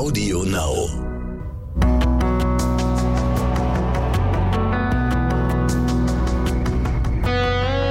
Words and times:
Audio 0.00 0.44
Now. 0.44 0.88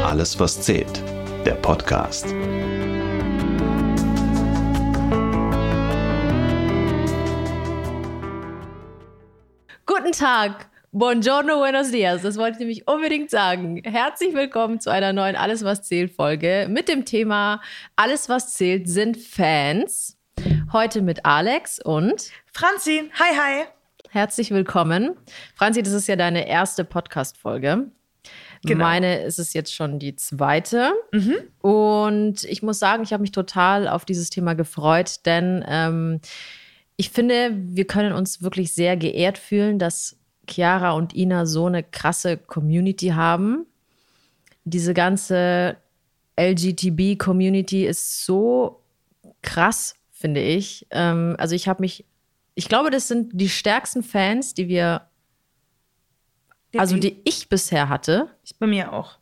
Alles, 0.04 0.39
was 0.39 0.59
zählt. 0.59 1.03
Der 1.45 1.53
Podcast. 1.53 2.25
Guten 9.86 10.12
Tag. 10.12 10.68
Buongiorno, 10.91 11.60
buenos 11.60 11.91
dias. 11.91 12.23
Das 12.23 12.38
wollte 12.38 12.54
ich 12.54 12.60
nämlich 12.60 12.88
unbedingt 12.88 13.30
sagen. 13.30 13.84
Herzlich 13.84 14.34
willkommen 14.34 14.80
zu 14.80 14.89
einer 14.89 15.14
neuen 15.14 15.36
Alles, 15.36 15.64
was 15.64 15.84
zählt 15.84 16.12
Folge 16.12 16.66
mit 16.71 16.89
dem 16.89 17.05
Thema 17.05 17.62
Alles, 17.96 18.30
was 18.30 18.55
zählt 18.55 18.89
sind 18.89 19.16
Fans. 19.16 20.18
Heute 20.71 21.01
mit 21.01 21.25
Alex 21.25 21.79
und 21.79 22.29
Franzi. 22.45 23.09
Hi, 23.17 23.35
hi. 23.35 23.66
herzlich 24.12 24.52
willkommen. 24.52 25.16
Franzi, 25.55 25.81
das 25.81 25.94
ist 25.94 26.07
ja 26.07 26.16
deine 26.16 26.48
erste 26.48 26.84
Podcast-Folge. 26.84 27.88
Genau. 28.63 28.84
Meine 28.84 29.23
ist 29.23 29.39
es 29.39 29.53
jetzt 29.53 29.73
schon 29.73 29.97
die 29.97 30.16
zweite. 30.16 30.91
Und 31.61 32.44
ich 32.44 32.61
muss 32.61 32.77
sagen, 32.77 33.02
ich 33.02 33.13
habe 33.13 33.21
mich 33.21 33.31
total 33.31 33.88
auf 33.88 34.05
dieses 34.05 34.30
Thema 34.30 34.53
gefreut, 34.53 35.25
denn 35.25 35.66
ähm, 35.67 36.20
ich 36.97 37.09
finde, 37.09 37.52
wir 37.55 37.88
können 37.88 38.13
uns 38.13 38.44
wirklich 38.44 38.72
sehr 38.73 38.95
geehrt 38.95 39.39
fühlen, 39.39 39.80
dass 39.80 40.17
Chiara 40.47 40.91
und 40.91 41.16
Ina 41.16 41.47
so 41.47 41.66
eine 41.66 41.81
krasse 41.81 42.38
Community 42.38 43.08
haben. 43.08 43.66
Diese 44.66 44.94
ganze 44.94 45.77
LGTB-Community 46.39 47.88
ist 47.88 48.23
so 48.23 48.83
krass, 49.41 49.95
finde 50.20 50.41
ich. 50.41 50.86
Ähm, 50.91 51.36
also 51.40 51.55
ich 51.55 51.68
habe 51.68 51.82
mich, 51.82 52.05
ich 52.54 52.68
glaube, 52.68 52.91
das 52.91 53.08
sind 53.08 53.32
die 53.34 53.50
stärksten 53.50 54.04
Fans, 54.04 54.53
die 54.53 54.67
wir, 54.67 55.03
also 56.76 56.98
die 56.98 57.22
ich 57.23 57.48
bisher 57.48 57.88
hatte. 57.89 58.28
Ich 58.44 58.58
bei 58.59 58.67
mir 58.67 58.94
auch. 58.94 59.17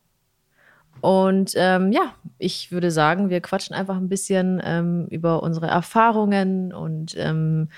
Und 1.00 1.54
ähm, 1.56 1.92
ja, 1.92 2.16
ich 2.40 2.72
würde 2.72 2.90
sagen, 2.90 3.30
wir 3.30 3.40
quatschen 3.42 3.76
einfach 3.76 3.98
ein 3.98 4.10
bisschen 4.10 4.60
ähm, 4.64 5.06
über 5.12 5.44
unsere 5.44 5.68
Erfahrungen 5.68 6.74
und 6.74 7.16
ähm, 7.16 7.70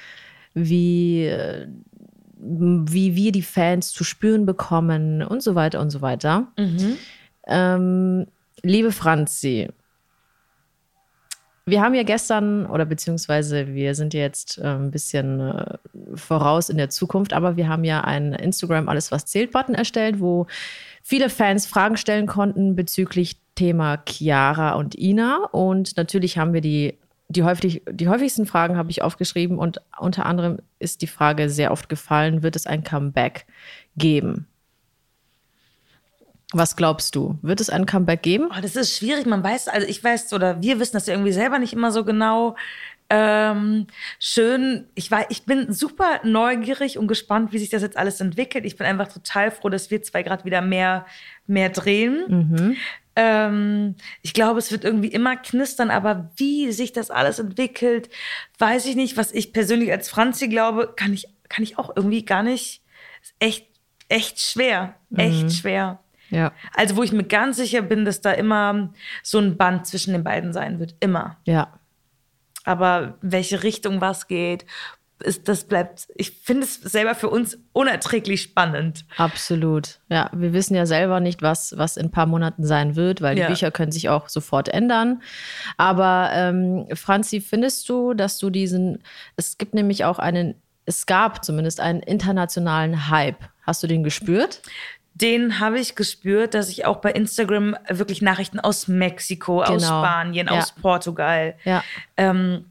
wie, 0.54 1.26
äh, 1.26 1.68
wie 2.38 3.16
wir 3.16 3.34
die 3.34 3.42
Fans 3.42 3.92
zu 3.92 4.06
spüren 4.06 4.46
bekommen 4.46 5.22
und 5.22 5.44
so 5.44 5.56
weiter 5.56 5.82
und 5.82 5.90
so 5.90 6.02
weiter. 6.02 6.48
Ähm, 7.46 8.28
liebe 8.64 8.94
Franzi, 8.94 9.68
wir 11.70 11.82
haben 11.82 11.94
ja 11.94 12.04
gestern, 12.04 12.66
oder 12.66 12.86
beziehungsweise 12.86 13.68
wir 13.68 13.96
sind 13.96 14.14
jetzt 14.14 14.58
äh, 14.58 14.64
ein 14.64 14.92
bisschen 14.92 15.40
äh, 15.40 15.78
voraus 16.16 16.70
in 16.70 16.78
der 16.78 16.90
Zukunft, 16.90 17.34
aber 17.34 17.58
wir 17.58 17.68
haben 17.68 17.84
ja 17.84 18.02
einen 18.02 18.34
Instagram 18.34 18.90
Alles 18.90 19.12
was 19.12 19.26
zählt 19.26 19.52
Button 19.52 19.76
erstellt, 19.76 20.20
wo 20.20 20.48
viele 21.04 21.30
Fans 21.30 21.66
Fragen 21.66 21.98
stellen 21.98 22.28
konnten 22.28 22.76
bezüglich 22.76 23.38
Thema 23.56 24.02
Chiara 24.08 24.74
und 24.74 24.98
Ina. 24.98 25.46
Und 25.52 25.98
natürlich 25.98 26.38
haben 26.38 26.54
wir 26.54 26.62
die, 26.62 26.98
die, 27.28 27.44
häufig, 27.44 27.84
die 27.90 28.08
häufigsten 28.08 28.46
Fragen 28.46 28.78
habe 28.78 28.92
ich 28.92 29.02
aufgeschrieben 29.02 29.58
und 29.58 29.82
unter 30.00 30.26
anderem 30.26 30.60
ist 30.80 31.02
die 31.02 31.08
Frage 31.08 31.50
sehr 31.50 31.72
oft 31.72 31.90
gefallen, 31.90 32.44
wird 32.44 32.56
es 32.56 32.68
ein 32.68 32.84
Comeback 32.84 33.46
geben? 33.98 34.48
Was 36.52 36.76
glaubst 36.76 37.16
du? 37.16 37.38
Wird 37.42 37.62
es 37.62 37.70
ein 37.70 37.86
Comeback 37.86 38.24
geben? 38.24 38.50
Oh, 38.52 38.62
das 38.62 38.76
ist 38.76 38.98
schwierig. 38.98 39.28
Man 39.28 39.44
weiß, 39.44 39.68
also 39.68 39.88
ich 39.88 40.04
weiß, 40.04 40.34
oder 40.34 40.62
wir 40.62 40.80
wissen 40.80 40.94
das 40.94 41.06
ja 41.06 41.14
irgendwie 41.14 41.32
selber 41.32 41.60
nicht 41.60 41.74
immer 41.74 41.92
so 41.92 42.04
genau. 42.04 42.56
Ähm, 43.12 43.86
schön. 44.20 44.88
Ich, 44.96 45.12
war, 45.12 45.30
ich 45.30 45.46
bin 45.46 45.72
super 45.74 46.22
neugierig 46.24 46.98
und 46.98 47.08
gespannt, 47.08 47.52
wie 47.52 47.60
sich 47.60 47.70
das 47.70 47.84
jetzt 47.84 47.98
alles 47.98 48.20
entwickelt. 48.20 48.66
Ich 48.66 48.78
bin 48.78 48.88
einfach 48.88 49.08
total 49.08 49.52
froh, 49.52 49.70
dass 49.70 49.92
wir 49.92 50.02
zwei 50.02 50.24
gerade 50.24 50.46
wieder 50.46 50.62
mehr, 50.62 51.06
mehr 51.46 51.70
drehen. 51.70 52.78
Ähm, 53.16 53.96
ich 54.22 54.34
glaube, 54.34 54.60
es 54.60 54.72
wird 54.72 54.84
irgendwie 54.84 55.10
immer 55.10 55.36
knistern, 55.36 55.92
aber 55.92 56.32
wie 56.38 56.72
sich 56.72 56.94
das 56.94 57.12
alles 57.12 57.38
entwickelt, 57.38 58.10
weiß 58.58 58.86
ich 58.86 58.96
nicht. 58.96 59.18
Was 59.18 59.34
ich 59.34 59.54
persönlich 59.54 59.92
als 59.92 60.10
Franzi 60.10 60.48
glaube, 60.48 60.94
kann 60.96 61.14
ich, 61.14 61.28
kann 61.48 61.64
ich 61.64 61.78
auch 61.78 61.96
irgendwie 61.96 62.26
gar 62.26 62.44
nicht. 62.44 62.82
Ist 63.22 63.34
echt, 63.40 63.68
echt 64.08 64.40
schwer. 64.40 64.96
Echt 65.16 65.52
schwer. 65.52 66.00
Ja. 66.30 66.52
Also, 66.76 66.96
wo 66.96 67.04
ich 67.04 67.12
mir 67.12 67.24
ganz 67.24 67.58
sicher 67.58 67.82
bin, 67.82 68.06
dass 68.06 68.22
da 68.22 68.32
immer 68.32 68.90
so 69.24 69.40
ein 69.40 69.58
Band 69.58 69.88
zwischen 69.88 70.14
den 70.14 70.24
beiden 70.24 70.54
sein 70.54 70.80
wird. 70.80 70.96
Immer. 71.00 71.38
Ja. 71.46 71.74
Aber 72.66 73.18
welche 73.22 73.64
Richtung 73.64 74.02
was 74.02 74.28
geht, 74.28 74.66
ist, 75.22 75.50
das 75.50 75.66
bleibt, 75.66 76.08
ich 76.16 76.32
finde 76.32 76.64
es 76.64 76.76
selber 76.76 77.14
für 77.14 77.30
uns 77.30 77.58
unerträglich 77.74 78.42
spannend. 78.42 79.06
Absolut. 79.18 80.00
Ja, 80.08 80.30
wir 80.34 80.54
wissen 80.54 80.76
ja 80.76 80.86
selber 80.86 81.20
nicht, 81.20 81.42
was, 81.42 81.78
was 81.78 81.98
in 81.98 82.06
ein 82.06 82.12
paar 82.12 82.26
Monaten 82.26 82.64
sein 82.66 82.96
wird, 82.96 83.22
weil 83.22 83.38
Ja. 83.38 83.48
die 83.48 83.52
Bücher 83.54 83.72
können 83.72 83.92
sich 83.92 84.08
auch 84.08 84.30
sofort 84.30 84.70
ändern. 84.70 85.22
Aber 85.76 86.30
ähm, 86.34 86.88
Franzi, 86.94 87.42
findest 87.42 87.90
du, 87.90 88.14
dass 88.14 88.38
du 88.38 88.50
diesen, 88.50 89.04
es 89.36 89.58
gibt 89.58 89.74
nämlich 89.74 90.06
auch 90.06 90.20
einen, 90.20 90.56
es 90.86 91.06
gab 91.06 91.44
zumindest 91.44 91.82
einen 91.82 92.02
internationalen 92.02 93.10
Hype. 93.10 93.44
Hast 93.64 93.84
du 93.84 93.88
den 93.88 94.04
gespürt? 94.04 94.62
Den 95.22 95.60
habe 95.60 95.80
ich 95.80 95.96
gespürt, 95.96 96.54
dass 96.54 96.70
ich 96.70 96.86
auch 96.86 96.98
bei 96.98 97.12
Instagram 97.12 97.76
wirklich 97.90 98.22
Nachrichten 98.22 98.60
aus 98.60 98.88
Mexiko, 98.88 99.62
aus 99.64 99.84
Genau. 99.84 100.04
Spanien, 100.04 100.48
Ja. 100.48 100.54
aus 100.60 100.72
Portugal. 100.74 101.56
Ja. 101.66 101.84
Ähm, 102.18 102.66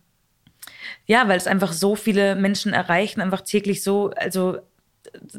ja, 1.07 1.27
weil 1.29 1.37
es 1.37 1.47
einfach 1.47 1.73
so 1.73 1.95
viele 1.97 2.35
Menschen 2.37 2.73
erreichen, 2.73 3.21
einfach 3.21 3.41
täglich 3.43 3.83
so, 3.83 4.11
also 4.17 4.59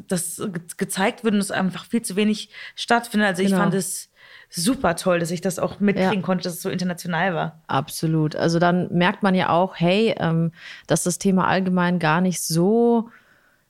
das 0.08 0.36
ge- 0.36 0.50
gezeigt 0.76 1.22
wird 1.24 1.34
und 1.34 1.40
es 1.40 1.50
einfach 1.50 1.84
viel 1.86 2.02
zu 2.02 2.16
wenig 2.16 2.50
stattfindet. 2.74 3.28
Also 3.28 3.42
ich 3.42 3.48
Genau. 3.50 3.60
fand 3.62 3.74
es 3.74 4.08
super 4.48 4.96
toll, 4.96 5.20
dass 5.20 5.30
ich 5.30 5.40
das 5.40 5.60
auch 5.60 5.78
mitkriegen 5.78 6.14
Ja. 6.14 6.20
konnte, 6.22 6.44
dass 6.44 6.54
es 6.54 6.62
so 6.62 6.70
international 6.70 7.34
war. 7.34 7.60
Absolut. 7.68 8.34
Also 8.34 8.58
dann 8.58 8.92
merkt 8.92 9.22
man 9.22 9.34
ja 9.36 9.48
auch, 9.50 9.76
hey, 9.76 10.14
ähm, 10.18 10.52
dass 10.88 11.04
das 11.04 11.18
Thema 11.18 11.46
allgemein 11.46 11.98
gar 12.00 12.20
nicht 12.20 12.42
so 12.42 13.08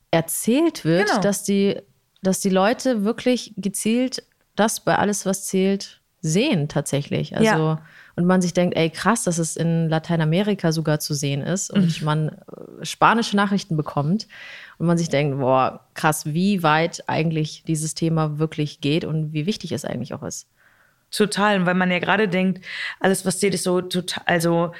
erzählt 0.09 0.83
wird, 0.83 1.07
Genau. 1.07 1.21
dass, 1.21 1.43
die, 1.43 1.79
dass 2.21 2.39
die 2.39 2.49
Leute 2.49 3.03
wirklich 3.03 3.53
gezielt 3.57 4.23
das 4.55 4.79
bei 4.81 4.97
alles, 4.97 5.25
was 5.25 5.45
zählt, 5.45 6.01
sehen 6.21 6.67
tatsächlich. 6.67 7.35
Also 7.35 7.45
Ja. 7.55 7.81
und 8.15 8.25
man 8.25 8.41
sich 8.41 8.53
denkt, 8.53 8.75
ey, 8.77 8.89
krass, 8.91 9.23
dass 9.23 9.37
es 9.39 9.55
in 9.55 9.89
Lateinamerika 9.89 10.71
sogar 10.71 10.99
zu 10.99 11.13
sehen 11.15 11.41
ist 11.41 11.73
Mhm. 11.73 11.81
und 11.83 12.01
man 12.03 12.29
äh, 12.29 12.85
spanische 12.85 13.35
Nachrichten 13.35 13.75
bekommt 13.75 14.27
und 14.77 14.85
man 14.85 14.97
sich 14.99 15.09
denkt, 15.09 15.39
boah, 15.39 15.87
krass, 15.95 16.25
wie 16.27 16.61
weit 16.61 17.03
eigentlich 17.07 17.63
dieses 17.65 17.95
Thema 17.95 18.37
wirklich 18.37 18.81
geht 18.81 19.03
und 19.05 19.33
wie 19.33 19.45
wichtig 19.47 19.71
es 19.71 19.83
eigentlich 19.85 20.13
auch 20.13 20.21
ist. 20.23 20.47
Total, 21.09 21.65
weil 21.65 21.73
man 21.75 21.89
ja 21.89 21.99
gerade 21.99 22.27
denkt, 22.27 22.63
alles, 22.99 23.25
was 23.25 23.39
zählt, 23.39 23.53
ist 23.55 23.63
so 23.63 23.81
total, 23.81 24.23
also 24.27 24.73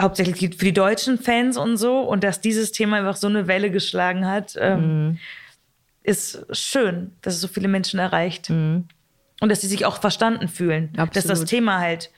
hauptsächlich 0.00 0.38
für 0.56 0.64
die 0.64 0.72
deutschen 0.72 1.18
Fans 1.18 1.56
und 1.56 1.76
so. 1.76 2.00
Und 2.00 2.22
dass 2.24 2.40
dieses 2.40 2.72
Thema 2.72 2.98
einfach 2.98 3.16
so 3.16 3.26
eine 3.26 3.46
Welle 3.48 3.70
geschlagen 3.70 4.26
hat, 4.26 4.56
ähm, 4.60 5.18
ist 6.02 6.46
schön, 6.50 7.12
dass 7.22 7.34
es 7.34 7.40
so 7.40 7.48
viele 7.48 7.68
Menschen 7.68 7.98
erreicht. 7.98 8.50
Und 8.50 9.48
dass 9.48 9.60
sie 9.60 9.66
sich 9.66 9.86
auch 9.86 10.00
verstanden 10.00 10.48
fühlen. 10.48 10.92
Dass 10.94 11.10
das 11.10 11.26
Absolut. 11.26 11.48
Thema 11.48 11.78
halt 11.80 12.10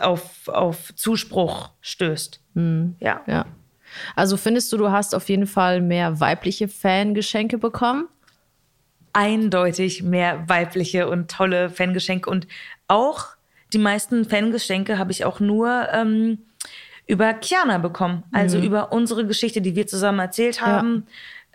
auf, 0.00 0.48
auf 0.48 0.94
Zuspruch 0.96 1.70
stößt. 1.80 2.40
Ja. 3.00 3.22
Ja. 3.26 3.46
Also 4.16 4.36
findest 4.36 4.72
du, 4.72 4.76
du 4.76 4.90
hast 4.90 5.14
auf 5.14 5.28
jeden 5.28 5.46
Fall 5.46 5.80
mehr 5.80 6.18
weibliche 6.18 6.66
Fangeschenke 6.66 7.58
bekommen? 7.58 8.08
eindeutig 9.14 10.02
mehr 10.02 10.46
weibliche 10.48 11.08
und 11.08 11.30
tolle 11.30 11.70
Fangeschenke. 11.70 12.28
Und 12.28 12.46
auch 12.88 13.28
die 13.72 13.78
meisten 13.78 14.26
Fangeschenke 14.26 14.98
habe 14.98 15.12
ich 15.12 15.24
auch 15.24 15.40
nur 15.40 15.88
ähm, 15.92 16.38
über 17.06 17.32
Kiana 17.32 17.78
bekommen. 17.78 18.24
Also 18.32 18.58
über 18.58 18.92
unsere 18.92 19.26
Geschichte, 19.26 19.62
die 19.62 19.76
wir 19.76 19.86
zusammen 19.86 20.18
erzählt 20.18 20.60
haben. 20.60 21.06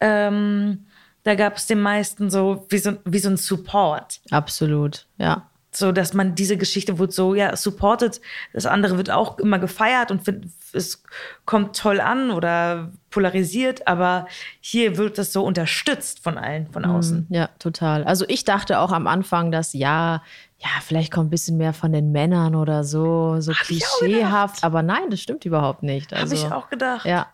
Ähm, 0.01 0.85
da 1.23 1.35
gab 1.35 1.57
es 1.57 1.67
den 1.67 1.81
meisten 1.81 2.29
so 2.29 2.65
wie, 2.69 2.77
so 2.77 2.97
wie 3.05 3.19
so 3.19 3.29
ein 3.29 3.37
Support. 3.37 4.21
Absolut, 4.31 5.05
ja. 5.17 5.49
So, 5.71 5.91
dass 5.91 6.15
man 6.15 6.33
diese 6.33 6.57
Geschichte 6.57 6.97
wird 6.97 7.13
so, 7.13 7.35
ja, 7.35 7.55
supported. 7.55 8.21
Das 8.53 8.65
andere 8.65 8.97
wird 8.97 9.11
auch 9.11 9.37
immer 9.37 9.59
gefeiert 9.59 10.09
und 10.09 10.25
find, 10.25 10.47
es 10.73 11.03
kommt 11.45 11.77
toll 11.77 12.01
an 12.01 12.31
oder 12.31 12.91
polarisiert. 13.11 13.87
Aber 13.87 14.27
hier 14.61 14.97
wird 14.97 15.19
das 15.19 15.31
so 15.31 15.43
unterstützt 15.43 16.23
von 16.23 16.39
allen 16.39 16.65
von 16.71 16.85
außen. 16.85 17.27
Ja, 17.29 17.49
total. 17.59 18.03
Also 18.05 18.25
ich 18.27 18.45
dachte 18.45 18.79
auch 18.79 18.91
am 18.91 19.05
Anfang, 19.05 19.51
dass 19.51 19.73
ja, 19.73 20.23
ja, 20.57 20.69
vielleicht 20.81 21.11
kommt 21.11 21.27
ein 21.27 21.29
bisschen 21.29 21.57
mehr 21.57 21.73
von 21.73 21.93
den 21.93 22.11
Männern 22.11 22.55
oder 22.55 22.83
so, 22.83 23.39
so 23.39 23.51
auch 23.51 23.55
klischeehaft. 23.55 24.63
Aber 24.63 24.81
nein, 24.81 25.11
das 25.11 25.21
stimmt 25.21 25.45
überhaupt 25.45 25.83
nicht. 25.83 26.13
Also, 26.13 26.35
Habe 26.35 26.47
ich 26.47 26.51
auch 26.51 26.69
gedacht. 26.69 27.05
Ja. 27.05 27.27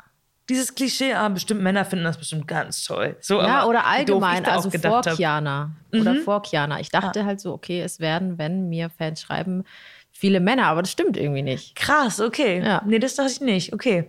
Dieses 0.48 0.76
Klischee, 0.76 1.14
ah, 1.14 1.28
bestimmt 1.30 1.62
Männer 1.62 1.86
finden 1.86 2.06
das 2.06 2.18
bestimmt 2.18 2.48
ganz 2.48 2.84
toll. 2.84 3.16
So, 3.20 3.42
Ja, 3.42 3.66
oder 3.66 3.86
allgemein, 3.86 4.46
also 4.46 4.70
vor 4.70 4.98
hab. 4.98 5.16
Chiana. 5.16 5.72
Oder 5.92 6.16
vor 6.18 6.44
Chiana. 6.44 6.80
Ich 6.80 6.90
dachte 6.90 7.26
halt 7.26 7.40
so, 7.40 7.54
okay, 7.54 7.82
es 7.82 8.00
werden, 8.00 8.38
wenn 8.38 8.70
mir 8.70 8.90
Fans 8.90 9.22
schreiben, 9.22 9.64
viele 10.12 10.40
Männer, 10.40 10.68
aber 10.68 10.82
das 10.82 10.92
stimmt 10.92 11.18
irgendwie 11.18 11.42
nicht. 11.42 11.76
Krass, 11.76 12.20
okay. 12.20 12.62
Ja. 12.64 12.84
Nee, 12.86 13.00
das 13.00 13.16
dachte 13.16 13.32
ich 13.32 13.42
nicht. 13.42 13.74
Okay. 13.74 14.08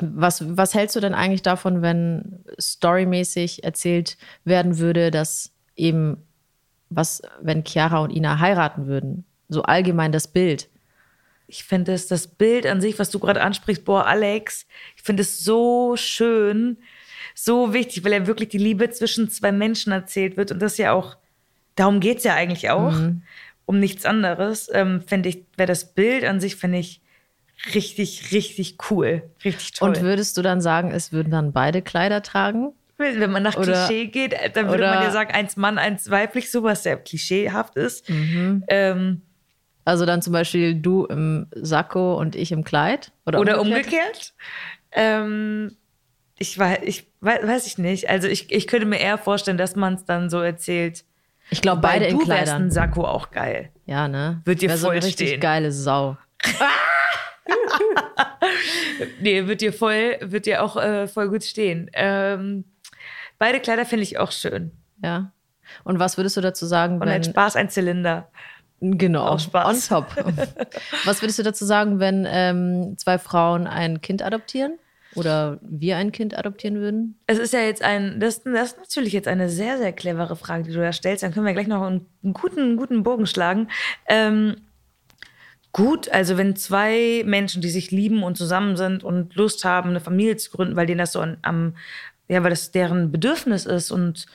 Was, 0.00 0.56
was 0.56 0.74
hältst 0.74 0.96
du 0.96 1.00
denn 1.00 1.14
eigentlich 1.14 1.42
davon, 1.42 1.82
wenn 1.82 2.44
storymäßig 2.58 3.64
erzählt 3.64 4.16
werden 4.44 4.78
würde, 4.78 5.10
dass 5.10 5.52
eben 5.76 6.16
was, 6.88 7.22
wenn 7.40 7.64
Chiara 7.64 7.98
und 8.00 8.10
Ina 8.10 8.38
heiraten 8.40 8.86
würden? 8.86 9.24
So 9.48 9.62
allgemein 9.62 10.10
das 10.10 10.26
Bild. 10.26 10.68
Ich 11.50 11.64
finde 11.64 11.92
es, 11.92 12.06
das 12.06 12.28
Bild 12.28 12.64
an 12.64 12.80
sich, 12.80 13.00
was 13.00 13.10
du 13.10 13.18
gerade 13.18 13.42
ansprichst, 13.42 13.84
boah, 13.84 14.06
Alex, 14.06 14.66
ich 14.96 15.02
finde 15.02 15.22
es 15.22 15.40
so 15.40 15.96
schön, 15.96 16.78
so 17.34 17.72
wichtig, 17.72 18.04
weil 18.04 18.12
ja 18.12 18.26
wirklich 18.28 18.50
die 18.50 18.58
Liebe 18.58 18.88
zwischen 18.90 19.28
zwei 19.28 19.50
Menschen 19.50 19.92
erzählt 19.92 20.36
wird. 20.36 20.52
Und 20.52 20.62
das 20.62 20.78
ja 20.78 20.92
auch, 20.92 21.16
darum 21.74 21.98
geht 21.98 22.18
es 22.18 22.24
ja 22.24 22.34
eigentlich 22.34 22.70
auch, 22.70 22.92
mhm. 22.92 23.22
um 23.66 23.80
nichts 23.80 24.04
anderes. 24.04 24.70
Ähm, 24.72 25.02
finde 25.04 25.28
ich, 25.28 25.44
wäre 25.56 25.66
das 25.66 25.92
Bild 25.92 26.24
an 26.24 26.38
sich, 26.38 26.54
finde 26.54 26.78
ich, 26.78 27.00
richtig, 27.74 28.30
richtig 28.30 28.78
cool. 28.88 29.24
Richtig 29.44 29.72
toll. 29.72 29.88
Und 29.88 30.02
würdest 30.02 30.36
du 30.36 30.42
dann 30.42 30.60
sagen, 30.60 30.92
es 30.92 31.10
würden 31.10 31.32
dann 31.32 31.52
beide 31.52 31.82
Kleider 31.82 32.22
tragen? 32.22 32.74
Wenn 32.96 33.32
man 33.32 33.42
nach 33.42 33.56
oder, 33.56 33.86
Klischee 33.86 34.06
geht, 34.06 34.34
äh, 34.34 34.50
dann 34.50 34.68
würde 34.68 34.84
man 34.84 35.02
ja 35.02 35.10
sagen, 35.10 35.32
eins 35.32 35.56
Mann, 35.56 35.78
eins 35.78 36.10
weiblich, 36.10 36.48
sowas 36.52 36.84
sehr 36.84 36.96
klischeehaft 36.96 37.74
ist. 37.74 38.08
Mhm. 38.08 38.62
Ähm, 38.68 39.22
also 39.84 40.06
dann 40.06 40.22
zum 40.22 40.32
Beispiel 40.32 40.74
du 40.74 41.06
im 41.06 41.46
Sakko 41.54 42.18
und 42.18 42.36
ich 42.36 42.52
im 42.52 42.64
Kleid? 42.64 43.12
Oder, 43.26 43.40
oder 43.40 43.60
umgekehrt? 43.60 43.84
umgekehrt? 43.86 44.34
Ähm, 44.92 45.76
ich, 46.38 46.58
weiß, 46.58 46.80
ich 46.82 47.06
weiß 47.20 47.66
ich 47.66 47.78
nicht. 47.78 48.08
Also 48.08 48.28
ich, 48.28 48.50
ich 48.50 48.66
könnte 48.66 48.86
mir 48.86 48.98
eher 48.98 49.18
vorstellen, 49.18 49.58
dass 49.58 49.76
man 49.76 49.94
es 49.94 50.04
dann 50.04 50.30
so 50.30 50.40
erzählt. 50.40 51.04
Ich 51.50 51.62
glaube, 51.62 51.80
beide 51.80 52.06
in 52.06 52.18
Kleidern. 52.18 52.68
Du 52.68 52.70
Sakko 52.70 53.04
auch 53.04 53.30
geil. 53.30 53.70
Ja, 53.86 54.08
ne? 54.08 54.40
Wird 54.44 54.62
dir 54.62 54.70
voll 54.70 54.78
so 54.78 54.88
eine 54.88 55.02
richtig 55.02 55.28
stehen. 55.28 55.40
geile 55.40 55.72
Sau. 55.72 56.16
nee, 59.20 59.46
wird 59.46 59.60
dir 59.60 59.72
voll, 59.72 60.16
wird 60.20 60.46
dir 60.46 60.62
auch 60.62 60.76
äh, 60.76 61.08
voll 61.08 61.28
gut 61.28 61.44
stehen. 61.44 61.90
Ähm, 61.92 62.64
beide 63.38 63.60
Kleider 63.60 63.84
finde 63.84 64.04
ich 64.04 64.18
auch 64.18 64.32
schön. 64.32 64.72
Ja. 65.02 65.32
Und 65.84 65.98
was 65.98 66.16
würdest 66.16 66.36
du 66.36 66.40
dazu 66.40 66.66
sagen, 66.66 67.00
wenn. 67.00 67.08
Und 67.08 67.14
ein 67.14 67.24
Spaß, 67.24 67.56
ein 67.56 67.68
Zylinder. 67.68 68.30
Genau. 68.80 69.26
Auch 69.26 69.40
Spaß. 69.40 69.90
On 69.90 70.02
top. 70.02 70.24
was 71.04 71.22
würdest 71.22 71.38
du 71.38 71.42
dazu 71.42 71.64
sagen, 71.64 71.98
wenn 71.98 72.26
ähm, 72.28 72.96
zwei 72.96 73.18
Frauen 73.18 73.66
ein 73.66 74.00
Kind 74.00 74.22
adoptieren? 74.22 74.78
Oder 75.16 75.58
wir 75.62 75.96
ein 75.96 76.12
Kind 76.12 76.38
adoptieren 76.38 76.76
würden? 76.76 77.18
Es 77.26 77.38
ist 77.38 77.52
ja 77.52 77.60
jetzt 77.60 77.82
ein, 77.82 78.20
das, 78.20 78.44
das 78.44 78.72
ist 78.72 78.78
natürlich 78.78 79.12
jetzt 79.12 79.26
eine 79.26 79.48
sehr, 79.48 79.76
sehr 79.76 79.92
clevere 79.92 80.36
Frage, 80.36 80.62
die 80.62 80.72
du 80.72 80.78
da 80.78 80.92
stellst. 80.92 81.24
Dann 81.24 81.32
können 81.32 81.46
wir 81.46 81.52
gleich 81.52 81.66
noch 81.66 81.82
einen, 81.82 82.06
guten, 82.32 82.76
guten 82.76 83.02
Bogen 83.02 83.26
schlagen. 83.26 83.68
Ähm, 84.06 84.56
Gut, 85.72 86.08
also 86.08 86.36
wenn 86.36 86.56
zwei 86.56 87.22
Menschen, 87.24 87.62
die 87.62 87.70
sich 87.70 87.92
lieben 87.92 88.24
und 88.24 88.36
zusammen 88.36 88.76
sind 88.76 89.04
und 89.04 89.36
Lust 89.36 89.64
haben, 89.64 89.90
eine 89.90 90.00
Familie 90.00 90.36
zu 90.36 90.50
gründen, 90.50 90.74
weil 90.74 90.86
denen 90.86 90.98
das 90.98 91.12
so 91.12 91.24
am, 91.42 91.76
ja, 92.26 92.42
weil 92.42 92.50
das 92.50 92.72
deren 92.72 93.12
Bedürfnis 93.12 93.66
ist 93.66 93.92
und 93.92 94.26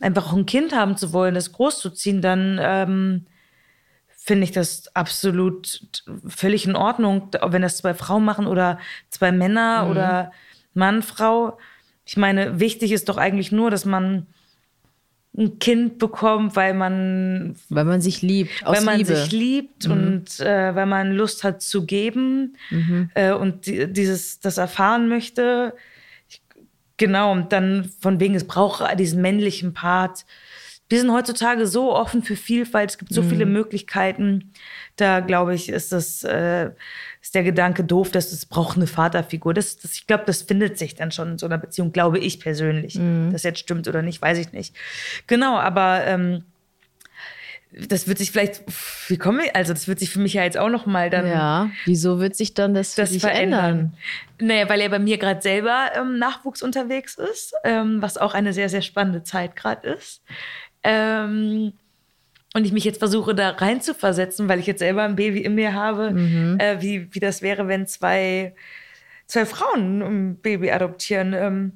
einfach 0.00 0.26
auch 0.28 0.36
ein 0.36 0.44
Kind 0.44 0.74
haben 0.74 0.98
zu 0.98 1.14
wollen, 1.14 1.34
das 1.34 1.52
großzuziehen, 1.52 2.20
dann 2.20 2.58
ähm, 2.60 3.26
finde 4.24 4.44
ich 4.44 4.52
das 4.52 4.94
absolut 4.94 5.82
völlig 6.28 6.66
in 6.66 6.76
Ordnung, 6.76 7.28
wenn 7.44 7.62
das 7.62 7.78
zwei 7.78 7.92
Frauen 7.92 8.24
machen 8.24 8.46
oder 8.46 8.78
zwei 9.10 9.32
Männer 9.32 9.84
mhm. 9.84 9.90
oder 9.90 10.32
Mann, 10.74 11.02
Frau. 11.02 11.58
Ich 12.04 12.16
meine, 12.16 12.60
wichtig 12.60 12.92
ist 12.92 13.08
doch 13.08 13.16
eigentlich 13.16 13.50
nur, 13.50 13.70
dass 13.70 13.84
man 13.84 14.26
ein 15.36 15.58
Kind 15.58 15.98
bekommt, 15.98 16.56
weil 16.56 16.74
man 16.74 17.56
weil 17.68 17.84
man 17.84 18.00
sich 18.00 18.22
liebt, 18.22 18.64
aus 18.64 18.76
weil 18.76 18.84
man 18.84 18.98
Liebe. 18.98 19.16
sich 19.16 19.32
liebt 19.32 19.88
mhm. 19.88 19.92
und 19.92 20.40
äh, 20.40 20.74
weil 20.74 20.86
man 20.86 21.12
Lust 21.12 21.42
hat 21.42 21.62
zu 21.62 21.86
geben 21.86 22.56
mhm. 22.70 23.10
äh, 23.14 23.32
und 23.32 23.66
die, 23.66 23.90
dieses 23.90 24.40
das 24.40 24.58
erfahren 24.58 25.08
möchte. 25.08 25.74
Ich, 26.28 26.42
genau 26.96 27.32
und 27.32 27.52
dann 27.52 27.90
von 28.00 28.20
wegen 28.20 28.34
es 28.34 28.46
braucht 28.46 28.84
diesen 28.98 29.22
männlichen 29.22 29.72
Part. 29.72 30.26
Wir 30.92 31.00
sind 31.00 31.10
heutzutage 31.10 31.66
so 31.66 31.94
offen 31.94 32.22
für 32.22 32.36
Vielfalt, 32.36 32.90
es 32.90 32.98
gibt 32.98 33.14
so 33.14 33.22
mhm. 33.22 33.30
viele 33.30 33.46
Möglichkeiten. 33.46 34.52
Da 34.96 35.20
glaube 35.20 35.54
ich, 35.54 35.70
ist 35.70 35.90
das 35.90 36.22
äh, 36.22 36.70
ist 37.22 37.34
der 37.34 37.44
Gedanke 37.44 37.82
doof, 37.82 38.10
dass 38.10 38.30
es 38.30 38.44
braucht 38.44 38.76
eine 38.76 38.86
Vaterfigur. 38.86 39.54
Das, 39.54 39.78
das, 39.78 39.94
ich 39.94 40.06
glaube, 40.06 40.24
das 40.26 40.42
findet 40.42 40.76
sich 40.76 40.94
dann 40.94 41.10
schon 41.10 41.32
in 41.32 41.38
so 41.38 41.46
einer 41.46 41.56
Beziehung, 41.56 41.92
glaube 41.92 42.18
ich 42.18 42.40
persönlich. 42.40 42.96
Mhm. 42.96 43.30
Das 43.32 43.42
jetzt 43.42 43.60
stimmt 43.60 43.88
oder 43.88 44.02
nicht, 44.02 44.20
weiß 44.20 44.36
ich 44.36 44.52
nicht. 44.52 44.76
Genau, 45.28 45.56
aber 45.56 46.04
ähm, 46.04 46.44
das 47.72 48.06
wird 48.06 48.18
sich 48.18 48.30
vielleicht, 48.30 48.62
wie 49.08 49.16
komme 49.16 49.46
ich, 49.46 49.56
also 49.56 49.72
das 49.72 49.88
wird 49.88 49.98
sich 49.98 50.10
für 50.10 50.20
mich 50.20 50.34
ja 50.34 50.44
jetzt 50.44 50.58
auch 50.58 50.68
noch 50.68 50.84
mal 50.84 51.08
dann. 51.08 51.26
Ja, 51.26 51.70
wieso 51.86 52.20
wird 52.20 52.36
sich 52.36 52.52
dann 52.52 52.74
das, 52.74 52.96
das 52.96 53.16
verändern? 53.16 53.96
Naja, 54.38 54.68
weil 54.68 54.82
er 54.82 54.90
bei 54.90 54.98
mir 54.98 55.16
gerade 55.16 55.40
selber 55.40 55.86
ähm, 55.94 56.18
Nachwuchs 56.18 56.62
unterwegs 56.62 57.14
ist, 57.14 57.54
ähm, 57.64 58.02
was 58.02 58.18
auch 58.18 58.34
eine 58.34 58.52
sehr, 58.52 58.68
sehr 58.68 58.82
spannende 58.82 59.22
Zeit 59.22 59.56
gerade 59.56 59.88
ist. 59.88 60.22
Ähm, 60.84 61.72
und 62.54 62.64
ich 62.64 62.72
mich 62.72 62.84
jetzt 62.84 62.98
versuche, 62.98 63.34
da 63.34 63.50
rein 63.50 63.80
zu 63.80 63.94
versetzen, 63.94 64.48
weil 64.48 64.58
ich 64.58 64.66
jetzt 64.66 64.80
selber 64.80 65.02
ein 65.02 65.16
Baby 65.16 65.40
in 65.40 65.54
mir 65.54 65.72
habe, 65.74 66.10
mhm. 66.10 66.58
äh, 66.58 66.82
wie, 66.82 67.08
wie 67.14 67.20
das 67.20 67.40
wäre, 67.40 67.66
wenn 67.66 67.86
zwei, 67.86 68.54
zwei 69.26 69.46
Frauen 69.46 70.02
ein 70.02 70.36
Baby 70.36 70.70
adoptieren. 70.70 71.32
Ähm, 71.32 71.72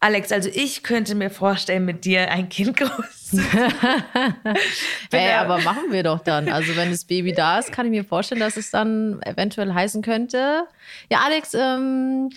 Alex, 0.00 0.32
also 0.32 0.48
ich 0.52 0.82
könnte 0.82 1.14
mir 1.14 1.30
vorstellen, 1.30 1.84
mit 1.84 2.04
dir 2.04 2.30
ein 2.30 2.48
Kind 2.48 2.76
groß 2.78 3.17
zu 5.10 5.16
hey, 5.16 5.34
aber 5.34 5.58
machen 5.58 5.90
wir 5.90 6.02
doch 6.02 6.20
dann. 6.20 6.48
Also 6.48 6.76
wenn 6.76 6.90
das 6.90 7.04
Baby 7.04 7.32
da 7.32 7.58
ist, 7.58 7.72
kann 7.72 7.86
ich 7.86 7.90
mir 7.90 8.04
vorstellen, 8.04 8.40
dass 8.40 8.56
es 8.56 8.70
dann 8.70 9.20
eventuell 9.22 9.72
heißen 9.72 10.02
könnte, 10.02 10.64
ja 11.10 11.20
Alex, 11.24 11.54
ähm, 11.54 12.30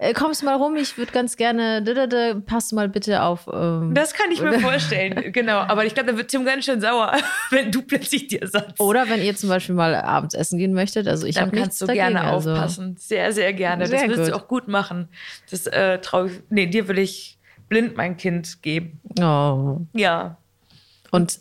äh, 0.00 0.12
kommst 0.14 0.44
mal 0.44 0.54
rum, 0.54 0.76
ich 0.76 0.96
würde 0.96 1.10
ganz 1.10 1.36
gerne, 1.36 1.82
passt 2.46 2.72
mal 2.72 2.88
bitte 2.88 3.22
auf. 3.22 3.48
Ähm, 3.52 3.94
das 3.94 4.14
kann 4.14 4.30
ich 4.30 4.40
mir 4.40 4.60
vorstellen, 4.60 5.32
genau. 5.32 5.58
Aber 5.58 5.84
ich 5.84 5.94
glaube, 5.94 6.12
da 6.12 6.16
wird 6.16 6.28
Tim 6.30 6.44
ganz 6.44 6.64
schön 6.64 6.80
sauer, 6.80 7.12
wenn 7.50 7.72
du 7.72 7.82
plötzlich 7.82 8.28
dir 8.28 8.46
sagst. 8.46 8.78
Oder 8.78 9.08
wenn 9.08 9.20
ihr 9.20 9.34
zum 9.34 9.48
Beispiel 9.48 9.74
mal 9.74 9.96
abends 9.96 10.34
essen 10.34 10.56
gehen 10.58 10.72
möchtet. 10.72 11.08
Also 11.08 11.26
ich 11.26 11.40
habe 11.40 11.50
kannst 11.50 11.80
du 11.80 11.86
dagegen, 11.86 12.14
gerne 12.14 12.22
also. 12.22 12.52
aufpassen. 12.52 12.96
Sehr, 12.96 13.32
sehr 13.32 13.52
gerne. 13.52 13.86
Sehr 13.86 14.06
das 14.06 14.08
wirst 14.10 14.20
gut. 14.20 14.30
du 14.30 14.36
auch 14.36 14.48
gut 14.48 14.68
machen. 14.68 15.08
Das 15.50 15.66
äh, 15.66 15.98
traue 15.98 16.28
ich. 16.28 16.32
Nee, 16.48 16.66
dir 16.66 16.86
will 16.86 16.98
ich 16.98 17.37
blind 17.68 17.96
mein 17.96 18.16
Kind 18.16 18.62
geben. 18.62 19.00
Oh. 19.20 19.80
Ja. 19.92 20.36
Und 21.10 21.40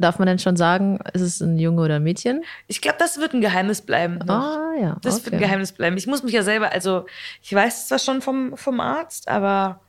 Darf 0.00 0.18
man 0.18 0.26
denn 0.26 0.38
schon 0.38 0.56
sagen, 0.56 0.98
ist 1.12 1.20
es 1.20 1.42
ein 1.42 1.58
Junge 1.58 1.82
oder 1.82 1.96
ein 1.96 2.02
Mädchen? 2.02 2.42
Ich 2.68 2.80
glaube, 2.80 2.96
das 2.98 3.18
wird 3.18 3.34
ein 3.34 3.42
Geheimnis 3.42 3.82
bleiben. 3.82 4.16
Noch. 4.16 4.34
Ah, 4.34 4.72
ja. 4.80 4.96
Das 5.02 5.16
okay. 5.16 5.26
wird 5.26 5.34
ein 5.34 5.40
Geheimnis 5.40 5.72
bleiben. 5.72 5.98
Ich 5.98 6.06
muss 6.06 6.22
mich 6.22 6.32
ja 6.32 6.42
selber, 6.42 6.72
also 6.72 7.04
ich 7.42 7.52
weiß 7.54 7.82
es 7.82 7.88
zwar 7.88 7.98
schon 7.98 8.22
vom, 8.22 8.56
vom 8.56 8.80
Arzt, 8.80 9.28
aber 9.28 9.82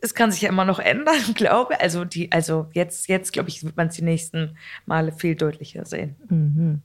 es 0.00 0.12
kann 0.12 0.32
sich 0.32 0.42
ja 0.42 0.48
immer 0.48 0.64
noch 0.64 0.80
ändern, 0.80 1.14
glaube 1.34 1.80
Also 1.80 2.04
die, 2.04 2.32
also 2.32 2.66
jetzt, 2.72 3.08
jetzt 3.08 3.32
glaube 3.32 3.48
ich, 3.48 3.62
wird 3.62 3.76
man 3.76 3.86
es 3.88 3.94
die 3.94 4.02
nächsten 4.02 4.56
Male 4.86 5.12
viel 5.12 5.36
deutlicher 5.36 5.84
sehen. 5.84 6.16
Mhm. 6.28 6.82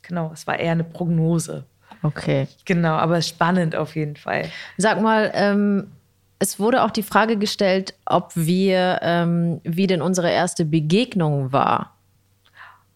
Genau, 0.00 0.30
es 0.32 0.46
war 0.46 0.58
eher 0.58 0.72
eine 0.72 0.84
Prognose. 0.84 1.66
Okay. 2.02 2.48
Genau, 2.64 2.94
aber 2.94 3.20
spannend 3.22 3.76
auf 3.76 3.94
jeden 3.94 4.16
Fall. 4.16 4.50
Sag 4.76 5.00
mal, 5.00 5.30
ähm, 5.34 5.90
es 6.38 6.58
wurde 6.58 6.82
auch 6.82 6.90
die 6.90 7.02
Frage 7.02 7.36
gestellt, 7.36 7.94
ob 8.06 8.32
wir, 8.34 9.00
ähm, 9.02 9.60
wie 9.62 9.86
denn 9.86 10.00
unsere 10.00 10.30
erste 10.30 10.64
Begegnung 10.64 11.52
war. 11.52 11.96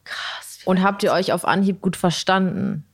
Krass. 0.04 0.60
Und 0.64 0.82
habt 0.82 1.02
ihr 1.02 1.12
euch 1.12 1.32
auf 1.32 1.44
Anhieb 1.44 1.82
gut 1.82 1.96
verstanden? 1.96 2.84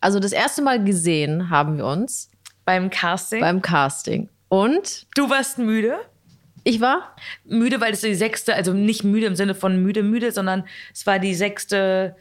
Also 0.00 0.20
das 0.20 0.32
erste 0.32 0.62
Mal 0.62 0.84
gesehen 0.84 1.48
haben 1.48 1.78
wir 1.78 1.86
uns. 1.86 2.30
Beim 2.66 2.90
Casting? 2.90 3.40
Beim 3.40 3.62
Casting. 3.62 4.28
Und? 4.48 5.06
Du 5.14 5.30
warst 5.30 5.58
müde? 5.58 5.98
Ich 6.62 6.80
war? 6.80 7.14
Müde, 7.44 7.80
weil 7.80 7.92
es 7.92 8.00
die 8.00 8.14
sechste, 8.14 8.54
also 8.54 8.72
nicht 8.72 9.04
müde 9.04 9.26
im 9.26 9.36
Sinne 9.36 9.54
von 9.54 9.82
müde, 9.82 10.02
müde, 10.02 10.32
sondern 10.32 10.64
es 10.92 11.06
war 11.06 11.18
die 11.18 11.34
sechste, 11.34 12.16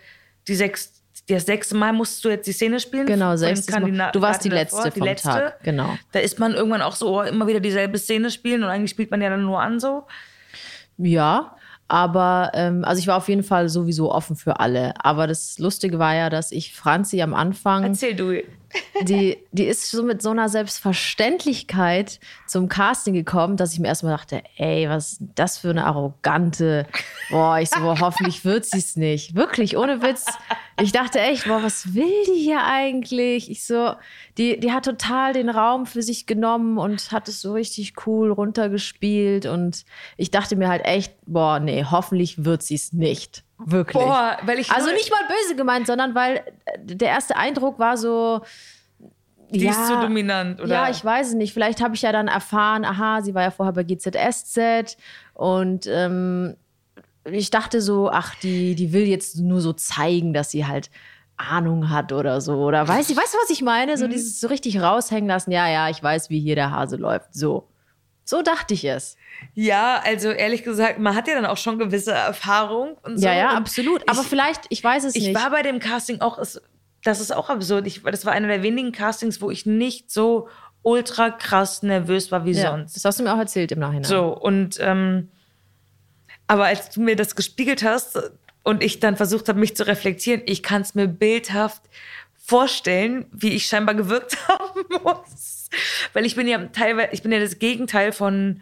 die 0.47 0.55
sechste 0.55 0.99
das 1.27 1.45
sechste 1.45 1.75
Mal 1.75 1.93
musst 1.93 2.23
du 2.23 2.29
jetzt 2.29 2.45
die 2.45 2.51
Szene 2.51 2.79
spielen. 2.79 3.07
Genau, 3.07 3.35
sechstes 3.35 3.79
Mal. 3.79 4.11
Du 4.11 4.21
warst 4.21 4.45
die 4.45 4.49
letzte 4.49 4.77
davor, 4.77 4.91
die 4.91 4.99
vom 4.99 5.07
letzte. 5.07 5.29
Tag. 5.29 5.63
Genau. 5.63 5.97
Da 6.11 6.19
ist 6.19 6.39
man 6.39 6.53
irgendwann 6.53 6.81
auch 6.81 6.95
so, 6.95 7.19
oh, 7.19 7.21
immer 7.23 7.47
wieder 7.47 7.59
dieselbe 7.59 7.97
Szene 7.97 8.29
spielen 8.29 8.63
und 8.63 8.69
eigentlich 8.69 8.91
spielt 8.91 9.11
man 9.11 9.21
ja 9.21 9.29
dann 9.29 9.43
nur 9.43 9.59
an 9.59 9.79
so. 9.79 10.05
Ja, 10.97 11.55
aber 11.87 12.51
ähm, 12.55 12.83
also 12.83 12.99
ich 12.99 13.07
war 13.07 13.17
auf 13.17 13.29
jeden 13.29 13.43
Fall 13.43 13.69
sowieso 13.69 14.11
offen 14.11 14.35
für 14.35 14.59
alle. 14.59 14.93
Aber 15.03 15.27
das 15.27 15.59
Lustige 15.59 15.99
war 15.99 16.15
ja, 16.15 16.29
dass 16.29 16.51
ich 16.51 16.73
Franzi 16.73 17.21
am 17.21 17.33
Anfang. 17.33 17.83
Erzähl 17.83 18.15
du. 18.15 18.41
Die, 19.03 19.37
die 19.51 19.65
ist 19.65 19.89
so 19.89 20.03
mit 20.03 20.21
so 20.21 20.31
einer 20.31 20.49
Selbstverständlichkeit 20.49 22.19
zum 22.45 22.67
Casting 22.67 23.13
gekommen, 23.13 23.55
dass 23.55 23.73
ich 23.73 23.79
mir 23.79 23.87
erstmal 23.87 24.17
dachte, 24.17 24.41
ey, 24.57 24.89
was 24.89 25.13
ist 25.13 25.21
das 25.35 25.57
für 25.59 25.69
eine 25.69 25.85
arrogante. 25.85 26.85
Boah, 27.29 27.59
ich 27.59 27.69
so, 27.69 27.79
boah, 27.79 27.99
hoffentlich 27.99 28.43
wird 28.43 28.65
sie 28.65 28.79
es 28.79 28.95
nicht. 28.95 29.35
Wirklich, 29.35 29.77
ohne 29.77 30.01
Witz. 30.01 30.25
Ich 30.81 30.91
dachte 30.91 31.19
echt, 31.19 31.45
boah, 31.47 31.63
was 31.63 31.93
will 31.93 32.23
die 32.27 32.39
hier 32.39 32.63
eigentlich? 32.65 33.49
Ich 33.49 33.65
so, 33.65 33.93
die, 34.37 34.59
die 34.59 34.73
hat 34.73 34.83
total 34.83 35.31
den 35.31 35.49
Raum 35.49 35.85
für 35.85 36.01
sich 36.01 36.25
genommen 36.25 36.77
und 36.77 37.11
hat 37.13 37.29
es 37.29 37.41
so 37.41 37.53
richtig 37.53 37.93
cool 38.05 38.31
runtergespielt. 38.31 39.45
Und 39.45 39.85
ich 40.17 40.31
dachte 40.31 40.57
mir 40.57 40.67
halt 40.67 40.83
echt, 40.83 41.13
boah, 41.25 41.59
nee, 41.59 41.85
hoffentlich 41.89 42.43
wird 42.43 42.61
sie 42.61 42.75
es 42.75 42.91
nicht. 42.91 43.45
Wirklich. 43.57 44.03
Boah, 44.03 44.37
weil 44.43 44.59
ich 44.59 44.69
also 44.69 44.91
nicht 44.91 45.09
mal 45.09 45.21
böse 45.27 45.55
gemeint, 45.55 45.87
sondern 45.87 46.13
weil 46.13 46.43
der 46.83 47.07
erste 47.07 47.37
Eindruck 47.37 47.79
war 47.79 47.95
so, 47.95 48.41
die 49.49 49.63
ja, 49.63 49.71
ist 49.71 49.87
so 49.87 50.01
dominant, 50.01 50.59
oder? 50.59 50.73
Ja, 50.73 50.89
ich 50.89 51.03
weiß 51.03 51.29
es 51.29 51.33
nicht. 51.35 51.53
Vielleicht 51.53 51.81
habe 51.81 51.95
ich 51.95 52.01
ja 52.01 52.11
dann 52.11 52.27
erfahren, 52.27 52.83
aha, 52.83 53.21
sie 53.21 53.33
war 53.33 53.43
ja 53.43 53.51
vorher 53.51 53.73
bei 53.73 53.83
GZSZ 53.83 54.97
und 55.33 55.87
ähm, 55.87 56.57
ich 57.31 57.49
dachte 57.49 57.81
so, 57.81 58.09
ach, 58.09 58.35
die, 58.35 58.75
die 58.75 58.93
will 58.93 59.05
jetzt 59.07 59.37
nur 59.37 59.61
so 59.61 59.73
zeigen, 59.73 60.33
dass 60.33 60.51
sie 60.51 60.65
halt 60.65 60.89
Ahnung 61.37 61.89
hat 61.89 62.11
oder 62.13 62.39
so. 62.39 62.53
Oder 62.55 62.87
weiß 62.87 63.09
ich, 63.09 63.17
weißt 63.17 63.33
du, 63.33 63.37
was 63.41 63.49
ich 63.49 63.61
meine? 63.61 63.97
So 63.97 64.05
Mhm. 64.05 64.11
dieses 64.11 64.39
so 64.39 64.47
richtig 64.47 64.79
raushängen 64.81 65.27
lassen. 65.27 65.51
Ja, 65.51 65.67
ja, 65.67 65.89
ich 65.89 66.01
weiß, 66.01 66.29
wie 66.29 66.39
hier 66.39 66.55
der 66.55 66.71
Hase 66.71 66.95
läuft. 66.97 67.33
So. 67.33 67.67
So 68.23 68.41
dachte 68.41 68.73
ich 68.73 68.85
es. 68.85 69.17
Ja, 69.53 70.01
also 70.03 70.29
ehrlich 70.31 70.63
gesagt, 70.63 70.97
man 70.97 71.13
hat 71.15 71.27
ja 71.27 71.35
dann 71.35 71.45
auch 71.45 71.57
schon 71.57 71.77
gewisse 71.77 72.11
Erfahrung 72.11 72.97
und 73.03 73.17
so. 73.19 73.25
ja, 73.27 73.33
ja, 73.35 73.51
und 73.51 73.57
absolut. 73.57 74.01
Aber 74.09 74.21
ich, 74.21 74.27
vielleicht, 74.27 74.61
ich 74.69 74.83
weiß 74.83 75.03
es 75.03 75.15
ich 75.15 75.27
nicht. 75.27 75.35
war 75.35 75.51
bei 75.51 75.61
dem 75.61 75.79
Casting 75.79 76.21
auch, 76.21 76.39
es, 76.39 76.59
das 77.03 77.19
ist 77.19 77.35
auch 77.35 77.49
absurd. 77.49 77.85
Ich, 77.85 78.01
das 78.01 78.25
war 78.25 78.33
einer 78.33 78.47
der 78.47 78.63
wenigen 78.63 78.91
Castings, 78.91 79.41
wo 79.41 79.51
ich 79.51 79.65
nicht 79.67 80.09
so 80.09 80.47
ultra 80.81 81.29
krass 81.31 81.83
nervös 81.83 82.31
war 82.31 82.45
wie 82.45 82.51
ja, 82.53 82.71
sonst. 82.71 82.95
das 82.95 83.05
hast 83.05 83.19
du 83.19 83.23
mir 83.23 83.33
auch 83.33 83.37
erzählt 83.39 83.71
im 83.71 83.79
Nachhinein. 83.79 84.05
So, 84.05 84.35
und 84.35 84.77
ähm, 84.79 85.29
aber 86.47 86.65
als 86.65 86.89
du 86.89 87.01
mir 87.01 87.15
das 87.15 87.35
gespiegelt 87.35 87.83
hast 87.83 88.19
und 88.63 88.83
ich 88.83 88.99
dann 88.99 89.15
versucht 89.15 89.49
habe, 89.49 89.59
mich 89.59 89.75
zu 89.75 89.85
reflektieren, 89.87 90.41
ich 90.45 90.63
kann 90.63 90.81
es 90.81 90.95
mir 90.95 91.07
bildhaft 91.07 91.81
vorstellen, 92.37 93.25
wie 93.31 93.53
ich 93.53 93.67
scheinbar 93.67 93.95
gewirkt 93.95 94.37
haben 94.47 94.81
muss. 95.03 95.69
Weil 96.13 96.25
ich 96.25 96.35
bin 96.35 96.47
ja 96.47 96.59
teilweise, 96.67 97.09
ich 97.11 97.23
bin 97.23 97.31
ja 97.31 97.39
das 97.39 97.59
Gegenteil 97.59 98.11
von 98.11 98.61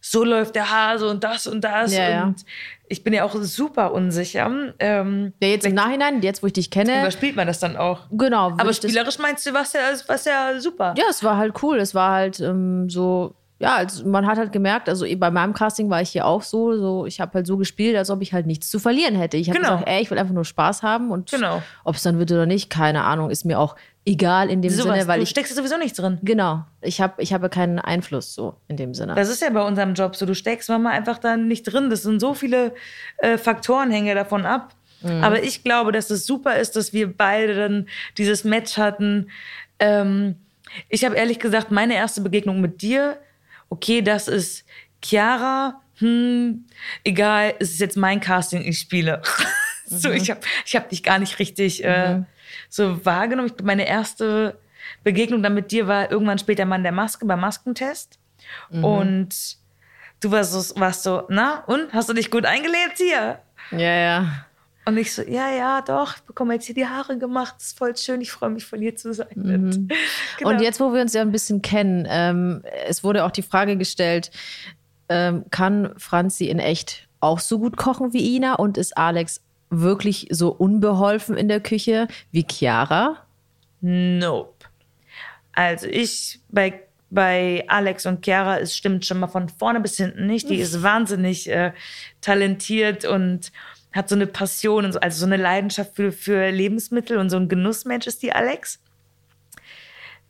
so 0.00 0.24
läuft 0.24 0.54
der 0.54 0.70
Hase 0.70 1.08
und 1.08 1.24
das 1.24 1.46
und 1.46 1.62
das. 1.62 1.92
Ja, 1.92 2.08
ja. 2.08 2.22
und 2.24 2.44
ich 2.88 3.02
bin 3.02 3.12
ja 3.12 3.24
auch 3.24 3.34
super 3.34 3.92
unsicher. 3.92 4.72
Ähm, 4.78 5.32
Ja, 5.40 5.48
jetzt 5.48 5.66
im 5.66 5.74
Nachhinein, 5.74 6.22
jetzt 6.22 6.42
wo 6.42 6.46
ich 6.46 6.52
dich 6.52 6.70
kenne. 6.70 7.00
überspielt 7.00 7.36
man 7.36 7.46
das 7.46 7.58
dann 7.58 7.76
auch. 7.76 8.06
Genau. 8.10 8.52
Aber 8.56 8.72
spielerisch 8.72 9.18
meinst 9.18 9.44
du, 9.46 9.52
was 9.52 9.72
ja, 9.72 9.80
was 10.06 10.24
ja 10.24 10.58
super. 10.60 10.94
Ja, 10.96 11.04
es 11.10 11.22
war 11.24 11.36
halt 11.36 11.62
cool. 11.62 11.78
Es 11.78 11.94
war 11.94 12.12
halt 12.12 12.40
ähm, 12.40 12.88
so, 12.88 13.34
ja, 13.60 13.74
also 13.76 14.06
man 14.06 14.26
hat 14.26 14.38
halt 14.38 14.52
gemerkt, 14.52 14.88
also 14.88 15.04
eh 15.04 15.16
bei 15.16 15.30
meinem 15.30 15.52
Casting 15.52 15.90
war 15.90 16.00
ich 16.00 16.10
hier 16.10 16.26
auch 16.26 16.42
so, 16.42 16.76
so 16.76 17.06
ich 17.06 17.20
habe 17.20 17.32
halt 17.34 17.46
so 17.46 17.56
gespielt, 17.56 17.96
als 17.96 18.08
ob 18.10 18.22
ich 18.22 18.32
halt 18.32 18.46
nichts 18.46 18.70
zu 18.70 18.78
verlieren 18.78 19.16
hätte. 19.16 19.36
Ich 19.36 19.48
habe 19.50 19.58
Genau. 19.58 19.72
gesagt, 19.72 19.88
ey, 19.88 20.00
ich 20.02 20.10
will 20.10 20.18
einfach 20.18 20.34
nur 20.34 20.44
Spaß 20.44 20.82
haben 20.82 21.10
und 21.10 21.30
Genau. 21.30 21.62
ob 21.84 21.96
es 21.96 22.02
dann 22.02 22.18
wird 22.18 22.30
oder 22.30 22.46
nicht, 22.46 22.70
keine 22.70 23.02
Ahnung, 23.04 23.30
ist 23.30 23.44
mir 23.44 23.58
auch 23.58 23.74
egal 24.06 24.48
in 24.48 24.62
dem 24.62 24.70
Sowas, 24.70 24.94
Sinne, 24.94 25.08
weil 25.08 25.18
du 25.18 25.22
ich 25.24 25.30
steckst 25.30 25.54
sowieso 25.56 25.76
nichts 25.76 25.98
drin. 25.98 26.18
genau, 26.22 26.64
ich 26.80 27.00
habe 27.00 27.20
ich 27.20 27.32
habe 27.32 27.48
keinen 27.48 27.78
Einfluss 27.78 28.32
so 28.34 28.54
in 28.68 28.76
dem 28.76 28.94
Sinne. 28.94 29.14
Das 29.16 29.28
ist 29.28 29.42
ja 29.42 29.50
bei 29.50 29.62
unserem 29.66 29.94
Job 29.94 30.14
so. 30.16 30.24
Du 30.24 30.34
steckst 30.34 30.68
manchmal 30.68 30.92
einfach 30.94 31.18
da 31.18 31.36
nicht 31.36 31.64
drin. 31.64 31.90
Das 31.90 32.02
sind 32.04 32.20
so 32.20 32.34
viele 32.34 32.72
äh, 33.18 33.36
Faktoren, 33.38 33.90
hängen 33.90 34.06
ja 34.06 34.14
davon 34.14 34.46
ab. 34.46 34.74
Aber 35.22 35.42
ich 35.44 35.62
glaube, 35.62 35.92
dass 35.92 36.10
es 36.10 36.26
super 36.26 36.56
ist, 36.56 36.74
dass 36.74 36.92
wir 36.92 37.16
beide 37.16 37.54
dann 37.54 37.86
dieses 38.16 38.42
Match 38.42 38.78
hatten. 38.78 39.28
Ähm, 39.78 40.34
ich 40.88 41.04
habe 41.04 41.14
ehrlich 41.14 41.38
gesagt 41.38 41.70
meine 41.70 41.94
erste 41.94 42.20
Begegnung 42.20 42.60
mit 42.60 42.82
dir. 42.82 43.16
Okay, 43.68 44.02
das 44.02 44.28
ist 44.28 44.64
Chiara. 45.02 45.80
Hm, 45.98 46.64
egal, 47.04 47.54
es 47.58 47.70
ist 47.70 47.80
jetzt 47.80 47.96
mein 47.96 48.20
Casting, 48.20 48.62
ich 48.62 48.78
spiele. 48.78 49.22
so, 49.86 50.10
ich 50.10 50.30
habe 50.30 50.40
ich 50.64 50.76
hab 50.76 50.88
dich 50.88 51.02
gar 51.02 51.18
nicht 51.18 51.38
richtig 51.38 51.84
äh, 51.84 52.22
so 52.68 53.04
wahrgenommen. 53.04 53.52
Ich, 53.54 53.64
meine 53.64 53.86
erste 53.86 54.58
Begegnung 55.02 55.42
dann 55.42 55.54
mit 55.54 55.72
dir 55.72 55.86
war 55.86 56.10
irgendwann 56.10 56.38
später 56.38 56.64
mal 56.64 56.76
in 56.76 56.82
der 56.82 56.92
Maske, 56.92 57.26
beim 57.26 57.40
Maskentest. 57.40 58.18
Und 58.82 59.56
du 60.20 60.30
warst 60.30 60.52
so, 60.52 60.80
warst 60.80 61.02
so, 61.02 61.24
na, 61.28 61.64
und? 61.66 61.92
Hast 61.92 62.08
du 62.08 62.14
dich 62.14 62.30
gut 62.30 62.44
eingelebt 62.44 62.98
hier? 62.98 63.40
ja, 63.70 63.94
ja. 63.94 64.46
Und 64.88 64.96
ich 64.96 65.12
so, 65.12 65.20
ja, 65.20 65.50
ja, 65.50 65.82
doch, 65.82 66.16
ich 66.16 66.22
bekomme 66.22 66.54
jetzt 66.54 66.64
hier 66.64 66.74
die 66.74 66.86
Haare 66.86 67.18
gemacht, 67.18 67.56
das 67.58 67.66
ist 67.66 67.78
voll 67.78 67.94
schön, 67.94 68.22
ich 68.22 68.32
freue 68.32 68.48
mich, 68.48 68.64
von 68.64 68.80
dir 68.80 68.96
zu 68.96 69.12
sein. 69.12 69.28
Genau. 69.34 70.50
Und 70.50 70.62
jetzt, 70.62 70.80
wo 70.80 70.94
wir 70.94 71.02
uns 71.02 71.12
ja 71.12 71.20
ein 71.20 71.30
bisschen 71.30 71.60
kennen, 71.60 72.06
ähm, 72.08 72.62
es 72.86 73.04
wurde 73.04 73.26
auch 73.26 73.30
die 73.30 73.42
Frage 73.42 73.76
gestellt, 73.76 74.30
ähm, 75.10 75.44
kann 75.50 75.92
Franzi 75.98 76.46
in 76.46 76.58
echt 76.58 77.06
auch 77.20 77.38
so 77.38 77.58
gut 77.58 77.76
kochen 77.76 78.14
wie 78.14 78.34
Ina 78.34 78.54
und 78.54 78.78
ist 78.78 78.96
Alex 78.96 79.42
wirklich 79.68 80.28
so 80.30 80.48
unbeholfen 80.48 81.36
in 81.36 81.48
der 81.48 81.60
Küche 81.60 82.08
wie 82.30 82.46
Chiara? 82.50 83.18
Nope. 83.82 84.54
Also 85.52 85.86
ich, 85.86 86.40
bei, 86.48 86.80
bei 87.10 87.62
Alex 87.68 88.06
und 88.06 88.24
Chiara, 88.24 88.58
es 88.58 88.74
stimmt 88.74 89.04
schon 89.04 89.20
mal 89.20 89.26
von 89.26 89.50
vorne 89.50 89.80
bis 89.80 89.98
hinten 89.98 90.26
nicht. 90.26 90.48
Die 90.48 90.60
ist 90.60 90.82
wahnsinnig 90.82 91.50
äh, 91.50 91.72
talentiert 92.22 93.04
und 93.04 93.52
hat 93.98 94.08
so 94.08 94.14
eine 94.14 94.26
Passion, 94.26 94.84
und 94.86 94.92
so, 94.92 95.00
also 95.00 95.18
so 95.20 95.26
eine 95.26 95.36
Leidenschaft 95.36 95.94
für, 95.96 96.12
für 96.12 96.50
Lebensmittel 96.50 97.18
und 97.18 97.28
so 97.30 97.36
ein 97.36 97.48
Genussmensch 97.48 98.06
ist 98.06 98.22
die 98.22 98.32
Alex. 98.32 98.80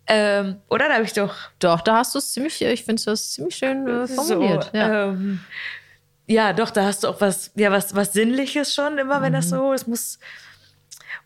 Ähm, 0.06 0.56
oder? 0.68 0.88
Da 0.88 0.94
habe 0.94 1.04
ich 1.04 1.12
doch 1.12 1.34
Doch, 1.58 1.80
da 1.82 1.96
hast 1.98 2.14
du 2.14 2.18
es 2.18 2.32
ziemlich, 2.32 2.60
ich 2.62 2.84
finde 2.84 3.10
es 3.12 3.32
ziemlich 3.32 3.56
schön 3.56 3.86
äh, 3.86 4.06
formuliert. 4.08 4.64
So, 4.72 4.78
ja. 4.78 5.08
ähm, 5.10 5.40
ja, 6.26 6.52
doch, 6.52 6.70
da 6.70 6.84
hast 6.84 7.04
du 7.04 7.08
auch 7.08 7.20
was, 7.20 7.52
ja, 7.56 7.70
was, 7.70 7.94
was 7.94 8.12
Sinnliches 8.12 8.74
schon, 8.74 8.98
immer 8.98 9.20
wenn 9.22 9.32
Mhm. 9.32 9.36
das 9.36 9.50
so, 9.50 9.72
es 9.72 9.86
muss, 9.86 10.18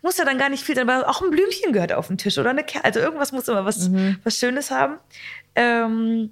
muss 0.01 0.19
ja 0.19 0.25
dann 0.25 0.39
gar 0.39 0.49
nicht 0.49 0.65
viel 0.65 0.75
sein, 0.75 0.89
aber 0.89 1.09
auch 1.09 1.23
ein 1.23 1.31
Blümchen 1.31 1.73
gehört 1.73 1.93
auf 1.93 2.09
den 2.09 2.19
Tisch 2.19 2.39
oder 2.39 2.51
eine 2.51 2.65
Kerze, 2.65 2.85
also 2.85 3.01
irgendwas 3.01 3.31
muss 3.33 3.47
immer 3.49 3.65
was, 3.65 3.89
Mhm. 3.89 4.19
was 4.25 4.37
Schönes 4.37 4.71
haben. 4.71 4.99
Ähm, 5.55 6.31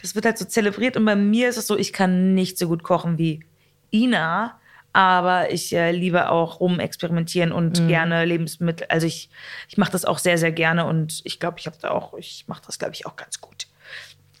das 0.00 0.14
wird 0.14 0.24
halt 0.24 0.38
so 0.38 0.44
zelebriert 0.44 0.96
und 0.96 1.04
bei 1.04 1.16
mir 1.16 1.48
ist 1.48 1.56
es 1.56 1.66
so, 1.66 1.76
ich 1.76 1.92
kann 1.92 2.34
nicht 2.34 2.58
so 2.58 2.68
gut 2.68 2.82
kochen 2.84 3.18
wie 3.18 3.44
Ina, 3.92 4.60
aber 4.92 5.50
ich 5.52 5.72
äh, 5.74 5.92
liebe 5.92 6.30
auch 6.30 6.60
rumexperimentieren 6.60 7.52
und 7.52 7.80
Mhm. 7.80 7.88
gerne 7.88 8.24
Lebensmittel, 8.24 8.86
also 8.90 9.06
ich, 9.06 9.30
ich 9.68 9.76
mache 9.78 9.92
das 9.92 10.04
auch 10.04 10.18
sehr, 10.18 10.38
sehr 10.38 10.52
gerne 10.52 10.86
und 10.86 11.20
ich 11.24 11.38
glaube, 11.40 11.58
ich 11.58 11.66
habe 11.66 11.76
da 11.80 11.90
auch, 11.90 12.14
ich 12.14 12.44
mache 12.48 12.62
das, 12.66 12.78
glaube 12.78 12.94
ich, 12.94 13.06
auch 13.06 13.16
ganz 13.16 13.40
gut. 13.40 13.66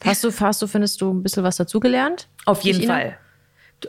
Hast 0.04 0.22
du, 0.24 0.30
hast 0.40 0.62
du, 0.62 0.66
findest 0.66 1.00
du 1.00 1.12
ein 1.12 1.22
bisschen 1.22 1.42
was 1.42 1.56
dazugelernt? 1.56 2.28
Auf 2.46 2.62
jeden? 2.62 2.86
Fall. 2.86 3.18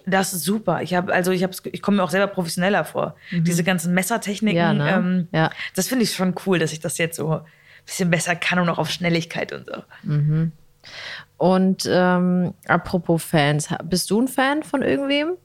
Das 0.05 0.33
ist 0.33 0.43
super. 0.43 0.81
Ich 0.83 0.93
habe 0.93 1.11
also 1.11 1.31
ich 1.31 1.41
habe 1.41 1.53
ich 1.71 1.81
komme 1.81 1.97
mir 1.97 2.03
auch 2.03 2.11
selber 2.11 2.27
professioneller 2.27 2.83
vor. 2.85 3.15
Diese 3.31 3.63
ganzen 3.63 3.93
Messertechniken, 3.95 4.55
Ja, 4.57 4.73
ne? 4.73 4.89
ähm, 4.91 5.27
Ja. 5.31 5.49
das 5.75 5.87
finde 5.87 6.03
ich 6.03 6.13
schon 6.13 6.35
cool, 6.45 6.59
dass 6.59 6.71
ich 6.73 6.79
das 6.79 6.99
jetzt 6.99 7.15
so 7.17 7.31
ein 7.37 7.41
bisschen 7.85 8.11
besser 8.11 8.35
kann 8.35 8.59
und 8.59 8.69
auch 8.69 8.77
auf 8.77 8.91
Schnelligkeit 8.91 9.51
und 9.51 9.65
so. 9.67 9.81
Und 11.37 11.87
ähm, 11.89 12.53
apropos 12.67 13.23
Fans, 13.23 13.69
bist 13.83 14.09
du 14.11 14.21
ein 14.21 14.27
Fan 14.27 14.61
von 14.63 14.81
irgendwem? 14.81 15.37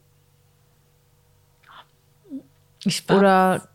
Ich 2.84 3.04
Oder 3.10 3.68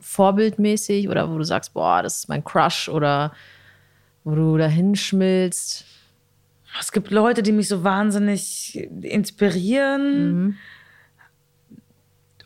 vorbildmäßig? 0.00 1.08
Oder 1.08 1.30
wo 1.30 1.38
du 1.38 1.44
sagst, 1.44 1.74
boah, 1.74 2.02
das 2.02 2.18
ist 2.18 2.28
mein 2.28 2.44
Crush? 2.44 2.88
Oder 2.88 3.32
wo 4.24 4.34
du 4.34 4.56
dahin 4.56 4.94
schmilzt? 4.96 5.84
es 6.78 6.92
gibt 6.92 7.10
Leute, 7.10 7.42
die 7.42 7.50
mich 7.50 7.66
so 7.66 7.82
wahnsinnig 7.82 8.76
inspirieren. 9.02 10.44
Mhm. 10.44 10.56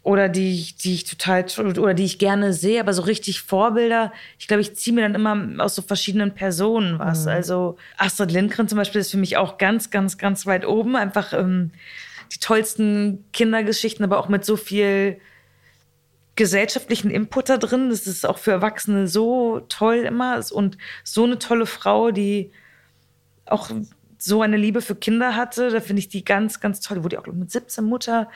Oder 0.02 0.28
die, 0.28 0.52
ich- 0.54 0.76
die 0.76 0.94
ich 0.94 1.04
total 1.04 1.46
oder 1.78 1.94
die 1.94 2.04
ich 2.04 2.18
gerne 2.18 2.52
sehe, 2.52 2.78
aber 2.80 2.92
so 2.92 3.02
richtig 3.02 3.40
Vorbilder. 3.40 4.12
Ich 4.38 4.48
glaube, 4.48 4.60
ich 4.60 4.74
ziehe 4.76 4.94
mir 4.94 5.00
dann 5.00 5.14
immer 5.14 5.62
aus 5.64 5.74
so 5.74 5.80
verschiedenen 5.82 6.32
Personen 6.34 6.94
Mhm. 6.94 6.98
was. 6.98 7.26
Also 7.26 7.76
Astrid 7.96 8.30
Lindgren 8.30 8.68
zum 8.68 8.76
Beispiel 8.76 9.00
ist 9.00 9.10
für 9.10 9.16
mich 9.16 9.36
auch 9.38 9.56
ganz, 9.56 9.90
ganz, 9.90 10.18
ganz 10.18 10.44
weit 10.46 10.66
oben. 10.66 10.94
Einfach 10.96 11.32
ähm, 11.32 11.70
die 12.32 12.38
tollsten 12.38 13.24
Kindergeschichten, 13.32 14.04
aber 14.04 14.18
auch 14.18 14.28
mit 14.28 14.44
so 14.44 14.56
viel 14.56 15.18
gesellschaftlichen 16.36 17.10
Input 17.10 17.48
da 17.48 17.56
drin. 17.58 17.90
Das 17.90 18.06
ist 18.06 18.26
auch 18.26 18.38
für 18.38 18.50
Erwachsene 18.50 19.06
so 19.08 19.60
toll 19.68 19.98
immer. 19.98 20.40
Und 20.52 20.78
so 21.02 21.24
eine 21.24 21.38
tolle 21.38 21.66
Frau, 21.66 22.10
die 22.10 22.50
auch 23.46 23.70
so 24.18 24.42
eine 24.42 24.56
Liebe 24.56 24.80
für 24.80 24.94
Kinder 24.94 25.36
hatte. 25.36 25.70
Da 25.70 25.80
finde 25.80 26.00
ich 26.00 26.08
die 26.08 26.24
ganz, 26.24 26.60
ganz 26.60 26.80
toll. 26.80 26.98
Die 26.98 27.04
wurde 27.04 27.20
auch 27.20 27.26
mit 27.26 27.50
17 27.50 27.84
Mutter. 27.84 28.30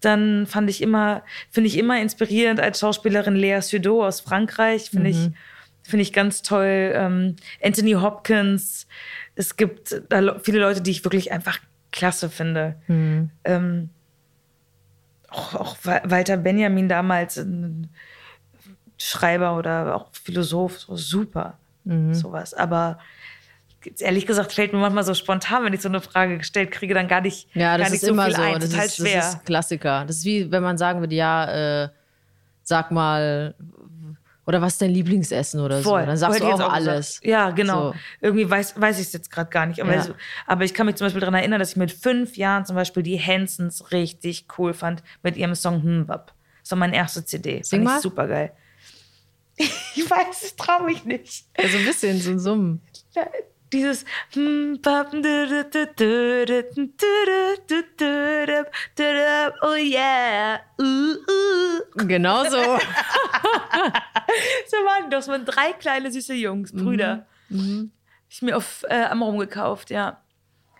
Dann 0.00 0.46
fand 0.46 0.68
ich 0.68 0.82
immer, 0.82 1.22
finde 1.50 1.68
ich 1.68 1.78
immer 1.78 2.00
inspirierend 2.00 2.60
als 2.60 2.80
Schauspielerin 2.80 3.36
Lea 3.36 3.60
Seydoux 3.60 4.02
aus 4.02 4.20
Frankreich. 4.20 4.90
Finde 4.90 5.10
ich, 5.10 5.30
finde 5.82 6.02
ich 6.02 6.12
ganz 6.12 6.42
toll. 6.42 6.92
Ähm, 6.94 7.36
Anthony 7.62 7.92
Hopkins. 7.92 8.86
Es 9.34 9.56
gibt 9.56 10.02
viele 10.42 10.58
Leute, 10.58 10.80
die 10.80 10.90
ich 10.90 11.04
wirklich 11.04 11.32
einfach 11.32 11.58
klasse 11.92 12.28
finde. 12.28 12.76
Ähm, 13.44 13.90
auch, 15.32 15.54
auch 15.54 15.76
Wa- 15.82 16.02
Walter 16.04 16.36
Benjamin 16.36 16.88
damals, 16.88 17.36
ein 17.36 17.88
Schreiber 18.98 19.56
oder 19.56 19.96
auch 19.96 20.08
Philosoph, 20.12 20.78
so 20.80 20.96
super. 20.96 21.58
Sowas. 22.12 22.54
Aber 22.54 22.98
ehrlich 23.98 24.26
gesagt 24.26 24.52
fällt 24.52 24.72
mir 24.72 24.78
manchmal 24.78 25.02
so 25.02 25.14
spontan, 25.14 25.64
wenn 25.64 25.72
ich 25.72 25.80
so 25.80 25.88
eine 25.88 26.00
Frage 26.00 26.38
gestellt 26.38 26.70
kriege, 26.70 26.94
dann 26.94 27.08
gar 27.08 27.20
nicht, 27.20 27.48
Ja, 27.54 27.76
das 27.76 27.86
gar 27.86 27.90
nicht 27.90 28.02
ist 28.04 28.08
immer 28.08 28.26
viel 28.26 28.36
so. 28.36 28.42
ein. 28.42 28.54
Das 28.60 28.64
ist, 28.72 28.96
schwer. 28.98 29.16
das 29.16 29.34
ist 29.34 29.44
Klassiker. 29.44 30.04
Das 30.06 30.16
ist 30.18 30.24
wie, 30.24 30.52
wenn 30.52 30.62
man 30.62 30.78
sagen 30.78 31.00
würde, 31.00 31.16
ja, 31.16 31.82
äh, 31.84 31.88
sag 32.62 32.92
mal, 32.92 33.56
oder 34.52 34.62
was 34.62 34.74
ist 34.74 34.82
dein 34.82 34.90
Lieblingsessen 34.90 35.60
oder 35.60 35.80
Voll. 35.82 36.02
so. 36.02 36.06
Dann 36.06 36.16
sagst 36.16 36.36
Hätte 36.36 36.46
du 36.46 36.52
auch, 36.54 36.58
jetzt 36.60 36.70
alles. 36.70 37.06
gesagt. 37.20 37.24
Ja, 37.26 37.50
genau. 37.50 37.92
So. 37.92 37.94
Irgendwie 38.20 38.48
weiß, 38.50 38.80
weiß 38.80 39.00
ich 39.00 39.06
es 39.06 39.12
jetzt 39.12 39.30
gerade 39.30 39.50
gar 39.50 39.66
nicht. 39.66 39.80
Aber, 39.80 39.94
Ja. 39.94 40.02
so, 40.02 40.14
aber 40.46 40.64
ich 40.64 40.74
kann 40.74 40.86
mich 40.86 40.96
zum 40.96 41.06
Beispiel 41.06 41.20
daran 41.20 41.34
erinnern, 41.34 41.58
dass 41.58 41.70
ich 41.70 41.76
mit 41.76 41.90
fünf 41.90 42.36
Jahren 42.36 42.64
zum 42.66 42.76
Beispiel 42.76 43.02
die 43.02 43.18
Hansons 43.18 43.90
richtig 43.92 44.46
cool 44.58 44.74
fand 44.74 45.02
mit 45.22 45.36
ihrem 45.36 45.54
Song 45.54 45.82
Hmbap. 45.82 46.32
Das 46.62 46.70
war 46.70 46.78
meine 46.78 46.94
erste 46.94 47.24
CD. 47.24 47.62
Sing 47.62 47.80
fand 47.80 47.84
mal. 47.84 47.96
ich 47.96 48.02
super 48.02 48.28
geil. 48.28 48.52
Ich 49.94 50.10
weiß, 50.10 50.42
ich 50.44 50.56
traue 50.56 50.84
mich 50.86 51.04
nicht. 51.04 51.44
Also 51.56 51.76
ein 51.78 51.84
bisschen 51.84 52.18
so 52.18 52.30
ein 52.30 52.38
Summen. 52.38 52.80
Dieses 53.72 54.04
Oh 59.62 59.74
yeah. 59.74 60.60
Uh, 60.78 61.14
uh. 61.14 62.06
Genau 62.06 62.44
so. 62.44 62.78
So 64.66 64.76
waren 64.78 65.10
das 65.10 65.28
waren 65.28 65.44
drei 65.44 65.72
kleine 65.72 66.10
süße 66.10 66.34
Jungs, 66.34 66.72
Brüder. 66.72 67.26
Ich 68.28 68.40
mir 68.40 68.56
auf 68.56 68.84
äh, 68.88 69.04
Amrum 69.04 69.38
gekauft, 69.38 69.90
ja. 69.90 70.22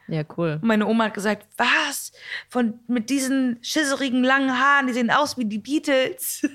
Ja, 0.09 0.23
cool. 0.37 0.59
Und 0.61 0.65
meine 0.65 0.87
Oma 0.87 1.05
hat 1.05 1.15
gesagt, 1.15 1.47
was? 1.57 2.13
Von, 2.49 2.81
mit 2.87 3.11
diesen 3.11 3.59
schisserigen 3.63 4.25
langen 4.25 4.59
Haaren, 4.59 4.87
die 4.87 4.93
sehen 4.93 5.11
aus 5.11 5.39
wie 5.39 5.45
die 5.45 5.59
Beatles. 5.59 6.49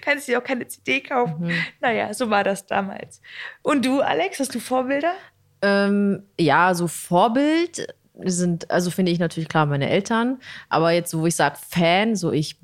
Kannst 0.00 0.26
du 0.26 0.32
dir 0.32 0.38
auch 0.38 0.44
keine 0.44 0.66
CD 0.66 1.00
kaufen. 1.00 1.52
Naja, 1.80 2.12
so 2.14 2.30
war 2.30 2.42
das 2.42 2.66
damals. 2.66 3.20
Und 3.62 3.84
du, 3.84 4.00
Alex, 4.00 4.40
hast 4.40 4.54
du 4.54 4.60
Vorbilder? 4.60 5.14
Ähm, 5.62 6.22
ja, 6.38 6.74
so 6.74 6.86
Vorbild 6.86 7.94
sind, 8.24 8.70
also 8.70 8.90
finde 8.90 9.12
ich 9.12 9.18
natürlich 9.18 9.48
klar 9.48 9.66
meine 9.66 9.88
Eltern, 9.88 10.38
aber 10.68 10.90
jetzt, 10.90 11.16
wo 11.16 11.26
ich 11.26 11.36
sage 11.36 11.56
Fan, 11.68 12.16
so 12.16 12.32
ich, 12.32 12.56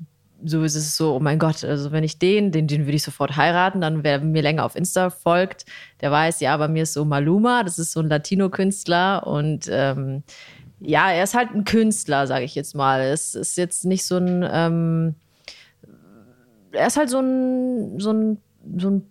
so 0.43 0.63
ist 0.63 0.75
es 0.75 0.97
so, 0.97 1.15
oh 1.15 1.19
mein 1.19 1.39
Gott, 1.39 1.63
also 1.63 1.91
wenn 1.91 2.03
ich 2.03 2.19
den, 2.19 2.51
den, 2.51 2.67
den 2.67 2.85
würde 2.85 2.97
ich 2.97 3.03
sofort 3.03 3.37
heiraten, 3.37 3.81
dann 3.81 4.03
wer 4.03 4.19
mir 4.19 4.41
länger 4.41 4.65
auf 4.65 4.75
Insta 4.75 5.09
folgt, 5.09 5.65
der 6.01 6.11
weiß, 6.11 6.41
ja, 6.41 6.55
bei 6.57 6.67
mir 6.67 6.83
ist 6.83 6.93
so 6.93 7.05
Maluma, 7.05 7.63
das 7.63 7.79
ist 7.79 7.93
so 7.93 8.01
ein 8.01 8.09
Latino-Künstler 8.09 9.25
und 9.25 9.67
ähm, 9.69 10.23
ja, 10.81 11.11
er 11.11 11.23
ist 11.23 11.35
halt 11.35 11.51
ein 11.51 11.63
Künstler, 11.63 12.27
sage 12.27 12.45
ich 12.45 12.55
jetzt 12.55 12.75
mal. 12.75 13.01
Es 13.01 13.35
ist 13.35 13.57
jetzt 13.57 13.85
nicht 13.85 14.05
so 14.05 14.17
ein, 14.17 14.47
ähm, 14.49 15.15
er 16.71 16.87
ist 16.87 16.97
halt 16.97 17.09
so 17.09 17.19
ein, 17.19 17.99
so 17.99 18.11
ein, 18.11 18.41
so 18.77 18.89
ein 18.89 19.07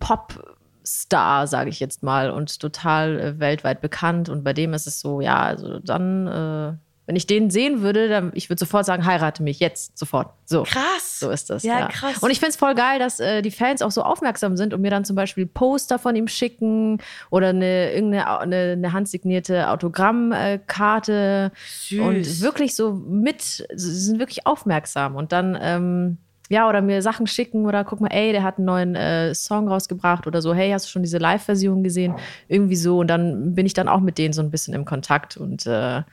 Pop-Star, 0.85 1.47
sage 1.47 1.69
ich 1.69 1.79
jetzt 1.79 2.03
mal, 2.03 2.29
und 2.29 2.59
total 2.59 3.19
äh, 3.19 3.39
weltweit 3.39 3.81
bekannt. 3.81 4.29
Und 4.29 4.43
bei 4.43 4.53
dem 4.53 4.73
ist 4.73 4.87
es 4.87 4.99
so, 4.99 5.19
ja, 5.19 5.41
also 5.41 5.79
dann, 5.79 6.27
äh, 6.27 6.73
wenn 7.07 7.15
ich 7.15 7.27
den 7.27 7.49
sehen 7.51 7.81
würde, 7.81 8.09
dann 8.09 8.31
ich 8.33 8.49
würde 8.49 8.59
sofort 8.59 8.85
sagen, 8.85 9.05
heirate 9.05 9.43
mich 9.43 9.59
jetzt, 9.59 9.97
sofort. 9.97 10.33
So. 10.45 10.63
Krass. 10.63 11.19
So 11.19 11.29
ist 11.29 11.49
das. 11.49 11.63
Ja, 11.63 11.87
krass. 11.87 12.17
Und 12.19 12.31
ich 12.31 12.39
finde 12.39 12.51
es 12.51 12.55
voll 12.55 12.75
geil, 12.75 12.99
dass 12.99 13.19
äh, 13.19 13.41
die 13.41 13.51
Fans 13.51 13.81
auch 13.81 13.91
so 13.91 14.01
aufmerksam 14.01 14.57
sind 14.57 14.73
und 14.73 14.81
mir 14.81 14.89
dann 14.91 15.05
zum 15.05 15.15
Beispiel 15.15 15.45
Poster 15.45 15.99
von 15.99 16.15
ihm 16.15 16.27
schicken 16.27 16.99
oder 17.29 17.49
eine 17.49 17.93
irgendeine 17.93 18.39
eine, 18.39 18.71
eine 18.73 18.93
handsignierte 18.93 19.69
Autogrammkarte 19.69 21.51
Süß. 21.79 21.99
und 21.99 22.41
wirklich 22.41 22.75
so 22.75 22.93
mit, 22.93 23.41
sie 23.41 23.65
sind 23.75 24.19
wirklich 24.19 24.47
aufmerksam 24.47 25.15
und 25.15 25.31
dann 25.31 25.57
ähm, 25.61 26.17
ja, 26.49 26.69
oder 26.69 26.81
mir 26.81 27.01
Sachen 27.01 27.27
schicken 27.27 27.65
oder 27.65 27.83
guck 27.83 28.01
mal, 28.01 28.09
ey, 28.11 28.31
der 28.31 28.43
hat 28.43 28.57
einen 28.57 28.65
neuen 28.65 28.95
äh, 28.95 29.33
Song 29.33 29.67
rausgebracht 29.67 30.27
oder 30.27 30.41
so, 30.41 30.53
hey, 30.53 30.71
hast 30.71 30.85
du 30.85 30.89
schon 30.89 31.01
diese 31.03 31.17
Live-Version 31.17 31.83
gesehen? 31.83 32.13
Irgendwie 32.47 32.75
so. 32.75 32.99
Und 32.99 33.07
dann 33.07 33.55
bin 33.55 33.65
ich 33.65 33.73
dann 33.73 33.87
auch 33.87 33.99
mit 34.01 34.17
denen 34.17 34.33
so 34.33 34.41
ein 34.41 34.51
bisschen 34.51 34.73
im 34.73 34.85
Kontakt 34.85 35.37
und 35.37 35.65
äh, 35.65 36.03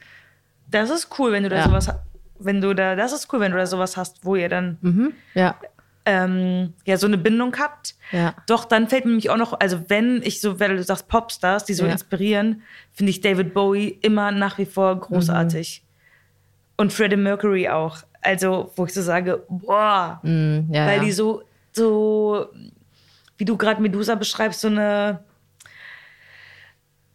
Das 0.71 0.91
ist 0.91 1.09
cool, 1.19 1.33
wenn 1.33 1.43
du 1.43 1.49
da 1.49 1.57
Ja. 1.57 1.65
sowas 1.65 1.91
wenn 2.45 2.61
du 2.61 2.75
da, 2.75 2.97
das 2.97 3.13
ist 3.13 3.33
cool, 3.33 3.39
wenn 3.41 3.53
du 3.53 3.59
da 3.59 3.67
sowas 3.67 3.97
hast, 3.97 4.25
wo 4.25 4.35
ihr 4.35 4.49
dann 4.49 4.77
mhm, 4.81 5.13
ja, 5.35 5.55
ähm, 6.05 6.73
ja 6.85 6.97
so 6.97 7.07
eine 7.07 7.19
Bindung 7.19 7.55
habt. 7.59 7.95
ja. 8.11 8.35
Doch, 8.49 8.65
dann 8.65 8.89
fällt 8.89 9.05
mir 9.05 9.11
nämlich 9.13 9.31
auch 9.31 9.37
noch, 9.37 9.61
also 9.61 9.79
wenn 9.89 10.21
ich 10.25 10.41
so, 10.41 10.59
wenn 10.59 10.77
du 10.77 10.83
sagst 10.83 11.07
Popstars, 11.07 11.65
die 11.65 11.75
so 11.75 11.85
Ja. 11.87 11.93
inspirieren, 11.93 12.63
finde 12.91 13.11
ich 13.11 13.21
David 13.21 13.55
Bowie 13.55 13.97
immer 14.03 14.33
nach 14.33 14.59
wie 14.59 14.65
vor 14.65 14.99
großartig. 14.99 15.85
Und 16.77 16.93
Freddie 16.93 17.17
Mercury 17.17 17.69
auch. 17.69 17.99
Also, 18.23 18.71
wo 18.77 18.87
ich 18.87 18.95
so 18.95 19.03
sage, 19.03 19.43
boah, 19.49 20.21
Mm, 20.23 20.73
ja, 20.73 20.87
weil 20.87 20.99
ja. 20.99 21.05
die 21.05 21.13
so, 21.13 21.43
so, 21.73 22.47
wie 23.37 23.45
du 23.45 23.57
gerade 23.57 23.83
Medusa 23.83 24.15
beschreibst, 24.15 24.61
so 24.61 24.69
eine, 24.69 25.21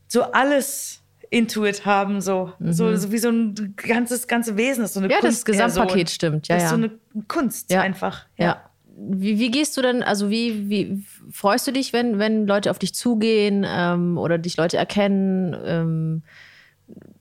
so 0.08 0.24
alles 0.24 1.02
Intuit 1.30 1.86
haben, 1.86 2.22
so. 2.22 2.54
so, 2.60 2.96
so 2.96 3.12
wie 3.12 3.18
so 3.18 3.30
ein 3.30 3.74
ganzes, 3.76 4.28
ganze 4.28 4.56
Wesen 4.56 4.84
ist. 4.86 4.94
So 4.94 5.00
eine 5.00 5.08
Mhm. 5.08 5.12
Ja, 5.12 5.18
das 5.22 5.44
Kunstperson. 5.46 5.68
Gesamtpaket 5.68 6.10
stimmt, 6.10 6.48
ja, 6.48 6.56
das 6.56 6.64
ist 6.66 6.72
ja. 6.72 6.78
so 6.78 6.84
eine 6.84 7.24
Kunst 7.28 7.72
Ja. 7.72 7.82
einfach. 7.82 8.26
Ja. 8.38 8.62
Wie, 9.00 9.38
wie 9.38 9.52
gehst 9.52 9.78
du 9.78 9.82
denn, 9.82 10.02
also 10.04 10.30
wie, 10.30 10.70
wie 10.70 11.04
freust 11.32 11.68
du 11.68 11.72
dich, 11.72 11.94
wenn, 11.94 12.18
wenn 12.18 12.48
Leute 12.48 12.72
auf 12.72 12.80
dich 12.80 12.96
zugehen 12.96 13.64
ähm, 13.68 14.18
oder 14.18 14.38
dich 14.38 14.58
Leute 14.58 14.78
erkennen? 14.78 15.56
Ähm, 15.66 16.24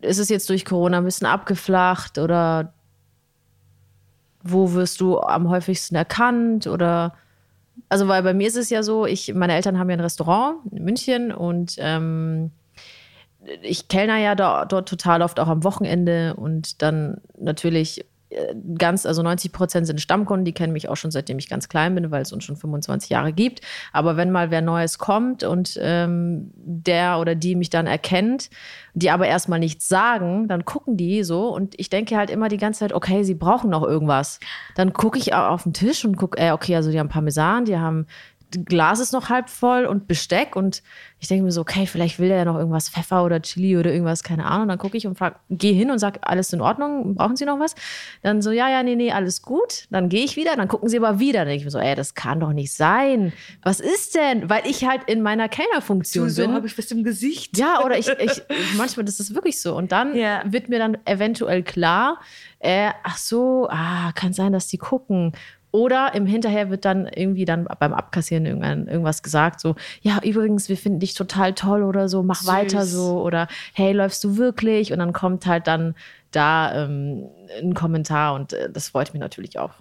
ist 0.01 0.19
es 0.19 0.29
jetzt 0.29 0.49
durch 0.49 0.65
Corona 0.65 0.99
ein 0.99 1.05
bisschen 1.05 1.27
abgeflacht 1.27 2.19
oder 2.19 2.73
wo 4.51 4.73
wirst 4.73 5.01
du 5.01 5.21
am 5.21 5.49
häufigsten 5.49 5.95
erkannt? 5.95 6.67
Oder 6.67 7.15
also, 7.89 8.09
weil 8.09 8.23
bei 8.23 8.35
mir 8.35 8.47
ist 8.47 8.57
es 8.57 8.71
ja 8.71 8.83
so, 8.83 9.07
ich, 9.07 9.35
meine 9.35 9.55
Eltern 9.55 9.79
haben 9.79 9.91
ja 9.91 9.97
ein 9.97 10.01
Restaurant 10.01 10.61
in 10.73 10.85
München 10.85 11.33
und 11.33 11.77
ähm, 11.79 12.51
ich 13.63 13.89
kellner 13.89 14.19
ja 14.19 14.35
da, 14.35 14.65
dort 14.65 14.89
total 14.89 15.23
oft 15.23 15.39
auch 15.39 15.49
am 15.49 15.63
Wochenende 15.63 16.35
und 16.35 16.83
dann 16.83 17.21
natürlich 17.39 18.05
ganz, 18.77 19.07
also 19.07 19.23
90 19.23 19.53
Prozent 19.53 19.87
sind 19.87 20.01
Stammkunden, 20.01 20.45
die 20.45 20.53
kennen 20.53 20.73
mich 20.73 20.89
auch 20.89 20.97
schon 20.97 21.11
seitdem 21.11 21.39
ich 21.39 21.49
ganz 21.49 21.69
klein 21.69 21.95
bin, 21.95 22.11
weil 22.11 22.23
es 22.23 22.33
uns 22.33 22.45
schon 22.45 22.57
25 22.57 23.11
Jahre 23.11 23.33
gibt. 23.33 23.61
Aber 23.93 24.17
wenn 24.17 24.31
mal 24.31 24.51
wer 24.51 24.63
Neues 24.63 24.99
kommt 24.99 25.43
und 25.45 25.79
ähm, 25.81 26.51
der 26.57 27.19
oder 27.19 27.35
die 27.35 27.55
mich 27.55 27.71
dann 27.71 27.87
erkennt, 27.87 28.51
die 28.95 29.11
aber 29.11 29.27
erstmal 29.27 29.59
nichts 29.59 29.89
sagen, 29.89 30.49
dann 30.49 30.65
gucken 30.65 30.97
die 30.97 31.23
so 31.23 31.49
und 31.55 31.75
ich 31.79 31.91
denke 31.91 32.17
halt 32.17 32.31
immer 32.31 32.49
die 32.49 32.57
ganze 32.57 32.81
Zeit, 32.81 32.93
okay, 32.93 33.25
sie 33.25 33.35
brauchen 33.35 33.71
noch 33.71 33.83
irgendwas. 33.83 34.41
Dann 34.75 34.93
gucke 34.93 35.19
ich 35.19 35.35
au- 35.35 35.49
auf 35.49 35.65
den 35.65 35.73
Tisch 35.73 36.05
und 36.05 36.17
gucke, 36.17 36.39
äh, 36.39 36.51
okay, 36.53 36.77
also 36.77 36.91
die 36.91 36.99
haben 36.99 37.09
Parmesan, 37.09 37.65
die 37.67 37.77
haben 37.79 38.07
Glas 38.65 39.01
ist 39.01 39.13
noch 39.13 39.29
halb 39.29 39.49
voll 39.49 39.87
und 39.87 40.07
Besteck 40.07 40.57
und 40.57 40.83
ich 41.19 41.29
denke 41.29 41.45
mir 41.45 41.51
so, 41.53 41.63
okay, 41.63 41.87
vielleicht 41.87 42.19
will 42.19 42.29
der 42.29 42.39
ja 42.39 42.45
noch 42.45 42.57
irgendwas 42.57 42.89
Pfeffer 42.91 43.25
oder 43.25 43.41
Chili 43.43 43.77
oder 43.77 43.91
irgendwas, 43.91 44.23
keine 44.23 44.45
Ahnung. 44.45 44.69
Dann 44.69 44.79
gucke 44.79 44.97
ich 44.97 45.07
und 45.07 45.17
frage, 45.19 45.37
gehe 45.51 45.73
hin 45.75 45.91
und 45.91 45.99
sage, 45.99 46.21
alles 46.23 46.53
in 46.53 46.61
Ordnung, 46.61 47.15
brauchen 47.15 47.37
Sie 47.37 47.45
noch 47.47 47.59
was? 47.59 47.75
Dann 48.23 48.43
so, 48.43 48.51
ja, 48.51 48.69
ja, 48.69 48.83
nee, 48.83 48.95
nee, 48.97 49.11
alles 49.13 49.43
gut. 49.43 49.87
Dann 49.91 50.09
gehe 50.09 50.25
ich 50.25 50.37
wieder, 50.37 50.55
dann 50.57 50.69
gucken 50.69 50.89
sie 50.89 50.99
aber 50.99 51.19
wieder. 51.19 51.41
Dann 51.41 51.49
denke 51.49 51.61
ich 51.61 51.65
mir 51.65 51.71
so, 51.71 51.79
ey, 51.79 51.95
das 51.95 52.15
kann 52.15 52.39
doch 52.41 52.53
nicht 52.53 52.73
sein. 52.73 53.33
Was 53.63 53.81
ist 53.81 54.15
denn? 54.15 54.49
Weil 54.51 54.67
ich 54.67 54.85
halt 54.87 55.03
in 55.07 55.23
meiner 55.23 55.49
Kellnerfunktion 55.49 56.29
so 56.31 56.43
bin. 56.43 56.53
habe 56.53 56.67
ich 56.67 56.77
was 56.79 56.91
im 56.91 57.03
Gesicht. 57.03 57.57
Ja, 57.59 57.83
oder 57.85 57.99
ich, 57.99 58.09
ich 58.09 58.43
manchmal 58.77 59.05
das 59.05 59.19
ist 59.19 59.35
wirklich 59.35 59.61
so. 59.61 59.75
Und 59.75 59.91
dann 59.93 60.15
Ja. 60.15 60.43
wird 60.47 60.69
mir 60.69 60.79
dann 60.79 60.99
eventuell 61.07 61.63
klar, 61.63 62.21
äh, 62.59 62.91
ach 63.05 63.17
so, 63.19 63.69
ah, 63.71 64.13
kann 64.15 64.33
sein, 64.33 64.53
dass 64.53 64.67
die 64.69 64.79
gucken. 64.79 65.33
Oder 65.73 66.15
im 66.15 66.27
Hinterher 66.27 66.71
wird 66.71 66.85
dann 66.85 67.07
irgendwie 67.07 67.45
dann 67.45 67.69
beim 67.79 67.93
Abkassieren 67.93 68.47
irgendwann 68.47 68.87
irgendwas 68.87 69.23
gesagt, 69.23 69.61
so, 69.61 69.75
ja, 70.01 70.21
übrigens, 70.23 70.69
wir 70.69 70.77
finden 70.77 71.01
dich 71.01 71.15
total 71.15 71.53
toll 71.53 71.83
oder 71.83 72.09
so, 72.09 72.23
mach 72.23 72.41
Süß. 72.41 72.47
weiter 72.47 72.85
so. 72.87 73.21
Oder 73.21 73.49
hey, 73.75 73.93
läufst 73.93 74.25
du 74.25 74.37
wirklich? 74.37 74.93
Und 74.93 75.01
dann 75.01 75.13
kommt 75.13 75.47
halt 75.47 75.67
dann 75.67 75.95
da 76.31 76.85
ähm, 76.85 77.29
ein 77.61 77.75
Kommentar 77.75 78.35
und 78.35 78.53
äh, 78.53 78.71
das 78.71 78.89
freut 78.89 79.13
mich 79.13 79.21
natürlich 79.21 79.59
auch. 79.59 79.73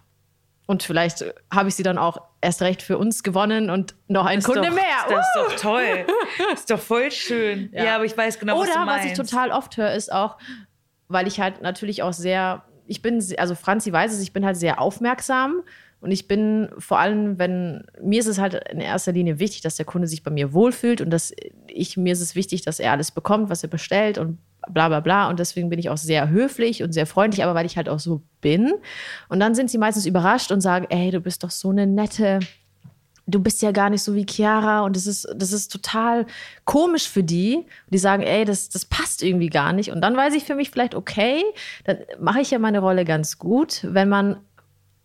Und 0.67 0.83
vielleicht 0.83 1.21
äh, 1.21 1.33
habe 1.53 1.69
ich 1.69 1.75
sie 1.75 1.83
dann 1.83 1.97
auch 1.97 2.17
erst 2.41 2.61
recht 2.61 2.81
für 2.81 2.97
uns 2.97 3.23
gewonnen 3.23 3.69
und 3.69 3.95
noch 4.07 4.25
ein 4.25 4.41
Kunde 4.41 4.61
doch, 4.61 4.73
mehr. 4.73 4.83
Das 5.09 5.19
ist 5.19 5.35
doch 5.35 5.71
toll. 5.71 6.05
ist 6.53 6.71
doch 6.71 6.79
voll 6.79 7.11
schön. 7.11 7.69
Ja, 7.71 7.95
aber 7.95 8.05
ich 8.05 8.17
weiß 8.17 8.39
genau, 8.39 8.59
was 8.59 8.69
Oder 8.69 8.73
du 8.73 8.79
was, 8.79 8.85
meinst. 8.85 9.05
ich 9.07 9.13
total 9.13 9.51
oft 9.51 9.77
höre, 9.77 9.93
ist 9.93 10.11
auch, 10.11 10.37
weil 11.07 11.27
ich 11.27 11.39
halt 11.39 11.61
natürlich 11.61 12.03
auch 12.03 12.13
sehr, 12.13 12.63
ich 12.87 13.01
bin, 13.01 13.23
also 13.37 13.55
Franzi 13.55 13.91
weiß 13.91 14.13
es, 14.13 14.21
ich 14.21 14.33
bin 14.33 14.45
halt 14.45 14.57
sehr 14.57 14.79
aufmerksam 14.79 15.61
und 16.01 16.11
ich 16.11 16.27
bin 16.27 16.69
vor 16.77 16.99
allem, 16.99 17.39
wenn, 17.39 17.83
mir 18.01 18.19
ist 18.19 18.27
es 18.27 18.39
halt 18.39 18.53
in 18.69 18.79
erster 18.79 19.11
Linie 19.11 19.39
wichtig, 19.39 19.61
dass 19.61 19.75
der 19.75 19.85
Kunde 19.85 20.07
sich 20.07 20.23
bei 20.23 20.31
mir 20.31 20.53
wohlfühlt 20.53 21.01
und 21.01 21.09
dass 21.09 21.33
ich, 21.67 21.97
mir 21.97 22.13
ist 22.13 22.21
es 22.21 22.35
wichtig, 22.35 22.61
dass 22.61 22.79
er 22.79 22.91
alles 22.91 23.11
bekommt, 23.11 23.49
was 23.49 23.63
er 23.63 23.69
bestellt 23.69 24.17
und 24.17 24.37
bla 24.69 24.87
bla 24.87 24.99
bla 24.99 25.29
und 25.29 25.39
deswegen 25.39 25.69
bin 25.69 25.79
ich 25.79 25.89
auch 25.89 25.97
sehr 25.97 26.29
höflich 26.29 26.83
und 26.83 26.91
sehr 26.91 27.05
freundlich, 27.05 27.43
aber 27.43 27.55
weil 27.55 27.65
ich 27.65 27.77
halt 27.77 27.89
auch 27.89 27.99
so 27.99 28.21
bin. 28.41 28.73
Und 29.29 29.39
dann 29.39 29.55
sind 29.55 29.69
sie 29.69 29.77
meistens 29.77 30.05
überrascht 30.05 30.51
und 30.51 30.61
sagen, 30.61 30.87
ey, 30.89 31.11
du 31.11 31.21
bist 31.21 31.43
doch 31.43 31.51
so 31.51 31.69
eine 31.69 31.87
nette, 31.87 32.39
du 33.27 33.39
bist 33.39 33.61
ja 33.61 33.71
gar 33.71 33.89
nicht 33.89 34.03
so 34.03 34.13
wie 34.13 34.25
Chiara 34.29 34.81
und 34.81 34.95
das 34.95 35.07
ist, 35.07 35.27
das 35.35 35.51
ist 35.51 35.71
total 35.71 36.25
komisch 36.63 37.09
für 37.09 37.23
die. 37.23 37.65
Die 37.89 37.97
sagen, 37.97 38.23
ey, 38.23 38.45
das, 38.45 38.69
das 38.69 38.85
passt 38.85 39.23
irgendwie 39.23 39.49
gar 39.49 39.73
nicht. 39.73 39.91
Und 39.91 40.01
dann 40.01 40.15
weiß 40.15 40.33
ich 40.35 40.43
für 40.43 40.55
mich 40.55 40.69
vielleicht, 40.71 40.95
okay, 40.95 41.43
dann 41.85 41.97
mache 42.19 42.41
ich 42.41 42.51
ja 42.51 42.59
meine 42.59 42.79
Rolle 42.79 43.05
ganz 43.05 43.39
gut, 43.39 43.81
wenn 43.83 44.09
man, 44.09 44.37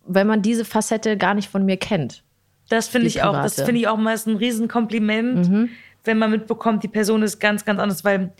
wenn 0.05 0.27
man 0.27 0.41
diese 0.41 0.65
Facette 0.65 1.17
gar 1.17 1.33
nicht 1.33 1.49
von 1.49 1.65
mir 1.65 1.77
kennt. 1.77 2.23
Das 2.69 2.87
finde 2.87 3.07
ich 3.07 3.23
auch. 3.23 3.33
Das 3.33 3.55
finde 3.55 3.79
ich 3.81 3.87
auch 3.87 3.97
mal 3.97 4.15
ein 4.25 4.35
Riesenkompliment, 4.35 5.69
wenn 6.03 6.17
man 6.17 6.31
mitbekommt, 6.31 6.83
die 6.83 6.87
Person 6.87 7.21
ist 7.21 7.39
ganz, 7.39 7.65
ganz 7.65 7.79
anders, 7.79 8.03
weil 8.03 8.31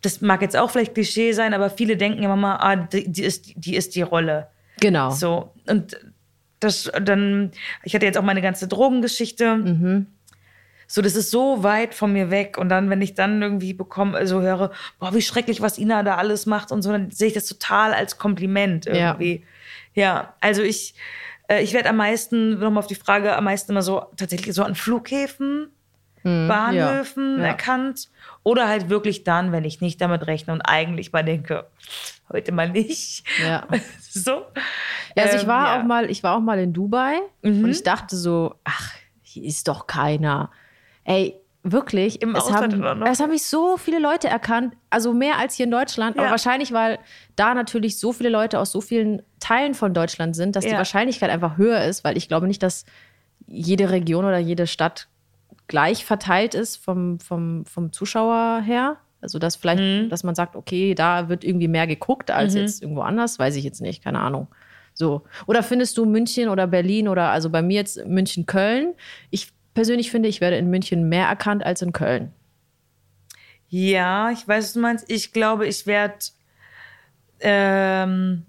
das 0.00 0.20
mag 0.20 0.42
jetzt 0.42 0.56
auch 0.56 0.70
vielleicht 0.70 0.94
Klischee 0.94 1.32
sein, 1.32 1.54
aber 1.54 1.70
viele 1.70 1.96
denken 1.96 2.22
immer 2.22 2.36
mal, 2.36 2.56
ah, 2.56 2.76
die, 2.76 3.10
die, 3.10 3.24
ist, 3.24 3.52
die 3.56 3.74
ist 3.74 3.96
die 3.96 4.02
Rolle. 4.02 4.46
Genau. 4.80 5.10
So. 5.10 5.50
Und 5.66 5.98
das 6.60 6.90
dann, 7.02 7.52
ich 7.82 7.94
hatte 7.94 8.06
jetzt 8.06 8.18
auch 8.18 8.22
meine 8.22 8.42
ganze 8.42 8.68
Drogengeschichte. 8.68 9.56
Mhm. 9.56 10.06
So, 10.90 11.02
das 11.02 11.16
ist 11.16 11.30
so 11.30 11.62
weit 11.62 11.94
von 11.94 12.12
mir 12.12 12.30
weg. 12.30 12.56
Und 12.56 12.70
dann, 12.70 12.88
wenn 12.88 13.02
ich 13.02 13.14
dann 13.14 13.42
irgendwie 13.42 13.74
bekomme, 13.74 14.16
also 14.16 14.40
höre, 14.40 14.70
boah, 14.98 15.14
wie 15.14 15.20
schrecklich, 15.20 15.60
was 15.60 15.78
Ina 15.78 16.02
da 16.02 16.16
alles 16.16 16.46
macht 16.46 16.72
und 16.72 16.80
so, 16.80 16.90
dann 16.90 17.10
sehe 17.10 17.28
ich 17.28 17.34
das 17.34 17.46
total 17.46 17.92
als 17.92 18.16
Kompliment 18.16 18.86
Ja. 18.86 19.10
irgendwie. 19.10 19.44
Ja, 19.94 20.34
also 20.40 20.62
ich, 20.62 20.94
äh, 21.48 21.62
ich 21.62 21.74
werde 21.74 21.90
am 21.90 21.96
meisten, 21.96 22.58
nochmal 22.58 22.78
auf 22.78 22.86
die 22.86 22.94
Frage, 22.94 23.36
am 23.36 23.44
meisten 23.44 23.72
immer 23.72 23.82
so 23.82 24.06
tatsächlich 24.16 24.54
so 24.54 24.62
an 24.62 24.74
Flughäfen, 24.74 25.68
Bahnhöfen 26.22 27.36
Mhm. 27.36 27.40
ja. 27.42 27.46
erkannt. 27.48 28.08
Oder 28.42 28.68
halt 28.68 28.88
wirklich 28.88 29.24
dann, 29.24 29.52
wenn 29.52 29.64
ich 29.64 29.80
nicht 29.80 30.00
damit 30.00 30.26
rechne 30.26 30.52
und 30.52 30.62
eigentlich 30.62 31.12
mal 31.12 31.22
denke, 31.24 31.66
heute 32.32 32.52
mal 32.52 32.68
nicht. 32.70 33.24
Ja. 33.42 33.66
so. 34.00 34.42
Ja, 35.16 35.24
also 35.24 35.36
ich 35.36 35.42
Ähm, 35.42 35.48
war. 35.48 35.76
Mhm. 35.76 35.80
auch 35.82 35.86
mal, 35.86 36.10
ich 36.10 36.22
war 36.22 36.36
auch 36.36 36.40
mal 36.40 36.58
in 36.58 36.72
Dubai 36.72 37.18
und 37.42 37.68
ich 37.70 37.82
dachte 37.82 38.16
so, 38.16 38.54
ach, 38.64 38.92
hier 39.22 39.44
ist 39.44 39.68
doch 39.68 39.86
keiner. 39.86 40.50
Ey, 41.04 41.34
wirklich, 41.62 42.22
Im 42.22 42.34
es, 42.34 42.44
Ausland 42.44 42.82
haben, 42.82 43.02
es 43.02 43.20
haben 43.20 43.30
mich 43.30 43.44
so 43.44 43.76
viele 43.76 43.98
Leute 43.98 44.28
erkannt, 44.28 44.74
also 44.90 45.12
mehr 45.12 45.38
als 45.38 45.54
hier 45.54 45.64
in 45.64 45.70
Deutschland, 45.70 46.16
aber 46.16 46.26
Ja. 46.26 46.30
wahrscheinlich, 46.30 46.72
weil 46.72 46.98
da 47.36 47.52
natürlich 47.54 47.98
so 47.98 48.12
viele 48.12 48.28
Leute 48.30 48.58
aus 48.58 48.70
so 48.72 48.80
vielen 48.80 49.22
Teilen 49.40 49.74
von 49.74 49.92
Deutschland 49.92 50.34
sind, 50.36 50.56
dass 50.56 50.64
die 50.64 50.70
Ja. 50.70 50.78
Wahrscheinlichkeit 50.78 51.30
einfach 51.30 51.56
höher 51.58 51.84
ist, 51.84 52.04
weil 52.04 52.16
ich 52.16 52.28
glaube 52.28 52.46
nicht, 52.46 52.62
dass 52.62 52.84
jede 53.46 53.90
Region 53.90 54.24
oder 54.24 54.38
jede 54.38 54.66
Stadt 54.66 55.08
gleich 55.68 56.04
verteilt 56.04 56.54
ist 56.54 56.76
vom, 56.76 57.20
vom, 57.20 57.64
vom 57.66 57.92
Zuschauer 57.92 58.60
her. 58.62 58.96
Also 59.20 59.38
dass 59.38 59.56
vielleicht, 59.56 59.82
Mhm. 59.82 60.08
dass 60.10 60.22
man 60.24 60.34
sagt, 60.34 60.54
okay, 60.56 60.94
da 60.94 61.28
wird 61.28 61.44
irgendwie 61.44 61.68
mehr 61.68 61.86
geguckt 61.86 62.30
als 62.30 62.54
jetzt 62.54 62.82
irgendwo 62.82 63.00
anders, 63.02 63.38
weiß 63.38 63.56
ich 63.56 63.64
jetzt 63.64 63.80
nicht, 63.80 64.02
keine 64.02 64.20
Ahnung. 64.20 64.48
So. 64.94 65.22
Oder 65.46 65.62
findest 65.62 65.96
du 65.98 66.04
München 66.04 66.48
oder 66.48 66.66
Berlin 66.66 67.08
oder 67.08 67.30
also 67.30 67.50
bei 67.50 67.62
mir 67.62 67.74
jetzt 67.76 68.04
München, 68.06 68.46
Köln? 68.46 68.94
Ich 69.30 69.52
persönlich 69.74 70.10
finde, 70.10 70.28
ich 70.28 70.40
werde 70.40 70.56
in 70.56 70.70
München 70.70 71.08
mehr 71.08 71.26
erkannt 71.26 71.64
als 71.64 71.82
in 71.82 71.92
Köln. 71.92 72.32
Ja, 73.68 74.30
ich 74.30 74.46
weiß, 74.48 74.64
was 74.64 74.72
du 74.72 74.80
meinst. 74.80 75.10
Ich 75.10 75.32
glaube, 75.32 75.66
ich 75.66 75.86
werde, 75.86 76.14
ähm, 77.40 78.46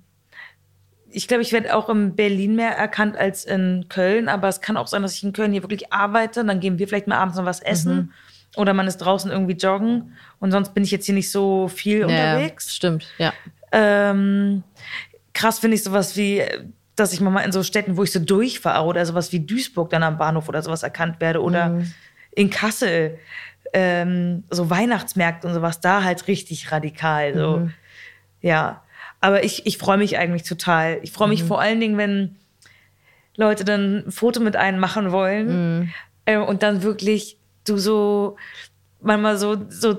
ich 1.11 1.27
glaube, 1.27 1.41
ich 1.41 1.51
werde 1.51 1.75
auch 1.75 1.89
in 1.89 2.15
Berlin 2.15 2.55
mehr 2.55 2.71
erkannt 2.71 3.17
als 3.17 3.45
in 3.45 3.85
Köln. 3.89 4.29
Aber 4.29 4.47
es 4.47 4.61
kann 4.61 4.77
auch 4.77 4.87
sein, 4.87 5.01
dass 5.01 5.15
ich 5.15 5.23
in 5.23 5.33
Köln 5.33 5.51
hier 5.51 5.63
wirklich 5.63 5.91
arbeite. 5.91 6.43
Dann 6.45 6.59
gehen 6.59 6.79
wir 6.79 6.87
vielleicht 6.87 7.07
mal 7.07 7.17
abends 7.17 7.37
noch 7.37 7.45
was 7.45 7.61
essen. 7.61 8.13
Oder 8.55 8.73
man 8.73 8.87
ist 8.87 8.97
draußen 8.97 9.31
irgendwie 9.31 9.53
joggen. 9.53 10.13
Und 10.39 10.51
sonst 10.51 10.73
bin 10.73 10.83
ich 10.83 10.91
jetzt 10.91 11.05
hier 11.05 11.15
nicht 11.15 11.31
so 11.31 11.67
viel 11.67 12.03
unterwegs. 12.03 12.65
Ja, 12.65 12.71
stimmt, 12.71 13.07
ja. 13.17 13.33
Ähm, 13.71 14.63
krass 15.33 15.59
finde 15.59 15.75
ich 15.75 15.83
sowas 15.83 16.17
wie, 16.17 16.43
dass 16.95 17.13
ich 17.13 17.21
mal 17.21 17.41
in 17.41 17.51
so 17.51 17.63
Städten, 17.63 17.97
wo 17.97 18.03
ich 18.03 18.11
so 18.11 18.19
durchfahre 18.19 18.85
oder 18.85 19.05
sowas 19.05 19.31
wie 19.31 19.39
Duisburg 19.39 19.89
dann 19.91 20.03
am 20.03 20.17
Bahnhof 20.17 20.49
oder 20.49 20.61
sowas 20.61 20.83
erkannt 20.83 21.21
werde 21.21 21.41
oder 21.41 21.83
in 22.31 22.49
Kassel 22.49 23.19
ähm, 23.73 24.43
so 24.49 24.69
Weihnachtsmärkte 24.69 25.47
und 25.47 25.53
sowas 25.53 25.79
da 25.79 26.03
halt 26.03 26.27
richtig 26.27 26.71
radikal 26.71 27.35
so 27.35 27.69
ja 28.41 28.81
aber 29.21 29.43
ich, 29.43 29.65
ich 29.65 29.77
freue 29.77 29.97
mich 29.97 30.17
eigentlich 30.17 30.43
total 30.43 30.99
ich 31.03 31.11
freue 31.11 31.27
mich 31.27 31.43
vor 31.43 31.59
allen 31.61 31.79
Dingen 31.79 31.97
wenn 31.97 32.37
Leute 33.35 33.63
dann 33.65 34.05
ein 34.07 34.11
Foto 34.11 34.39
mit 34.41 34.55
einem 34.55 34.79
machen 34.79 35.11
wollen 35.11 35.91
äh, 36.25 36.37
und 36.37 36.63
dann 36.63 36.83
wirklich 36.83 37.37
du 37.65 37.77
so 37.77 38.35
manchmal 39.01 39.37
so 39.37 39.65
so 39.69 39.97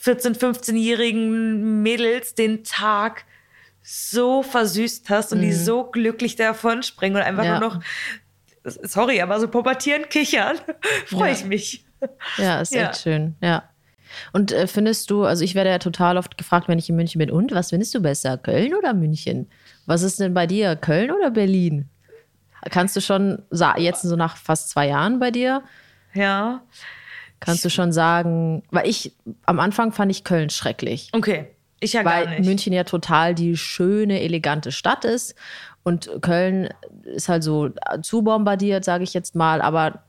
14, 0.00 0.34
15-jährigen 0.36 1.82
Mädels 1.82 2.34
den 2.34 2.64
Tag 2.64 3.24
so 3.82 4.42
versüßt 4.42 5.08
hast 5.10 5.32
und 5.32 5.40
die 5.40 5.52
so 5.52 5.84
glücklich 5.84 6.36
davon 6.36 6.82
springen 6.82 7.16
und 7.16 7.22
einfach 7.22 7.42
Mhm. 7.44 7.48
Ja. 7.50 7.60
nur 7.60 7.68
noch, 7.70 7.82
sorry, 8.64 9.20
aber 9.22 9.40
so 9.40 9.48
pubertierend 9.48 10.10
kichern, 10.10 10.56
freue 11.06 11.30
Ja. 11.30 11.36
ich 11.36 11.44
mich. 11.44 11.84
Ja, 12.36 12.60
ist 12.60 12.74
Ja. 12.74 12.90
echt 12.90 13.00
schön, 13.02 13.34
ja. 13.40 13.68
Und 14.32 14.52
äh, 14.52 14.66
findest 14.66 15.10
du, 15.10 15.24
also 15.24 15.44
ich 15.44 15.54
werde 15.54 15.70
ja 15.70 15.78
total 15.78 16.16
oft 16.16 16.38
gefragt, 16.38 16.68
wenn 16.68 16.78
ich 16.78 16.88
in 16.88 16.96
München 16.96 17.18
bin, 17.18 17.30
und 17.30 17.52
was 17.52 17.70
findest 17.70 17.94
du 17.94 18.00
besser, 18.00 18.36
Köln 18.38 18.74
oder 18.74 18.94
München? 18.94 19.48
Was 19.86 20.02
ist 20.02 20.20
denn 20.20 20.34
bei 20.34 20.46
dir, 20.46 20.76
Köln 20.76 21.10
oder 21.10 21.30
Berlin? 21.30 21.88
Kannst 22.70 22.96
du 22.96 23.00
schon, 23.00 23.42
jetzt 23.76 24.02
so 24.02 24.16
nach 24.16 24.36
fast 24.36 24.70
zwei 24.70 24.88
Jahren 24.88 25.18
bei 25.18 25.30
dir, 25.30 25.62
Ja, 26.14 26.62
kannst 27.40 27.64
du 27.64 27.70
schon 27.70 27.92
sagen, 27.92 28.64
weil 28.70 28.88
ich, 28.88 29.12
am 29.46 29.60
Anfang 29.60 29.92
fand 29.92 30.10
ich 30.10 30.24
Köln 30.24 30.50
schrecklich. 30.50 31.10
okay. 31.12 31.48
Ich 31.80 31.92
ja 31.92 32.04
weil 32.04 32.24
gar 32.24 32.30
nicht. 32.34 32.44
München 32.44 32.72
ja 32.72 32.82
total 32.82 33.36
die 33.36 33.56
schöne, 33.56 34.20
elegante 34.20 34.72
Stadt 34.72 35.04
ist. 35.04 35.36
Und 35.84 36.10
Köln 36.22 36.70
ist 37.04 37.28
halt 37.28 37.44
so 37.44 37.70
zu 38.02 38.22
bombardiert, 38.22 38.84
sage 38.84 39.04
ich 39.04 39.14
jetzt 39.14 39.36
mal. 39.36 39.62
Aber 39.62 40.02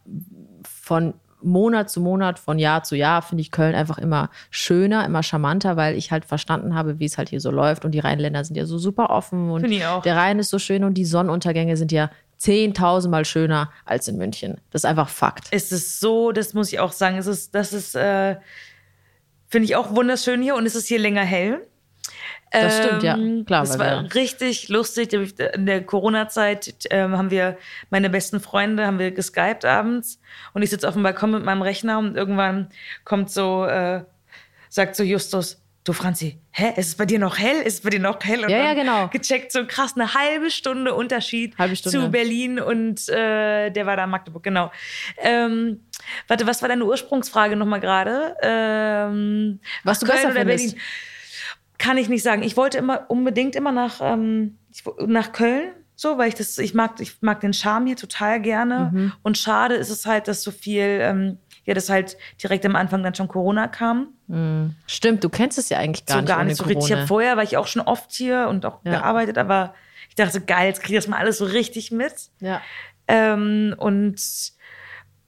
von 0.64 1.14
Monat 1.42 1.90
zu 1.90 2.02
Monat, 2.02 2.40
von 2.40 2.60
Jahr 2.60 2.84
zu 2.84 2.96
Jahr 2.96 3.22
finde 3.22 3.42
ich 3.42 3.52
Köln 3.52 3.76
einfach 3.76 3.98
immer 3.98 4.30
schöner, 4.50 5.06
immer 5.06 5.24
charmanter, 5.24 5.78
weil 5.78 5.96
ich 5.96 6.12
halt 6.12 6.26
verstanden 6.26 6.76
habe, 6.76 7.00
wie 7.00 7.06
es 7.06 7.18
halt 7.18 7.30
hier 7.30 7.40
so 7.40 7.52
läuft. 7.52 7.86
Und 7.86 7.92
die 7.92 8.00
Rheinländer 8.00 8.44
sind 8.44 8.56
ja 8.56 8.66
so 8.66 8.78
super 8.78 9.10
offen 9.10 9.50
und 9.50 9.70
der 9.70 10.16
Rhein 10.16 10.40
ist 10.40 10.50
so 10.50 10.60
schön 10.60 10.84
und 10.84 10.96
die 10.96 11.06
Sonnenuntergänge 11.06 11.78
sind 11.78 11.92
ja 11.92 12.10
zehntausendmal 12.38 13.26
schöner 13.26 13.72
als 13.86 14.08
in 14.08 14.18
München. 14.18 14.60
Das 14.72 14.82
ist 14.82 14.86
einfach 14.86 15.10
Fakt. 15.10 15.48
Es 15.52 15.72
ist 15.72 16.00
so, 16.00 16.32
das 16.32 16.54
muss 16.54 16.72
ich 16.72 16.80
auch 16.80 16.94
sagen, 16.94 17.18
es 17.18 17.28
ist, 17.28 17.54
das 17.54 17.74
ist, 17.74 17.96
äh, 17.96 18.38
finde 19.48 19.66
ich 19.66 19.76
auch 19.76 19.96
wunderschön 19.96 20.42
hier 20.42 20.56
und 20.56 20.66
es 20.66 20.76
ist 20.76 20.88
hier 20.88 21.00
länger 21.00 21.24
hell. 21.24 21.68
Das 22.52 22.78
stimmt, 22.84 23.04
ja. 23.04 23.16
Ähm, 23.16 23.46
Klar, 23.46 23.62
Das 23.62 23.78
war 23.78 24.04
wir- 24.04 24.16
richtig 24.16 24.70
lustig. 24.70 25.14
In 25.14 25.66
der 25.66 25.84
Corona-Zeit 25.84 26.74
ähm, 26.90 27.18
haben 27.18 27.30
wir, 27.32 27.58
meine 27.90 28.10
besten 28.10 28.40
Freunde, 28.40 28.86
haben 28.88 28.98
wir 29.00 29.12
geskypt 29.12 29.66
abends 29.66 30.20
und 30.54 30.62
ich 30.64 30.70
sitze 30.70 30.88
auf 30.88 30.96
dem 30.96 31.04
Balkon 31.04 31.32
mit 31.32 31.44
meinem 31.46 31.62
Rechner 31.62 32.00
und 32.00 32.16
irgendwann 32.18 32.70
kommt 33.06 33.30
so, 33.30 33.66
äh, 33.66 34.04
sagt 34.70 34.96
so 34.96 35.04
Justus, 35.04 35.62
du 35.84 35.94
Franzi, 35.94 36.40
hä, 36.52 36.74
ist 36.76 36.88
es 36.90 36.96
bei 36.96 37.06
dir 37.06 37.18
noch 37.20 37.38
hell? 37.40 37.62
Ist 37.64 37.76
es 37.76 37.82
bei 37.82 37.90
dir 37.92 38.00
noch 38.00 38.20
hell? 38.24 38.44
Und 38.44 38.50
Ja, 38.50 38.58
ja, 38.64 38.74
genau. 38.74 39.08
Gecheckt, 39.08 39.52
so 39.52 39.66
krass, 39.66 39.94
eine 39.96 40.14
halbe 40.14 40.52
Stunde 40.52 40.94
Unterschied 40.94 41.58
Halbe 41.58 41.76
Stunde. 41.76 42.00
zu 42.00 42.10
Berlin 42.12 42.60
und 42.60 43.08
äh, 43.10 43.70
der 43.72 43.86
war 43.86 43.96
da 43.96 44.04
in 44.04 44.10
Magdeburg, 44.10 44.44
genau. 44.44 44.72
Ähm, 45.18 45.82
warte, 46.28 46.46
was 46.48 46.62
war 46.62 46.70
deine 46.70 46.86
Ursprungsfrage 46.86 47.56
nochmal 47.56 47.80
gerade? 47.80 48.36
Ähm, 48.42 49.60
Was 49.84 50.00
du 50.00 50.06
Köln 50.06 50.18
besser 50.18 50.30
oder 50.32 50.40
findest. 50.42 50.66
Berlin? 50.76 50.82
Kann 51.80 51.98
ich 51.98 52.08
nicht 52.10 52.22
sagen. 52.22 52.44
Ich 52.44 52.56
wollte 52.56 52.78
immer 52.78 53.06
unbedingt 53.10 53.56
immer 53.56 53.72
nach, 53.72 54.00
ähm, 54.02 54.60
nach 55.08 55.32
Köln, 55.32 55.72
so, 55.96 56.18
weil 56.20 56.28
ich 56.30 56.36
das, 56.36 56.58
ich 56.60 56.74
mag, 56.76 57.00
ich 57.00 57.22
mag 57.22 57.40
den 57.42 57.54
Charme 57.54 57.88
hier 57.88 57.96
total 57.96 58.40
gerne. 58.42 58.92
Mhm. 58.94 59.12
Und 59.24 59.38
schade 59.38 59.74
ist 59.76 59.90
es 59.90 60.06
halt, 60.06 60.28
dass 60.28 60.44
so 60.44 60.52
viel, 60.52 60.84
ähm, 61.02 61.38
ja, 61.66 61.74
dass 61.74 61.90
halt 61.90 62.18
direkt 62.42 62.66
am 62.66 62.76
Anfang 62.76 63.02
dann 63.04 63.16
schon 63.16 63.28
Corona 63.28 63.68
kam. 63.68 64.10
Stimmt, 64.86 65.24
du 65.24 65.30
kennst 65.30 65.58
es 65.58 65.70
ja 65.70 65.80
eigentlich 65.80 66.06
gar 66.06 66.18
so 66.18 66.22
nicht. 66.22 66.28
gar 66.30 66.44
nicht 66.44 66.58
so 66.58 66.66
richtig. 66.66 66.92
Ich 66.92 66.96
hab 66.96 67.08
vorher 67.08 67.36
war 67.36 67.44
ich 67.44 67.58
auch 67.58 67.68
schon 67.68 67.82
oft 67.82 68.12
hier 68.12 68.48
und 68.48 68.66
auch 68.66 68.80
Ja. 68.84 68.92
gearbeitet, 69.00 69.38
aber 69.40 69.74
ich 70.08 70.16
dachte, 70.16 70.40
geil, 70.42 70.68
jetzt 70.68 70.82
kriege 70.82 70.98
ich 70.98 71.04
das 71.04 71.10
mal 71.10 71.18
alles 71.18 71.40
so 71.40 71.46
richtig 71.46 71.92
mit. 71.92 72.14
Ja. 72.40 72.62
Ähm, 73.08 73.74
und 73.78 74.16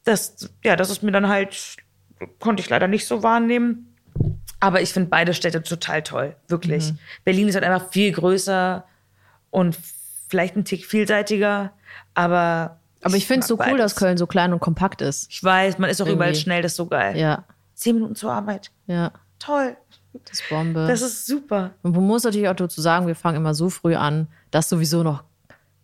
das, 0.04 0.50
ja, 0.64 0.76
das 0.76 0.90
ist 0.90 1.02
mir 1.04 1.12
dann 1.12 1.28
halt, 1.28 1.78
konnte 2.40 2.62
ich 2.62 2.70
leider 2.70 2.88
nicht 2.88 3.08
so 3.08 3.24
wahrnehmen. 3.24 3.91
Aber 4.62 4.82
ich 4.82 4.94
finde 4.94 5.10
beide 5.10 5.34
Städte 5.34 5.62
total 5.64 6.02
toll, 6.04 6.36
wirklich. 6.48 6.94
Berlin 7.26 7.50
ist 7.50 7.56
halt 7.56 7.66
einfach 7.66 7.90
viel 7.90 8.12
größer 8.14 8.86
und 9.50 9.78
vielleicht 10.30 10.56
ein 10.56 10.64
Tick 10.64 10.86
vielseitiger, 10.86 11.74
aber. 12.14 12.78
Aber 13.04 13.16
ich 13.18 13.26
finde 13.28 13.42
es 13.42 13.48
so 13.48 13.58
cool, 13.60 13.78
dass. 13.78 13.96
Köln 13.96 14.18
so 14.18 14.28
klein 14.28 14.54
und 14.54 14.60
kompakt 14.60 15.02
ist. 15.02 15.28
Ich 15.32 15.44
weiß, 15.44 15.78
man 15.80 15.90
ist 15.90 16.02
auch 16.02 16.06
überall 16.08 16.30
Irgendwie. 16.30 16.42
schnell, 16.44 16.62
das 16.62 16.74
ist 16.74 16.78
so 16.78 16.86
geil. 16.86 17.18
Ja, 17.18 17.44
Zehn 17.74 17.96
Minuten 17.96 18.16
zur 18.16 18.32
Arbeit. 18.32 18.70
ja, 18.88 19.12
Toll. 19.40 19.76
das 20.14 20.40
ist 20.40 20.50
Bombe. 20.50 20.86
Das 20.88 21.02
ist 21.02 21.26
super. 21.26 21.72
und 21.82 21.96
man 21.96 22.06
muss 22.06 22.24
natürlich 22.24 22.48
auch 22.48 22.56
dazu 22.56 22.80
sagen, 22.80 23.08
wir 23.08 23.16
fangen 23.16 23.38
immer 23.38 23.56
so 23.56 23.70
früh 23.72 23.96
an, 23.96 24.28
dass 24.52 24.70
sowieso 24.70 25.02
noch 25.02 25.24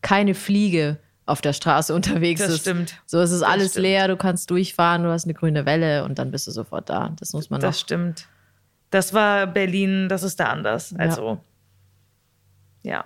keine 0.03 0.35
Fliege 0.35 0.99
auf 1.25 1.41
der 1.41 1.53
Straße 1.53 1.95
unterwegs 1.95 2.41
Das 2.41 2.51
ist. 2.51 2.59
stimmt. 2.61 2.95
So 3.07 3.19
es 3.19 3.31
ist 3.31 3.41
Das 3.41 3.49
alles 3.49 3.71
stimmt. 3.71 3.81
leer, 3.83 4.07
du 4.07 4.15
kannst 4.17 4.51
durchfahren, 4.51 5.01
du 5.01 5.09
hast 5.09 5.23
eine 5.23 5.33
grüne 5.33 5.65
Welle 5.65 6.03
und 6.03 6.19
dann 6.19 6.29
bist 6.29 6.45
du 6.45 6.51
sofort 6.51 6.87
da. 6.91 7.11
Das 7.19 7.33
muss 7.33 7.49
man 7.49 7.59
noch. 7.59 7.69
Das 7.69 7.79
stimmt. 7.79 8.27
Das 8.89 9.13
war 9.13 9.47
Berlin, 9.47 10.07
das 10.09 10.23
ist 10.23 10.39
da 10.39 10.45
anders. 10.45 10.95
Also, 10.97 11.41
ja. 12.83 13.05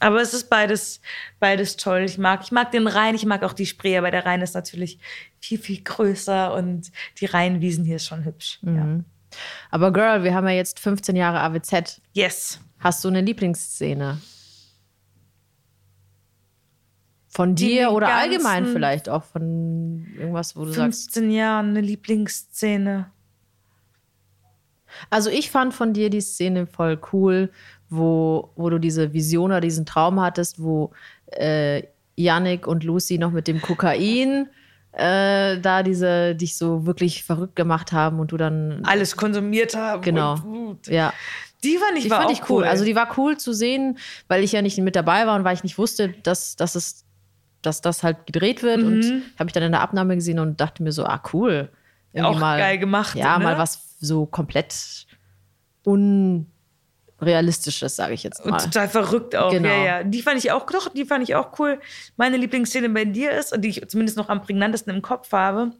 Aber 0.00 0.20
es 0.20 0.34
ist 0.34 0.50
beides, 0.50 1.00
beides 1.38 1.76
toll. 1.76 2.00
Ich 2.00 2.18
mag, 2.18 2.42
ich 2.42 2.52
mag 2.52 2.70
den 2.70 2.86
Rhein, 2.86 3.14
ich 3.14 3.24
mag 3.24 3.42
auch 3.42 3.52
die 3.52 3.66
Spree, 3.66 3.96
aber 3.96 4.10
der 4.10 4.26
Rhein 4.26 4.42
ist 4.42 4.54
natürlich 4.54 4.98
viel, 5.40 5.58
viel 5.58 5.82
größer 5.82 6.52
und 6.52 6.90
die 7.18 7.26
Rheinwiesen 7.26 7.84
hier 7.84 7.96
ist 7.96 8.06
schon 8.06 8.24
hübsch. 8.24 8.58
Ja. 8.62 9.00
Aber 9.70 9.92
Girl, 9.92 10.24
wir 10.24 10.34
haben 10.34 10.46
ja 10.48 10.54
jetzt 10.54 10.80
15 10.80 11.16
Jahre 11.16 11.40
AWZ. 11.40 12.00
Yes. 12.12 12.60
Hast 12.78 13.04
du 13.04 13.08
eine 13.08 13.20
Lieblingsszene? 13.20 14.18
Von 17.28 17.54
dir 17.54 17.92
oder 17.92 18.08
allgemein 18.14 18.66
vielleicht 18.66 19.08
auch 19.08 19.22
von 19.22 20.06
irgendwas, 20.18 20.56
wo 20.56 20.64
du 20.64 20.72
sagst. 20.72 21.12
15 21.12 21.30
Jahre 21.30 21.66
eine 21.66 21.80
Lieblingsszene. 21.80 23.10
Also 25.10 25.30
ich 25.30 25.50
fand 25.50 25.74
von 25.74 25.92
dir 25.92 26.10
die 26.10 26.20
Szene 26.20 26.66
voll 26.66 26.98
cool, 27.12 27.50
wo, 27.88 28.50
wo 28.56 28.70
du 28.70 28.78
diese 28.78 29.12
Vision 29.12 29.50
oder 29.50 29.60
diesen 29.60 29.86
Traum 29.86 30.20
hattest, 30.20 30.62
wo 30.62 30.92
äh, 31.32 31.82
Yannick 32.16 32.66
und 32.66 32.84
Lucy 32.84 33.18
noch 33.18 33.30
mit 33.30 33.46
dem 33.48 33.60
Kokain 33.62 34.48
äh, 34.92 35.58
da 35.60 35.82
diese 35.82 36.34
dich 36.34 36.56
so 36.56 36.86
wirklich 36.86 37.22
verrückt 37.24 37.54
gemacht 37.56 37.92
haben 37.92 38.18
und 38.20 38.32
du 38.32 38.36
dann 38.36 38.80
Alles 38.84 39.16
konsumiert 39.16 39.76
haben. 39.76 40.02
Genau. 40.02 40.34
Und 40.34 40.86
ja 40.88 41.12
Die 41.62 41.76
fand 41.76 41.96
ich 41.98 42.04
die 42.04 42.10
war 42.10 42.22
fand 42.22 42.32
ich 42.32 42.48
cool. 42.50 42.64
Also 42.64 42.84
die 42.84 42.96
war 42.96 43.16
cool 43.18 43.36
zu 43.36 43.52
sehen, 43.52 43.98
weil 44.26 44.42
ich 44.42 44.52
ja 44.52 44.62
nicht 44.62 44.78
mit 44.78 44.96
dabei 44.96 45.26
war 45.26 45.36
und 45.36 45.44
weil 45.44 45.54
ich 45.54 45.62
nicht 45.62 45.78
wusste, 45.78 46.08
dass, 46.22 46.56
dass 46.56 46.74
es 46.74 47.04
dass 47.62 47.80
das 47.80 48.02
halt 48.04 48.26
gedreht 48.26 48.62
wird 48.62 48.82
und 48.84 49.00
Mhm. 49.00 49.22
habe 49.38 49.48
ich 49.48 49.52
dann 49.52 49.64
in 49.64 49.72
der 49.72 49.80
Abnahme 49.80 50.14
gesehen 50.14 50.38
und 50.38 50.60
dachte 50.60 50.82
mir 50.82 50.92
so, 50.92 51.04
ah 51.04 51.20
cool. 51.32 51.68
Irgendwie 52.12 52.36
Auch 52.36 52.40
geil 52.40 52.78
gemacht, 52.78 53.16
Ja, 53.16 53.36
ne? 53.38 53.44
mal 53.44 53.58
was 53.58 53.87
so 53.98 54.26
komplett 54.26 55.06
unrealistisches, 57.18 57.96
sage 57.96 58.14
ich 58.14 58.22
jetzt 58.22 58.40
Und 58.44 58.50
mal. 58.52 58.58
total 58.58 58.88
verrückt 58.88 59.36
auch. 59.36 59.50
Genau. 59.50 59.68
Ja, 59.68 59.84
ja. 59.84 60.04
Die 60.04 60.22
fand 60.22 60.38
ich 60.38 60.52
auch, 60.52 60.66
doch, 60.66 60.88
die 60.92 61.04
fand 61.04 61.22
ich 61.24 61.34
auch 61.34 61.58
cool. 61.58 61.80
Meine 62.16 62.36
Lieblingsszene 62.36 62.88
bei 62.90 63.04
dir 63.04 63.32
ist, 63.32 63.52
und 63.52 63.62
die 63.62 63.68
ich 63.68 63.88
zumindest 63.88 64.16
noch 64.16 64.28
am 64.28 64.40
prägnantesten 64.42 64.94
im 64.94 65.02
Kopf 65.02 65.32
habe, 65.32 65.72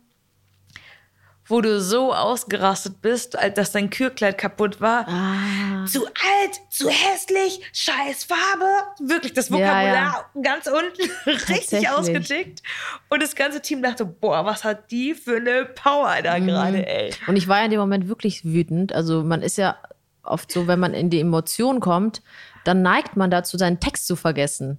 wo 1.49 1.61
du 1.61 1.81
so 1.81 2.15
ausgerastet 2.15 3.01
bist, 3.03 3.39
als 3.39 3.55
dass 3.55 3.73
dein 3.73 3.91
Kürkleid 3.91 4.39
kaputt 4.39 4.81
war. 4.81 5.07
Ah. 5.09 5.87
Zu 5.87 6.07
alt, 6.07 6.61
zu 6.71 6.89
hässlich, 6.89 7.61
scheiß 7.73 8.25
Farbe. 8.25 8.67
Wirklich, 9.01 9.33
das 9.33 9.49
Ja, 9.49 9.57
Vokabular 9.57 10.31
ganz 10.43 10.67
unten 10.67 11.11
richtig 11.49 11.89
ausgetickt. 11.89 12.63
Und 13.09 13.23
das 13.23 13.35
ganze 13.35 13.61
Team 13.63 13.83
dachte, 13.83 14.05
boah, 14.05 14.45
was 14.45 14.65
hat 14.65 14.91
die 14.91 15.15
für 15.15 15.37
eine 15.37 15.65
Power 15.65 16.17
Mhm. 16.19 16.25
da 16.25 16.39
gerade, 16.39 16.87
ey. 16.87 17.15
Und 17.27 17.37
ich 17.37 17.49
war 17.49 17.59
ja 17.59 17.65
in 17.65 17.71
dem 17.71 17.81
Moment 17.81 18.09
wirklich 18.09 18.45
wütend. 18.45 18.93
Also 18.93 19.23
man 19.25 19.43
ist 19.43 19.57
ja 19.59 19.77
oft 20.23 20.53
so, 20.53 20.67
wenn 20.67 20.79
man 20.81 20.95
in 20.95 21.11
die 21.11 21.21
Emotion 21.21 21.81
kommt, 21.81 22.23
dann 22.65 22.83
neigt 22.83 23.17
man 23.17 23.31
dazu, 23.31 23.57
seinen 23.57 23.81
Text 23.81 24.07
zu 24.07 24.17
vergessen. 24.17 24.79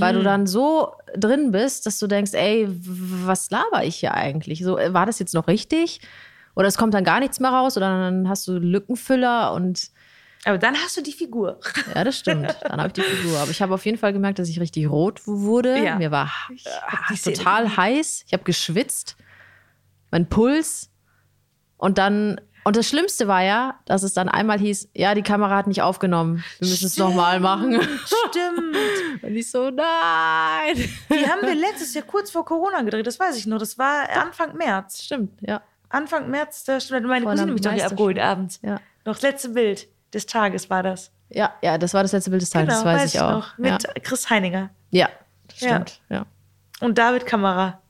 Weil 0.00 0.12
Mhm. 0.14 0.18
du 0.18 0.22
dann 0.22 0.46
so 0.46 0.92
drin 1.16 1.50
bist, 1.50 1.86
dass 1.86 1.98
du 1.98 2.06
denkst, 2.06 2.32
ey, 2.34 2.66
was 2.70 3.50
laber 3.50 3.84
ich 3.84 3.96
hier 3.96 4.14
eigentlich? 4.14 4.62
So, 4.64 4.78
äh, 4.78 4.94
war 4.94 5.06
das 5.06 5.18
jetzt 5.18 5.34
noch 5.34 5.48
richtig? 5.48 6.00
Oder 6.54 6.68
es 6.68 6.76
kommt 6.78 6.94
dann 6.94 7.04
gar 7.04 7.18
nichts 7.20 7.40
mehr 7.40 7.50
raus 7.50 7.76
oder 7.76 7.88
dann 7.88 8.28
hast 8.28 8.46
du 8.46 8.58
Lückenfüller 8.58 9.52
und 9.54 9.90
Aber 10.44 10.58
dann 10.58 10.74
hast 10.76 10.96
du 10.96 11.02
die 11.02 11.12
Figur. 11.12 11.58
ja, 11.94 12.04
das 12.04 12.18
stimmt. 12.18 12.54
Dann 12.62 12.78
habe 12.78 12.88
ich 12.88 12.92
die 12.92 13.02
Figur. 13.02 13.38
Aber 13.38 13.50
ich 13.50 13.62
habe 13.62 13.72
auf 13.74 13.84
jeden 13.86 13.96
Fall 13.98 14.12
gemerkt, 14.12 14.38
dass 14.38 14.48
ich 14.48 14.60
richtig 14.60 14.88
rot 14.90 15.20
wurde. 15.26 15.78
Ja. 15.82 15.96
Mir 15.96 16.10
war 16.10 16.30
Szene 17.14 17.36
total 17.36 17.76
heiß. 17.76 18.24
Ich 18.26 18.32
habe 18.32 18.44
geschwitzt. 18.44 19.16
Mein 20.10 20.28
Puls. 20.28 20.90
Und 21.78 21.98
dann, 21.98 22.40
und 22.64 22.76
das 22.76 22.88
Schlimmste 22.88 23.26
war 23.28 23.42
ja, 23.42 23.78
dass 23.86 24.02
es 24.02 24.14
dann 24.14 24.28
einmal 24.28 24.58
hieß, 24.58 24.88
ja, 24.94 25.14
die 25.14 25.22
Kamera 25.22 25.56
hat 25.56 25.66
nicht 25.66 25.82
aufgenommen. 25.82 26.44
Wir 26.58 26.68
müssen 26.68 26.86
es 26.86 26.96
nochmal 26.96 27.40
machen. 27.40 27.80
Stimmt. 28.30 28.76
Und 29.22 29.34
ich 29.36 29.50
so, 29.50 29.70
nein. 29.70 30.76
Die 31.10 31.26
haben 31.28 31.42
wir 31.42 31.54
letztes 31.54 31.94
Jahr 31.94 32.04
kurz 32.04 32.30
vor 32.30 32.44
Corona 32.44 32.82
gedreht, 32.82 33.06
das 33.06 33.18
weiß 33.20 33.36
ich 33.36 33.46
noch. 33.46 33.58
Das 33.58 33.78
war 33.78 34.08
Anfang 34.16 34.56
März. 34.56 35.02
Stimmt, 35.02 35.32
ja. 35.40 35.60
Anfang 35.88 36.30
März, 36.30 36.64
da 36.64 36.80
stimmt, 36.80 37.06
meine 37.06 37.24
Cousine 37.24 37.52
mich 37.52 37.60
doch 37.60 37.72
hier 37.72 37.86
abgeholt 37.86 38.18
abends. 38.18 38.58
Ja. 38.62 38.76
Noch 39.04 39.14
das 39.14 39.22
letzte 39.22 39.48
Bild 39.50 39.88
des 40.14 40.26
Tages 40.26 40.70
war 40.70 40.82
das. 40.82 41.10
Ja, 41.28 41.52
ja, 41.62 41.78
das 41.78 41.94
war 41.94 42.02
das 42.02 42.12
letzte 42.12 42.30
Bild 42.30 42.42
des 42.42 42.50
Tages, 42.50 42.78
Genau, 42.78 42.84
das 42.92 43.02
weiß, 43.02 43.14
ich 43.14 43.20
auch. 43.20 43.30
noch. 43.32 43.58
Mit 43.58 43.70
ja. 43.70 43.78
Chris 44.02 44.28
Heininger 44.30 44.70
ja, 44.90 45.08
das 45.48 45.60
Ja. 45.60 45.68
stimmt. 45.70 46.00
Ja. 46.08 46.26
und 46.80 46.96
David 46.98 47.26
Kamera. 47.26 47.81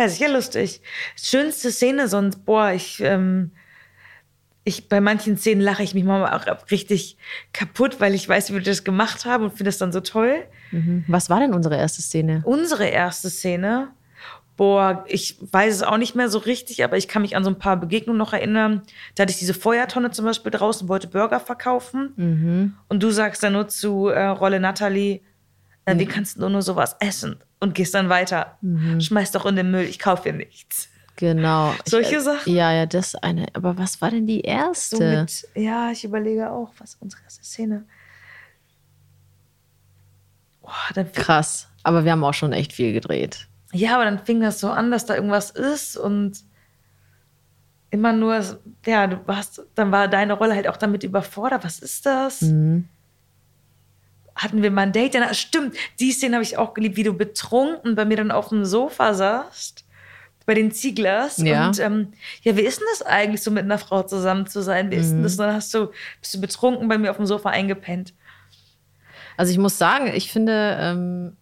Weiß 0.00 0.14
ich, 0.14 0.20
ja 0.20 0.28
lustig. 0.28 0.80
Schönste 1.14 1.70
Szene 1.70 2.08
sonst, 2.08 2.46
boah, 2.46 2.70
ich, 2.70 3.02
ähm, 3.02 3.50
ich, 4.64 4.88
bei 4.88 4.98
manchen 4.98 5.36
Szenen 5.36 5.60
lache 5.60 5.82
ich 5.82 5.92
mich 5.92 6.04
mal 6.04 6.24
auch 6.26 6.46
richtig 6.70 7.18
kaputt, 7.52 8.00
weil 8.00 8.14
ich 8.14 8.26
weiß, 8.26 8.48
wie 8.48 8.54
wir 8.54 8.62
das 8.62 8.82
gemacht 8.82 9.26
haben 9.26 9.44
und 9.44 9.50
finde 9.50 9.64
das 9.64 9.76
dann 9.76 9.92
so 9.92 10.00
toll. 10.00 10.44
Mhm. 10.70 11.04
Was 11.06 11.28
war 11.28 11.40
denn 11.40 11.52
unsere 11.52 11.76
erste 11.76 12.00
Szene? 12.00 12.40
Unsere 12.46 12.86
erste 12.86 13.28
Szene, 13.28 13.88
boah, 14.56 15.04
ich 15.06 15.36
weiß 15.52 15.74
es 15.74 15.82
auch 15.82 15.98
nicht 15.98 16.14
mehr 16.14 16.30
so 16.30 16.38
richtig, 16.38 16.82
aber 16.82 16.96
ich 16.96 17.06
kann 17.06 17.20
mich 17.20 17.36
an 17.36 17.44
so 17.44 17.50
ein 17.50 17.58
paar 17.58 17.76
Begegnungen 17.76 18.18
noch 18.18 18.32
erinnern. 18.32 18.80
Da 19.16 19.24
hatte 19.24 19.32
ich 19.32 19.38
diese 19.38 19.52
Feuertonne 19.52 20.12
zum 20.12 20.24
Beispiel 20.24 20.50
draußen, 20.50 20.88
wollte 20.88 21.08
Burger 21.08 21.40
verkaufen. 21.40 22.14
Mhm. 22.16 22.74
Und 22.88 23.02
du 23.02 23.10
sagst 23.10 23.42
dann 23.42 23.52
nur 23.52 23.68
zu 23.68 24.08
äh, 24.08 24.28
Rolle 24.28 24.60
Natalie, 24.60 25.20
äh, 25.84 25.98
wie 25.98 26.06
kannst 26.06 26.38
du 26.38 26.48
nur 26.48 26.62
sowas 26.62 26.96
essen? 27.00 27.42
Und 27.60 27.74
gehst 27.74 27.94
dann 27.94 28.08
weiter. 28.08 28.58
Schmeiß 28.98 29.32
doch 29.32 29.44
in 29.46 29.54
den 29.56 29.70
Müll, 29.70 29.84
ich 29.84 29.98
kaufe 29.98 30.22
dir 30.24 30.32
nichts. 30.32 30.88
Genau. 31.16 31.74
Solche 31.84 32.12
ich, 32.12 32.16
äh, 32.16 32.20
Sachen? 32.20 32.54
Ja, 32.54 32.72
ja, 32.72 32.86
das 32.86 33.14
eine. 33.14 33.46
Aber 33.52 33.76
was 33.76 34.00
war 34.00 34.10
denn 34.10 34.26
die 34.26 34.38
So 34.40 34.46
erste? 34.50 35.18
mit, 35.20 35.46
ja, 35.54 35.90
ich 35.90 36.02
überlege 36.04 36.50
auch, 36.50 36.72
was 36.78 36.94
unsere 37.00 37.22
erste 37.22 37.44
Szene. 37.44 37.84
Fing, 40.94 41.12
Krass. 41.12 41.68
Aber 41.82 42.04
wir 42.04 42.12
haben 42.12 42.24
auch 42.24 42.34
schon 42.34 42.52
echt 42.52 42.72
viel 42.72 42.92
gedreht. 42.92 43.46
ja, 43.72 43.94
aber 43.94 44.04
dann 44.04 44.24
fing 44.24 44.40
das 44.40 44.60
so 44.60 44.70
an, 44.70 44.90
dass 44.90 45.04
da 45.06 45.14
irgendwas 45.14 45.50
ist 45.50 45.96
und 45.96 46.38
immer 47.90 48.12
nur, 48.12 48.40
ja, 48.86 49.06
du 49.06 49.20
warst, 49.26 49.62
dann 49.74 49.90
war 49.92 50.08
deine 50.08 50.34
Rolle 50.34 50.54
halt 50.54 50.68
auch 50.68 50.76
damit 50.76 51.02
überfordert. 51.02 51.64
Was 51.64 51.78
ist 51.80 52.06
das? 52.06 52.42
Mhm. 52.42 52.88
Hatten 54.42 54.62
wir 54.62 54.70
mal 54.70 54.82
ein 54.82 54.92
Date? 54.92 55.14
Ja, 55.14 55.34
stimmt, 55.34 55.76
die 55.98 56.12
Szene 56.12 56.36
habe 56.36 56.44
ich 56.44 56.56
auch 56.56 56.72
geliebt, 56.74 56.96
wie 56.96 57.02
du 57.02 57.12
betrunken 57.12 57.94
bei 57.94 58.04
mir 58.04 58.16
dann 58.16 58.30
auf 58.30 58.48
dem 58.48 58.64
Sofa 58.64 59.12
saßt, 59.12 59.84
bei 60.46 60.54
den 60.54 60.72
Zieglers. 60.72 61.36
Ja. 61.38 61.66
Und 61.66 61.78
ähm, 61.78 62.12
ja, 62.42 62.56
wie 62.56 62.62
ist 62.62 62.80
denn 62.80 62.86
das 62.92 63.02
eigentlich, 63.02 63.42
so 63.42 63.50
mit 63.50 63.64
einer 63.64 63.78
Frau 63.78 64.02
zusammen 64.02 64.46
zu 64.46 64.62
sein? 64.62 64.90
Wie 64.90 64.96
ist 64.96 65.08
Mhm. 65.10 65.16
denn 65.16 65.22
das? 65.24 65.32
Und 65.32 65.38
dann 65.46 65.54
hast 65.54 65.74
du, 65.74 65.90
bist 66.20 66.34
du 66.34 66.40
betrunken 66.40 66.88
bei 66.88 66.96
mir 66.96 67.10
auf 67.10 67.18
dem 67.18 67.26
Sofa 67.26 67.50
eingepennt. 67.50 68.14
Also 69.36 69.52
ich 69.52 69.58
muss 69.58 69.76
sagen, 69.78 70.10
ich 70.14 70.32
finde, 70.32 70.76
ähm, 70.80 71.36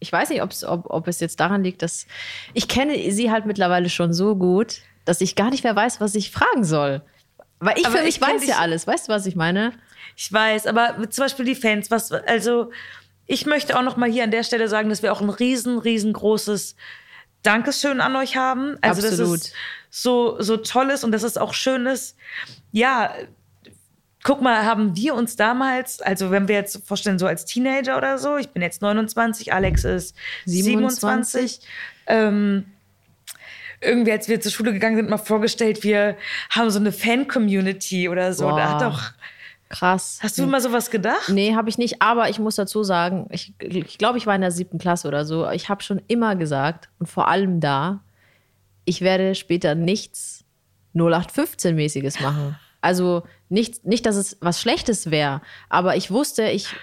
ich 0.00 0.12
weiß 0.12 0.30
nicht, 0.30 0.42
ob, 0.42 0.50
ob 0.66 1.08
es 1.08 1.20
jetzt 1.20 1.38
daran 1.40 1.62
liegt, 1.62 1.82
dass 1.82 2.06
ich 2.54 2.66
kenne 2.68 2.94
sie 3.12 3.30
halt 3.30 3.46
mittlerweile 3.46 3.88
schon 3.88 4.12
so 4.12 4.34
gut, 4.34 4.78
dass 5.04 5.20
ich 5.20 5.36
gar 5.36 5.50
nicht 5.50 5.62
mehr 5.62 5.76
weiß, 5.76 6.00
was 6.00 6.14
ich 6.14 6.30
fragen 6.30 6.64
soll. 6.64 7.02
Weil 7.58 7.78
ich 7.78 7.86
Aber 7.86 7.98
für 7.98 8.04
mich 8.04 8.16
ich 8.16 8.20
weiß 8.22 8.46
ja 8.46 8.58
alles. 8.58 8.86
Weißt 8.86 9.08
du, 9.08 9.12
was 9.12 9.26
ich 9.26 9.36
meine? 9.36 9.72
Ich 10.22 10.30
weiß, 10.30 10.66
aber 10.66 11.08
zum 11.08 11.24
Beispiel 11.24 11.46
die 11.46 11.54
Fans, 11.54 11.90
was, 11.90 12.12
also 12.12 12.72
ich 13.26 13.46
möchte 13.46 13.78
auch 13.78 13.82
noch 13.82 13.96
mal 13.96 14.10
hier 14.10 14.22
an 14.22 14.30
der 14.30 14.42
Stelle 14.42 14.68
sagen, 14.68 14.90
dass 14.90 15.02
wir 15.02 15.14
auch 15.14 15.22
ein 15.22 15.30
riesen, 15.30 15.78
riesengroßes 15.78 16.76
Dankeschön 17.42 18.02
an 18.02 18.14
euch 18.16 18.36
haben. 18.36 18.76
Also 18.82 19.00
Absolut. 19.00 19.40
dass 19.40 19.46
es 19.46 19.52
so, 19.88 20.36
so 20.38 20.58
toll 20.58 20.90
ist 20.90 21.04
und 21.04 21.12
dass 21.12 21.22
es 21.22 21.38
auch 21.38 21.54
schön 21.54 21.86
ist. 21.86 22.18
Ja, 22.70 23.14
guck 24.22 24.42
mal, 24.42 24.66
haben 24.66 24.94
wir 24.94 25.14
uns 25.14 25.36
damals, 25.36 26.02
also 26.02 26.30
wenn 26.30 26.48
wir 26.48 26.56
jetzt 26.56 26.86
vorstellen, 26.86 27.18
so 27.18 27.26
als 27.26 27.46
Teenager 27.46 27.96
oder 27.96 28.18
so, 28.18 28.36
ich 28.36 28.50
bin 28.50 28.60
jetzt 28.60 28.82
29, 28.82 29.54
Alex 29.54 29.84
ist 29.84 30.14
27, 30.44 31.00
27. 31.00 31.60
ähm, 32.08 32.66
irgendwie, 33.80 34.12
als 34.12 34.28
wir 34.28 34.38
zur 34.38 34.52
Schule 34.52 34.74
gegangen 34.74 34.96
sind, 34.96 35.08
mal 35.08 35.16
vorgestellt, 35.16 35.82
wir 35.82 36.18
haben 36.50 36.68
so 36.68 36.78
eine 36.78 36.92
Fan-Community 36.92 38.10
oder 38.10 38.34
so. 38.34 38.44
Da 38.44 38.50
Boah. 38.50 38.68
hat 38.68 38.82
doch, 38.82 39.12
Krass. 39.70 40.18
hast 40.20 40.36
du 40.36 40.42
immer 40.42 40.60
sowas 40.60 40.90
gedacht? 40.90 41.28
Nee, 41.28 41.54
habe 41.54 41.68
ich 41.68 41.78
nicht. 41.78 42.02
Aber 42.02 42.28
ich 42.28 42.40
muss 42.40 42.56
dazu 42.56 42.82
sagen, 42.82 43.28
ich, 43.30 43.54
ich 43.60 43.98
glaube, 43.98 44.18
ich 44.18 44.26
war 44.26 44.34
in 44.34 44.40
der 44.40 44.50
siebten 44.50 44.78
Klasse 44.78 45.06
oder 45.06 45.24
so. 45.24 45.48
Ich 45.50 45.68
habe 45.68 45.82
schon 45.82 46.02
immer 46.08 46.34
gesagt 46.34 46.88
und 46.98 47.06
vor 47.06 47.28
allem 47.28 47.60
da, 47.60 48.00
ich 48.84 49.00
werde 49.00 49.36
später 49.36 49.76
nichts 49.76 50.44
0815-mäßiges 50.96 52.20
machen. 52.20 52.56
Also 52.80 53.22
nicht, 53.48 53.86
nicht, 53.86 54.06
dass 54.06 54.16
es 54.16 54.38
was 54.40 54.60
Schlechtes 54.60 55.10
wäre, 55.10 55.40
aber 55.68 55.96
ich 55.96 56.10
wusste, 56.10 56.48
ich 56.48 56.74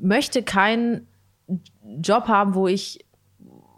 möchte 0.00 0.42
keinen 0.42 1.06
Job 2.00 2.28
haben, 2.28 2.54
wo 2.54 2.68
ich, 2.68 3.04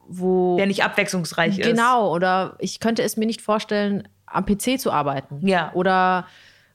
wo 0.06 0.56
Der 0.58 0.66
nicht 0.66 0.84
abwechslungsreich 0.84 1.58
ist. 1.58 1.66
Genau, 1.66 2.14
oder 2.14 2.56
ich 2.60 2.80
könnte 2.80 3.02
es 3.02 3.16
mir 3.16 3.26
nicht 3.26 3.40
vorstellen, 3.40 4.06
am 4.26 4.44
PC 4.44 4.78
zu 4.78 4.92
arbeiten. 4.92 5.46
Ja. 5.46 5.72
Oder, 5.74 6.26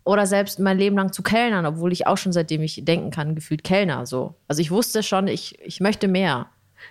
oder 0.04 0.26
selbst 0.26 0.60
mein 0.60 0.78
Leben 0.78 0.96
lang 0.96 1.14
zu 1.14 1.22
kellnern, 1.22 1.66
obwohl 1.66 1.92
ich 1.92 2.08
auch 2.08 2.18
schon 2.18 2.32
seitdem 2.32 2.62
ich 2.62 2.84
denken 2.86 3.12
kann, 3.12 3.36
gefühlt 3.36 3.64
Kellner 3.64 4.06
so. 4.06 4.36
Also 4.48 4.62
ich 4.62 4.72
wusste 4.72 5.04
schon, 5.04 5.28
ich, 5.28 5.60
ich 5.60 5.82
möchte 5.82 6.08
mehr. 6.08 6.48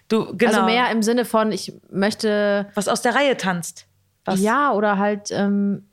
Du, 0.09 0.37
genau. 0.37 0.53
Also 0.53 0.65
mehr 0.65 0.91
im 0.91 1.03
Sinne 1.03 1.25
von, 1.25 1.51
ich 1.51 1.73
möchte, 1.91 2.69
was 2.75 2.89
aus 2.89 3.03
der 3.03 3.15
Reihe 3.15 3.37
tanzt. 3.37 3.87
Was? 4.25 4.41
ja, 4.41 4.73
oder 4.73 4.99
halt, 4.99 5.31
ähm, 5.31 5.85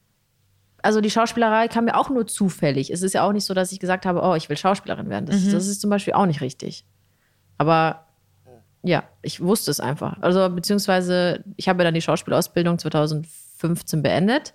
also 0.82 1.02
die 1.02 1.10
Schauspielerei 1.10 1.68
kam 1.68 1.86
mir 1.86 1.98
auch 1.98 2.10
nur 2.10 2.28
zufällig. 2.28 2.92
Es 2.92 3.02
ist 3.02 3.14
ja 3.14 3.24
auch 3.24 3.32
nicht 3.32 3.46
so, 3.46 3.54
dass 3.54 3.72
ich 3.72 3.80
gesagt 3.80 4.06
habe, 4.06 4.22
oh, 4.22 4.36
ich 4.36 4.50
will 4.50 4.58
Schauspielerin 4.58 5.10
werden. 5.10 5.26
Das, 5.26 5.50
das 5.50 5.68
ist 5.68 5.82
zum 5.82 5.90
Beispiel 5.90 6.14
auch 6.14 6.26
nicht 6.26 6.42
richtig. 6.42 6.86
Aber 7.58 8.06
ja, 8.84 9.04
ich 9.24 9.42
wusste 9.42 9.72
es 9.72 9.80
einfach. 9.80 10.22
Also 10.22 10.48
beziehungsweise, 10.50 11.44
ich 11.56 11.68
habe 11.68 11.84
dann 11.84 11.96
die 11.96 12.02
Schauspielausbildung 12.02 12.78
2015 12.78 14.04
beendet. 14.04 14.54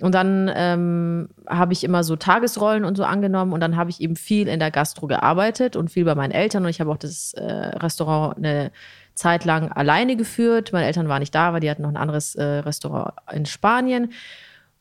Und 0.00 0.14
dann 0.14 0.50
ähm, 0.54 1.28
habe 1.48 1.72
ich 1.72 1.82
immer 1.82 2.04
so 2.04 2.16
Tagesrollen 2.16 2.84
und 2.84 2.96
so 2.96 3.04
angenommen 3.04 3.52
und 3.54 3.60
dann 3.60 3.76
habe 3.76 3.88
ich 3.88 4.00
eben 4.00 4.14
viel 4.16 4.46
in 4.46 4.58
der 4.60 4.70
Gastro 4.70 5.06
gearbeitet 5.06 5.74
und 5.74 5.90
viel 5.90 6.04
bei 6.04 6.14
meinen 6.14 6.32
Eltern 6.32 6.64
und 6.64 6.68
ich 6.68 6.80
habe 6.80 6.90
auch 6.90 6.98
das 6.98 7.32
äh, 7.32 7.42
Restaurant 7.42 8.36
eine 8.36 8.72
Zeit 9.14 9.46
lang 9.46 9.72
alleine 9.72 10.16
geführt. 10.16 10.72
Meine 10.74 10.84
Eltern 10.86 11.08
waren 11.08 11.20
nicht 11.20 11.34
da, 11.34 11.54
weil 11.54 11.60
die 11.60 11.70
hatten 11.70 11.80
noch 11.82 11.88
ein 11.88 11.96
anderes 11.96 12.34
äh, 12.34 12.42
Restaurant 12.44 13.14
in 13.32 13.46
Spanien. 13.46 14.12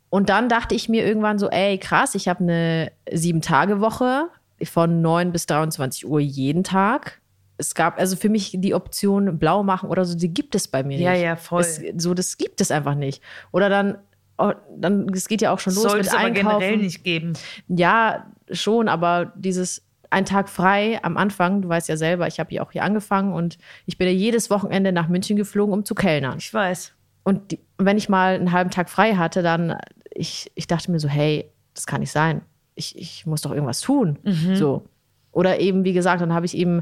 Und 0.09 0.27
dann 0.29 0.49
dachte 0.49 0.75
ich 0.75 0.89
mir 0.89 1.05
irgendwann 1.05 1.39
so, 1.39 1.49
ey, 1.49 1.77
krass, 1.77 2.15
ich 2.15 2.27
habe 2.27 2.41
eine 2.43 2.91
Sieben-Tage-Woche 3.11 4.27
von 4.63 5.01
9 5.01 5.31
bis 5.31 5.45
23 5.45 6.05
Uhr 6.07 6.19
jeden 6.19 6.63
Tag. 6.63 7.21
es 7.57 7.73
gab 7.75 7.97
also 7.99 8.17
für 8.17 8.27
mich 8.29 8.51
die 8.59 8.73
Option 8.73 9.37
blau 9.39 9.63
machen 9.63 9.89
oder 9.89 10.03
so, 10.03 10.17
die 10.17 10.33
gibt 10.33 10.55
es 10.55 10.67
bei 10.67 10.83
mir 10.83 10.97
Ja, 10.99 11.11
nicht. 11.11 11.21
ja, 11.21 11.35
voll. 11.37 11.61
Es, 11.61 11.81
so, 11.97 12.13
das 12.13 12.37
gibt 12.37 12.59
es 12.59 12.71
einfach 12.71 12.95
nicht. 12.95 13.23
Oder 13.53 13.69
dann, 13.69 13.97
oh, 14.37 14.53
dann, 14.77 15.07
es 15.13 15.27
geht 15.27 15.41
ja 15.41 15.51
auch 15.51 15.59
schon 15.59 15.73
los 15.73 15.83
Sollte 15.83 15.97
mit 15.97 16.07
es 16.07 16.13
aber 16.13 16.23
Einkaufen. 16.25 16.59
generell 16.59 16.77
nicht 16.77 17.03
geben. 17.03 17.33
Ja, 17.67 18.27
schon, 18.51 18.87
aber 18.87 19.33
dieses 19.35 19.83
ein 20.09 20.25
Tag 20.25 20.49
frei 20.49 20.99
am 21.03 21.17
Anfang, 21.17 21.61
du 21.61 21.69
weißt 21.69 21.89
ja 21.89 21.97
selber, 21.97 22.27
ich 22.27 22.39
habe 22.39 22.53
ja 22.53 22.63
auch 22.63 22.71
hier 22.71 22.83
angefangen 22.83 23.33
und 23.33 23.57
ich 23.85 23.97
bin 23.97 24.07
ja 24.07 24.13
jedes 24.13 24.49
Wochenende 24.49 24.91
nach 24.91 25.07
München 25.09 25.35
geflogen, 25.35 25.73
um 25.73 25.83
zu 25.83 25.95
kellnern. 25.95 26.37
Ich 26.37 26.53
weiß. 26.53 26.93
Und 27.23 27.51
die, 27.51 27.59
wenn 27.77 27.97
ich 27.97 28.07
mal 28.07 28.35
einen 28.35 28.51
halben 28.51 28.69
Tag 28.69 28.89
frei 28.89 29.15
hatte, 29.15 29.41
dann, 29.41 29.77
ich, 30.11 30.51
ich 30.55 30.67
dachte 30.67 30.91
mir 30.91 30.99
so, 30.99 31.09
hey, 31.09 31.49
das 31.73 31.87
kann 31.87 32.01
nicht 32.01 32.11
sein. 32.11 32.41
Ich, 32.75 32.97
ich 32.97 33.25
muss 33.25 33.41
doch 33.41 33.51
irgendwas 33.51 33.81
tun. 33.81 34.19
So. 34.55 34.85
Oder 35.31 35.59
eben, 35.59 35.83
wie 35.83 35.93
gesagt, 35.93 36.21
dann 36.21 36.33
habe 36.33 36.45
ich 36.45 36.55
eben 36.55 36.79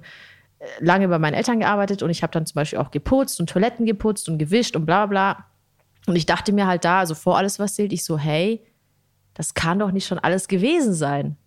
äh, 0.60 0.66
lange 0.80 1.08
bei 1.08 1.18
meinen 1.18 1.34
Eltern 1.34 1.60
gearbeitet 1.60 2.04
und 2.04 2.10
ich 2.10 2.22
habe 2.22 2.32
dann 2.32 2.46
zum 2.46 2.56
Beispiel 2.56 2.80
auch 2.80 2.92
geputzt 2.92 3.40
und 3.40 3.50
Toiletten 3.50 3.86
geputzt 3.86 4.30
und 4.30 4.38
gewischt 4.38 4.76
und 4.76 4.86
bla 4.86 5.08
bla. 5.08 5.46
Und 6.06 6.16
ich 6.16 6.26
dachte 6.26 6.52
mir 6.52 6.68
halt 6.68 6.86
da, 6.86 7.00
also 7.00 7.16
vor 7.16 7.38
alles, 7.38 7.60
was 7.60 7.76
zählt, 7.76 7.94
ich 7.94 8.04
so, 8.04 8.18
hey, 8.18 8.62
das 9.34 9.54
kann 9.54 9.80
doch 9.80 9.92
nicht 9.92 10.06
schon 10.06 10.20
alles 10.20 10.48
gewesen 10.48 10.94
sein. 10.94 11.38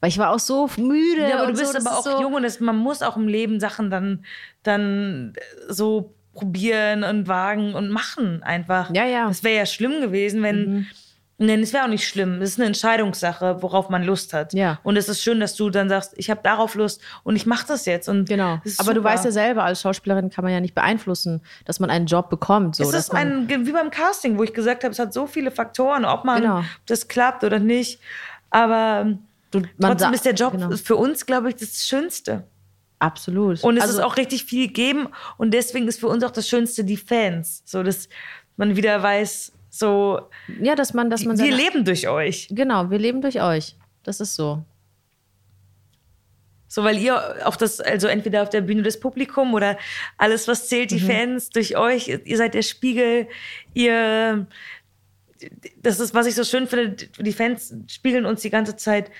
Weil 0.00 0.08
ich 0.08 0.18
war 0.18 0.30
auch 0.30 0.38
so 0.38 0.68
müde. 0.78 1.28
Ja, 1.28 1.38
aber 1.38 1.48
und 1.48 1.52
du 1.52 1.60
bist 1.60 1.72
so, 1.72 1.78
das 1.78 1.86
aber 1.86 1.98
auch 1.98 2.04
so, 2.04 2.20
jung 2.20 2.32
und 2.34 2.44
es, 2.44 2.60
man 2.60 2.76
muss 2.76 3.02
auch 3.02 3.16
im 3.16 3.28
Leben 3.28 3.60
Sachen 3.60 3.90
dann, 3.90 4.24
dann 4.62 5.34
so 5.68 6.14
probieren 6.32 7.04
und 7.04 7.28
wagen 7.28 7.74
und 7.74 7.90
machen 7.90 8.42
einfach. 8.42 8.90
Ja, 8.94 9.04
ja. 9.04 9.28
Das 9.28 9.44
wäre 9.44 9.56
ja 9.56 9.66
schlimm 9.66 10.00
gewesen, 10.00 10.42
wenn. 10.42 10.86
Nein, 11.42 11.60
es 11.60 11.72
wäre 11.72 11.84
auch 11.84 11.88
nicht 11.88 12.06
schlimm. 12.06 12.42
Es 12.42 12.50
ist 12.50 12.58
eine 12.58 12.66
Entscheidungssache, 12.66 13.62
worauf 13.62 13.88
man 13.88 14.02
Lust 14.04 14.34
hat. 14.34 14.52
Ja. 14.52 14.78
Und 14.82 14.98
es 14.98 15.08
ist 15.08 15.22
schön, 15.22 15.40
dass 15.40 15.56
du 15.56 15.70
dann 15.70 15.88
sagst, 15.88 16.12
ich 16.16 16.28
habe 16.28 16.40
darauf 16.44 16.74
Lust 16.74 17.00
und 17.22 17.34
ich 17.34 17.46
mache 17.46 17.66
das 17.66 17.86
jetzt. 17.86 18.10
Und 18.10 18.28
Genau. 18.28 18.60
Aber 18.76 18.92
du 18.92 19.00
super. 19.00 19.04
weißt 19.04 19.24
ja 19.24 19.30
selber, 19.32 19.64
als 19.64 19.80
Schauspielerin 19.80 20.28
kann 20.28 20.44
man 20.44 20.52
ja 20.52 20.60
nicht 20.60 20.74
beeinflussen, 20.74 21.40
dass 21.64 21.80
man 21.80 21.88
einen 21.88 22.04
Job 22.04 22.28
bekommt. 22.28 22.76
So, 22.76 22.82
es 22.84 22.92
ist 22.92 23.14
ein, 23.14 23.48
wie 23.48 23.72
beim 23.72 23.90
Casting, 23.90 24.36
wo 24.36 24.42
ich 24.42 24.52
gesagt 24.52 24.84
habe, 24.84 24.92
es 24.92 24.98
hat 24.98 25.14
so 25.14 25.26
viele 25.26 25.50
Faktoren, 25.50 26.04
ob 26.04 26.26
man 26.26 26.42
Genau. 26.42 26.58
ob 26.58 26.64
das 26.84 27.08
klappt 27.08 27.42
oder 27.42 27.58
nicht. 27.58 28.00
Aber 28.50 29.14
du, 29.50 29.62
trotzdem 29.80 30.12
ist 30.12 30.26
der 30.26 30.34
Job 30.34 30.52
Genau. 30.52 30.76
für 30.76 30.96
uns, 30.96 31.24
glaube 31.24 31.48
ich, 31.48 31.56
das 31.56 31.86
Schönste. 31.86 32.44
Absolut. 32.98 33.64
Und 33.64 33.78
es 33.78 33.84
also, 33.84 33.98
ist 33.98 34.04
auch 34.04 34.18
richtig 34.18 34.44
viel 34.44 34.68
geben 34.68 35.08
und 35.38 35.52
deswegen 35.54 35.88
ist 35.88 36.00
für 36.00 36.08
uns 36.08 36.22
auch 36.22 36.32
das 36.32 36.46
Schönste 36.46 36.84
die 36.84 36.98
Fans. 36.98 37.62
So, 37.64 37.82
dass 37.82 38.10
man 38.58 38.76
wieder 38.76 39.02
weiß, 39.02 39.52
so, 39.70 40.28
Ja, 40.60 40.74
dass 40.74 40.92
man, 40.92 41.08
dass 41.08 41.24
man 41.24 41.38
wir 41.38 41.54
leben 41.54 41.84
durch 41.84 42.08
euch. 42.08 42.48
Genau, 42.50 42.90
wir 42.90 42.98
leben 42.98 43.22
durch 43.22 43.40
euch. 43.40 43.76
Das 44.02 44.20
ist 44.20 44.34
so. 44.34 44.64
So, 46.66 46.84
weil 46.84 46.98
ihr 46.98 47.46
auch 47.46 47.56
das, 47.56 47.80
also 47.80 48.06
entweder 48.06 48.42
auf 48.42 48.48
der 48.48 48.60
Bühne 48.60 48.82
das 48.82 49.00
Publikum 49.00 49.54
oder 49.54 49.76
alles, 50.18 50.46
was 50.46 50.68
zählt, 50.68 50.92
die 50.92 51.00
Fans 51.00 51.50
durch 51.50 51.76
euch, 51.76 52.06
ihr 52.06 52.36
seid 52.36 52.54
der 52.54 52.62
Spiegel, 52.62 53.26
ihr, 53.74 54.46
das 55.82 55.98
ist, 55.98 56.14
was 56.14 56.26
ich 56.26 56.36
so 56.36 56.44
schön 56.44 56.68
finde, 56.68 57.08
die 57.18 57.32
Fans 57.32 57.74
spiegeln 57.88 58.24
uns 58.24 58.42
die 58.42 58.50
ganze 58.50 58.76
Zeit, 58.76 59.10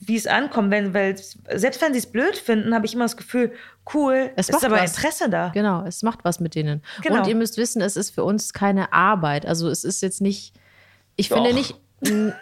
wie 0.00 0.16
es 0.16 0.26
ankommt, 0.28 0.70
wenn, 0.70 0.94
weil, 0.94 1.16
selbst 1.54 1.82
wenn 1.82 1.92
sie 1.92 1.98
es 1.98 2.06
blöd 2.06 2.36
finden, 2.36 2.72
habe 2.74 2.86
ich 2.86 2.94
immer 2.94 3.04
das 3.04 3.16
Gefühl, 3.16 3.52
cool, 3.94 4.30
Es 4.36 4.48
ist 4.48 4.52
macht 4.54 4.64
aber 4.64 4.76
was. 4.76 4.96
Interesse 4.96 5.28
da. 5.28 5.48
Genau, 5.48 5.84
es 5.84 6.02
macht 6.04 6.20
was 6.24 6.38
mit 6.38 6.54
denen. 6.54 6.82
Genau. 7.02 7.18
Und 7.18 7.26
ihr 7.26 7.34
müsst 7.34 7.56
wissen, 7.56 7.82
es 7.82 7.96
ist 7.96 8.10
für 8.14 8.22
uns 8.22 8.52
keine 8.52 8.92
Arbeit. 8.92 9.44
Also 9.44 9.68
es 9.68 9.82
ist 9.82 10.02
jetzt 10.02 10.20
nicht, 10.20 10.54
ich 11.16 11.28
finde 11.30 11.50
Doch. 11.50 11.56
nicht, 11.56 11.74
n- 12.06 12.32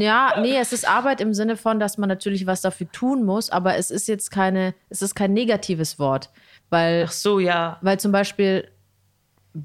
ja, 0.00 0.34
nee, 0.40 0.56
es 0.58 0.72
ist 0.72 0.88
Arbeit 0.88 1.20
im 1.20 1.34
Sinne 1.34 1.56
von, 1.56 1.80
dass 1.80 1.98
man 1.98 2.08
natürlich 2.08 2.46
was 2.46 2.60
dafür 2.60 2.90
tun 2.92 3.24
muss, 3.24 3.50
aber 3.50 3.76
es 3.76 3.90
ist 3.90 4.06
jetzt 4.06 4.30
keine, 4.30 4.74
es 4.90 5.02
ist 5.02 5.14
kein 5.16 5.32
negatives 5.32 5.98
Wort. 5.98 6.30
Weil 6.68 7.06
Ach 7.08 7.12
so, 7.12 7.40
ja. 7.40 7.78
Weil 7.80 7.98
zum 7.98 8.12
Beispiel, 8.12 8.68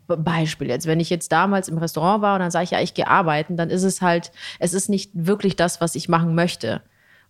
Beispiel 0.08 0.70
jetzt, 0.70 0.88
wenn 0.88 1.00
ich 1.00 1.12
jetzt 1.12 1.32
damals 1.32 1.68
im 1.70 1.78
Restaurant 1.78 2.24
war 2.24 2.34
und 2.34 2.40
dann 2.40 2.50
sage 2.50 2.64
ich, 2.64 2.72
ja, 2.72 2.82
ich 2.82 2.96
gehe 2.96 3.08
arbeiten, 3.08 3.56
dann 3.58 3.70
ist 3.70 3.84
es 3.84 4.02
halt, 4.02 4.32
es 4.60 4.74
ist 4.74 4.90
nicht 4.90 5.12
wirklich 5.14 5.56
das, 5.56 5.80
was 5.82 5.94
ich 5.94 6.10
machen 6.10 6.34
möchte. 6.34 6.82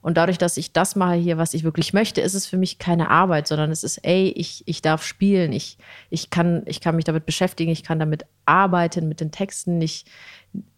Und 0.06 0.18
dadurch, 0.18 0.38
dass 0.38 0.56
ich 0.58 0.72
das 0.72 0.96
mache 0.96 1.16
hier, 1.16 1.40
was 1.40 1.56
ich 1.56 1.64
wirklich 1.64 1.92
möchte, 1.92 2.22
ist 2.22 2.36
es 2.36 2.46
für 2.46 2.58
mich 2.58 2.78
keine 2.78 3.10
Arbeit, 3.10 3.48
sondern 3.48 3.72
es 3.72 3.84
ist, 3.84 3.98
ey, 4.04 4.32
ich, 4.36 4.62
ich 4.68 4.84
darf 4.84 5.04
spielen, 5.04 5.52
ich, 5.52 5.80
ich, 6.12 6.30
kann, 6.30 6.62
ich 6.68 6.80
kann 6.80 6.96
mich 6.96 7.06
damit 7.06 7.26
beschäftigen, 7.26 7.72
ich 7.72 7.82
kann 7.82 7.98
damit 7.98 8.24
arbeiten, 8.46 9.08
mit 9.08 9.20
den 9.20 9.32
Texten. 9.32 9.82
Ich, 9.82 10.06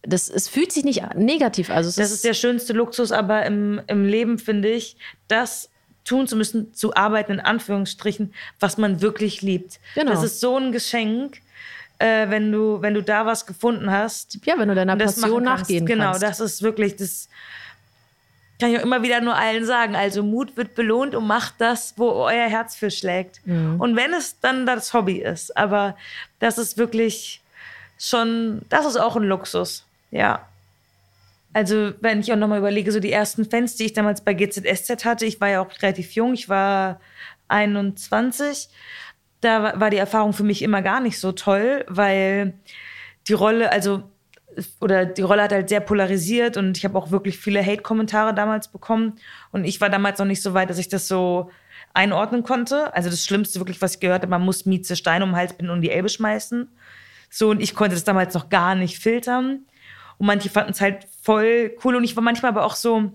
das, 0.01 0.29
es 0.29 0.47
fühlt 0.47 0.71
sich 0.71 0.85
nicht 0.85 1.13
negativ. 1.15 1.69
Also 1.69 1.91
Das 1.99 2.09
ist 2.09 2.23
der 2.23 2.35
schönste 2.35 2.71
Luxus, 2.71 3.11
aber 3.11 3.45
im, 3.45 3.81
im 3.87 4.05
Leben 4.05 4.39
finde 4.39 4.69
ich, 4.69 4.95
das 5.27 5.71
tun 6.05 6.25
zu 6.25 6.37
müssen, 6.37 6.73
zu 6.73 6.95
arbeiten, 6.95 7.33
in 7.33 7.39
Anführungsstrichen, 7.41 8.33
was 8.61 8.77
man 8.77 9.01
wirklich 9.01 9.41
liebt. 9.41 9.81
Genau. 9.95 10.09
Das 10.09 10.23
ist 10.23 10.39
so 10.39 10.55
ein 10.55 10.71
Geschenk, 10.71 11.41
äh, 11.99 12.29
wenn, 12.29 12.49
du, 12.53 12.81
wenn 12.81 12.93
du 12.93 13.03
da 13.03 13.25
was 13.25 13.45
gefunden 13.45 13.91
hast. 13.91 14.39
ja, 14.45 14.57
wenn 14.57 14.69
du 14.69 14.75
deiner 14.75 14.95
Passion 14.95 15.43
kannst. 15.43 15.63
nachgehen 15.63 15.85
genau, 15.85 16.11
kannst. 16.11 16.23
das 16.23 16.39
ist 16.39 16.61
wirklich, 16.61 16.95
das 16.95 17.27
kann 18.59 18.71
ich 18.71 18.79
auch 18.79 18.83
immer 18.83 19.03
wieder 19.03 19.21
nur 19.21 19.35
allen 19.35 19.65
sagen. 19.65 19.95
Also 19.95 20.23
Mut 20.23 20.57
wird 20.57 20.73
belohnt 20.75 21.13
und 21.15 21.27
macht 21.27 21.55
das, 21.59 21.93
wo 21.97 22.09
euer 22.09 22.47
Herz 22.49 22.75
für 22.75 22.89
schlägt. 22.91 23.39
Mhm. 23.45 23.79
Und 23.79 23.95
wenn 23.95 24.13
es 24.13 24.39
dann 24.39 24.65
das 24.65 24.93
Hobby 24.93 25.17
ist, 25.17 25.55
aber 25.55 25.95
das 26.39 26.57
ist 26.57 26.77
wirklich 26.77 27.41
schon, 27.99 28.61
das 28.69 28.85
ist 28.85 28.97
auch 28.97 29.15
ein 29.15 29.23
Luxus. 29.23 29.85
Ja. 30.11 30.47
Also, 31.53 31.93
wenn 32.01 32.19
ich 32.19 32.31
auch 32.31 32.37
nochmal 32.37 32.59
überlege, 32.59 32.91
so 32.91 32.99
die 32.99 33.11
ersten 33.11 33.49
Fans, 33.49 33.75
die 33.75 33.85
ich 33.85 33.93
damals 33.93 34.21
bei 34.21 34.33
GZSZ 34.35 35.05
hatte, 35.05 35.25
ich 35.25 35.41
war 35.41 35.49
ja 35.49 35.61
auch 35.61 35.69
relativ 35.81 36.11
jung, 36.11 36.33
ich 36.33 36.49
war 36.49 36.99
21, 37.47 38.69
da 39.41 39.63
wa- 39.63 39.73
war 39.79 39.89
die 39.89 39.97
Erfahrung 39.97 40.33
für 40.33 40.43
mich 40.43 40.61
immer 40.61 40.81
gar 40.81 40.99
nicht 40.99 41.19
so 41.19 41.31
toll, 41.31 41.83
weil 41.87 42.53
die 43.27 43.33
Rolle, 43.33 43.71
also, 43.71 44.03
oder 44.79 45.05
die 45.05 45.21
Rolle 45.21 45.43
hat 45.43 45.51
halt 45.51 45.69
sehr 45.69 45.79
polarisiert 45.79 46.57
und 46.57 46.77
ich 46.77 46.85
habe 46.85 46.97
auch 46.97 47.11
wirklich 47.11 47.37
viele 47.37 47.63
Hate-Kommentare 47.63 48.33
damals 48.33 48.67
bekommen 48.69 49.13
und 49.51 49.65
ich 49.65 49.81
war 49.81 49.89
damals 49.89 50.19
noch 50.19 50.25
nicht 50.25 50.41
so 50.41 50.53
weit, 50.53 50.69
dass 50.69 50.77
ich 50.77 50.89
das 50.89 51.07
so 51.07 51.51
einordnen 51.93 52.43
konnte. 52.43 52.93
Also 52.93 53.09
das 53.09 53.25
Schlimmste 53.25 53.59
wirklich, 53.59 53.81
was 53.81 53.95
ich 53.95 53.99
gehört 53.99 54.21
habe, 54.21 54.29
man 54.29 54.43
muss 54.43 54.65
Mieze 54.65 54.95
Steine 54.95 55.23
um 55.23 55.31
den 55.31 55.37
Hals 55.37 55.53
binden 55.53 55.71
und 55.71 55.81
die 55.81 55.91
Elbe 55.91 56.09
schmeißen. 56.09 56.69
So, 57.29 57.49
und 57.49 57.61
ich 57.61 57.75
konnte 57.75 57.95
das 57.95 58.03
damals 58.03 58.33
noch 58.33 58.49
gar 58.49 58.75
nicht 58.75 58.99
filtern. 58.99 59.65
Und 60.17 60.27
manche 60.27 60.49
fanden 60.49 60.71
es 60.71 60.81
halt 60.81 61.07
voll 61.21 61.75
cool. 61.83 61.95
Und 61.95 62.03
ich 62.03 62.15
war 62.15 62.23
manchmal 62.23 62.51
aber 62.51 62.65
auch 62.65 62.75
so 62.75 63.11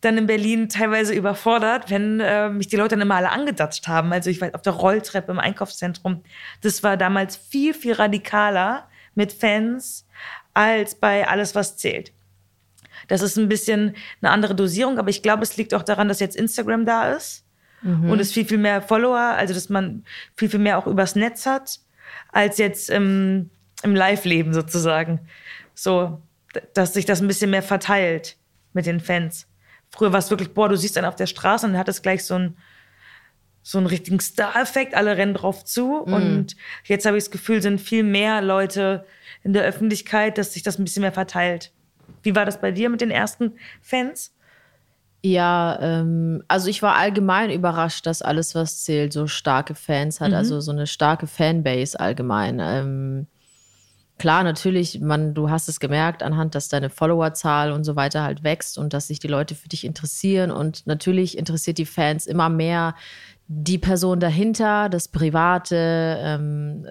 dann 0.00 0.16
in 0.16 0.26
Berlin 0.26 0.68
teilweise 0.68 1.12
überfordert, 1.12 1.90
wenn 1.90 2.20
äh, 2.20 2.48
mich 2.48 2.68
die 2.68 2.76
Leute 2.76 2.96
dann 2.96 3.02
immer 3.02 3.16
alle 3.16 3.30
angedatscht 3.30 3.86
haben. 3.86 4.12
Also 4.12 4.30
ich 4.30 4.40
war 4.40 4.54
auf 4.54 4.62
der 4.62 4.72
Rolltreppe 4.72 5.30
im 5.30 5.38
Einkaufszentrum. 5.38 6.22
Das 6.62 6.82
war 6.82 6.96
damals 6.96 7.36
viel, 7.36 7.74
viel 7.74 7.92
radikaler 7.92 8.88
mit 9.14 9.32
Fans 9.32 10.06
als 10.54 10.94
bei 10.94 11.26
Alles, 11.28 11.54
was 11.54 11.76
zählt. 11.76 12.12
Das 13.08 13.22
ist 13.22 13.36
ein 13.36 13.48
bisschen 13.48 13.96
eine 14.20 14.30
andere 14.30 14.54
Dosierung, 14.54 14.98
aber 14.98 15.10
ich 15.10 15.22
glaube, 15.22 15.42
es 15.42 15.56
liegt 15.56 15.74
auch 15.74 15.82
daran, 15.82 16.08
dass 16.08 16.20
jetzt 16.20 16.36
Instagram 16.36 16.84
da 16.84 17.12
ist 17.12 17.44
und 18.10 18.20
es 18.20 18.32
viel, 18.32 18.44
viel 18.44 18.58
mehr 18.58 18.82
Follower, 18.82 19.18
also 19.18 19.54
dass 19.54 19.68
man 19.70 20.04
viel, 20.36 20.50
viel 20.50 20.60
mehr 20.60 20.76
auch 20.76 20.86
übers 20.86 21.16
Netz 21.16 21.46
hat, 21.46 21.80
als 22.30 22.58
jetzt 22.58 22.90
im, 22.90 23.50
im 23.82 23.94
Live-Leben 23.94 24.52
sozusagen. 24.52 25.20
So, 25.74 26.20
dass 26.74 26.92
sich 26.92 27.06
das 27.06 27.22
ein 27.22 27.28
bisschen 27.28 27.50
mehr 27.50 27.62
verteilt 27.62 28.36
mit 28.74 28.86
den 28.86 29.00
Fans. 29.00 29.46
Früher 29.90 30.12
war 30.12 30.18
es 30.18 30.30
wirklich, 30.30 30.52
boah, 30.52 30.68
du 30.68 30.76
siehst 30.76 30.98
einen 30.98 31.06
auf 31.06 31.16
der 31.16 31.26
Straße 31.26 31.66
und 31.66 31.78
hat 31.78 31.88
es 31.88 32.02
gleich 32.02 32.24
so 32.24 32.34
ein 32.34 32.56
so 33.62 33.78
einen 33.78 33.86
richtigen 33.86 34.20
Star-Effekt, 34.20 34.94
alle 34.94 35.16
rennen 35.16 35.34
drauf 35.34 35.64
zu. 35.64 35.96
Und 35.98 36.56
jetzt 36.84 37.06
habe 37.06 37.16
ich 37.18 37.24
das 37.24 37.30
Gefühl, 37.30 37.62
sind 37.62 37.80
viel 37.80 38.02
mehr 38.02 38.40
Leute 38.42 39.04
in 39.42 39.52
der 39.52 39.64
Öffentlichkeit, 39.64 40.38
dass 40.38 40.54
sich 40.54 40.62
das 40.62 40.78
ein 40.78 40.84
bisschen 40.84 41.02
mehr 41.02 41.12
verteilt. 41.12 41.72
Wie 42.22 42.34
war 42.34 42.44
das 42.44 42.60
bei 42.60 42.72
dir 42.72 42.90
mit 42.90 43.00
den 43.00 43.10
ersten 43.10 43.52
Fans? 43.80 44.32
Ja, 45.22 45.78
ähm, 45.80 46.42
also 46.48 46.68
ich 46.68 46.82
war 46.82 46.96
allgemein 46.96 47.50
überrascht, 47.50 48.06
dass 48.06 48.22
alles, 48.22 48.54
was 48.54 48.84
zählt, 48.84 49.12
so 49.12 49.26
starke 49.26 49.74
Fans 49.74 50.20
hat, 50.20 50.32
also 50.32 50.60
so 50.60 50.72
eine 50.72 50.86
starke 50.86 51.26
Fanbase 51.26 52.00
allgemein. 52.00 52.58
Ähm, 52.58 53.26
klar, 54.20 54.44
natürlich, 54.44 55.00
man, 55.00 55.34
du 55.34 55.50
hast 55.50 55.68
es 55.68 55.80
gemerkt, 55.80 56.22
anhand, 56.22 56.54
dass 56.54 56.68
deine 56.68 56.90
Followerzahl 56.90 57.72
und 57.72 57.82
so 57.82 57.96
weiter 57.96 58.22
halt 58.22 58.44
wächst 58.44 58.78
und 58.78 58.92
dass 58.92 59.08
sich 59.08 59.18
die 59.18 59.26
Leute 59.28 59.54
für 59.56 59.68
dich 59.68 59.84
interessieren. 59.84 60.52
Und 60.52 60.86
natürlich 60.86 61.36
interessiert 61.36 61.78
die 61.78 61.86
Fans 61.86 62.26
immer 62.26 62.48
mehr 62.48 62.94
die 63.48 63.78
Person 63.78 64.20
dahinter, 64.20 64.88
das 64.88 65.08
Private, 65.08 65.74
ähm, 66.20 66.86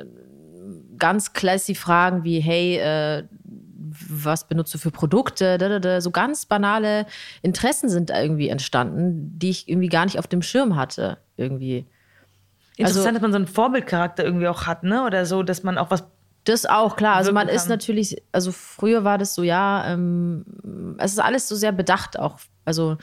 ganz 0.97 1.31
classy 1.31 1.75
Fragen 1.75 2.25
wie, 2.25 2.39
hey, 2.41 2.77
äh, 2.77 3.23
was 4.09 4.47
benutzt 4.47 4.73
du 4.73 4.77
für 4.77 4.91
Produkte? 4.91 5.57
Da, 5.57 5.69
da, 5.69 5.79
da. 5.79 6.01
So 6.01 6.11
ganz 6.11 6.45
banale 6.45 7.05
Interessen 7.41 7.89
sind 7.89 8.09
da 8.09 8.21
irgendwie 8.21 8.49
entstanden, 8.49 9.37
die 9.39 9.49
ich 9.51 9.69
irgendwie 9.69 9.87
gar 9.87 10.05
nicht 10.05 10.19
auf 10.19 10.27
dem 10.27 10.41
Schirm 10.41 10.75
hatte. 10.75 11.17
Irgendwie. 11.37 11.85
Interessant, 12.75 13.05
Also- 13.07 13.11
dass 13.13 13.21
man 13.21 13.31
so 13.31 13.37
einen 13.37 13.47
Vorbildcharakter 13.47 14.23
irgendwie 14.23 14.47
auch 14.47 14.67
hat, 14.67 14.83
ne? 14.83 15.05
Oder 15.05 15.25
so, 15.25 15.43
dass 15.43 15.63
man 15.63 15.77
auch 15.77 15.91
was. 15.91 16.03
Das 16.49 16.65
auch, 16.65 16.95
klar. 16.95 17.15
Also 17.15 17.31
man 17.31 17.45
wirken 17.45 17.55
ist 17.55 17.63
kann. 17.63 17.69
natürlich, 17.69 18.23
also 18.31 18.51
früher 18.51 19.03
war 19.03 19.19
das 19.19 19.35
so, 19.35 19.43
ja, 19.43 19.85
ähm, 19.85 20.95
es 20.97 21.11
ist 21.11 21.19
alles 21.19 21.47
so 21.47 21.55
sehr 21.55 21.71
bedacht 21.71 22.17
auch. 22.17 22.39
Also 22.65 22.97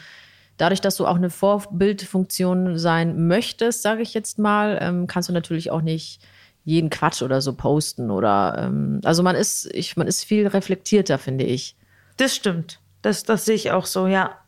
dadurch, 0.57 0.80
dass 0.80 0.97
du 0.97 1.07
auch 1.07 1.14
eine 1.14 1.30
Vorbildfunktion 1.30 2.76
sein 2.76 3.28
möchtest, 3.28 3.82
sage 3.82 4.03
ich 4.03 4.14
jetzt 4.14 4.40
mal, 4.40 4.78
ähm, 4.80 5.07
kannst 5.07 5.28
du 5.28 5.32
natürlich 5.32 5.70
auch 5.70 5.80
nicht 5.80 6.20
jeden 6.64 6.90
Quatsch 6.90 7.22
oder 7.22 7.40
so 7.40 7.53
posten 7.53 8.11
oder 8.11 8.57
ähm, 8.59 9.01
also 9.05 9.22
man 9.22 9.36
ist, 9.36 9.72
ich, 9.72 9.97
man 9.97 10.09
ist 10.09 10.24
viel 10.24 10.49
reflektierter, 10.49 11.16
finde 11.16 11.44
ich. 11.44 11.76
Das 12.16 12.34
stimmt. 12.34 12.80
Das, 13.01 13.22
das 13.22 13.44
sehe 13.44 13.55
ich 13.55 13.70
auch 13.70 13.86
so, 13.86 14.09
ja. 14.09 14.38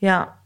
Ja. 0.00 0.38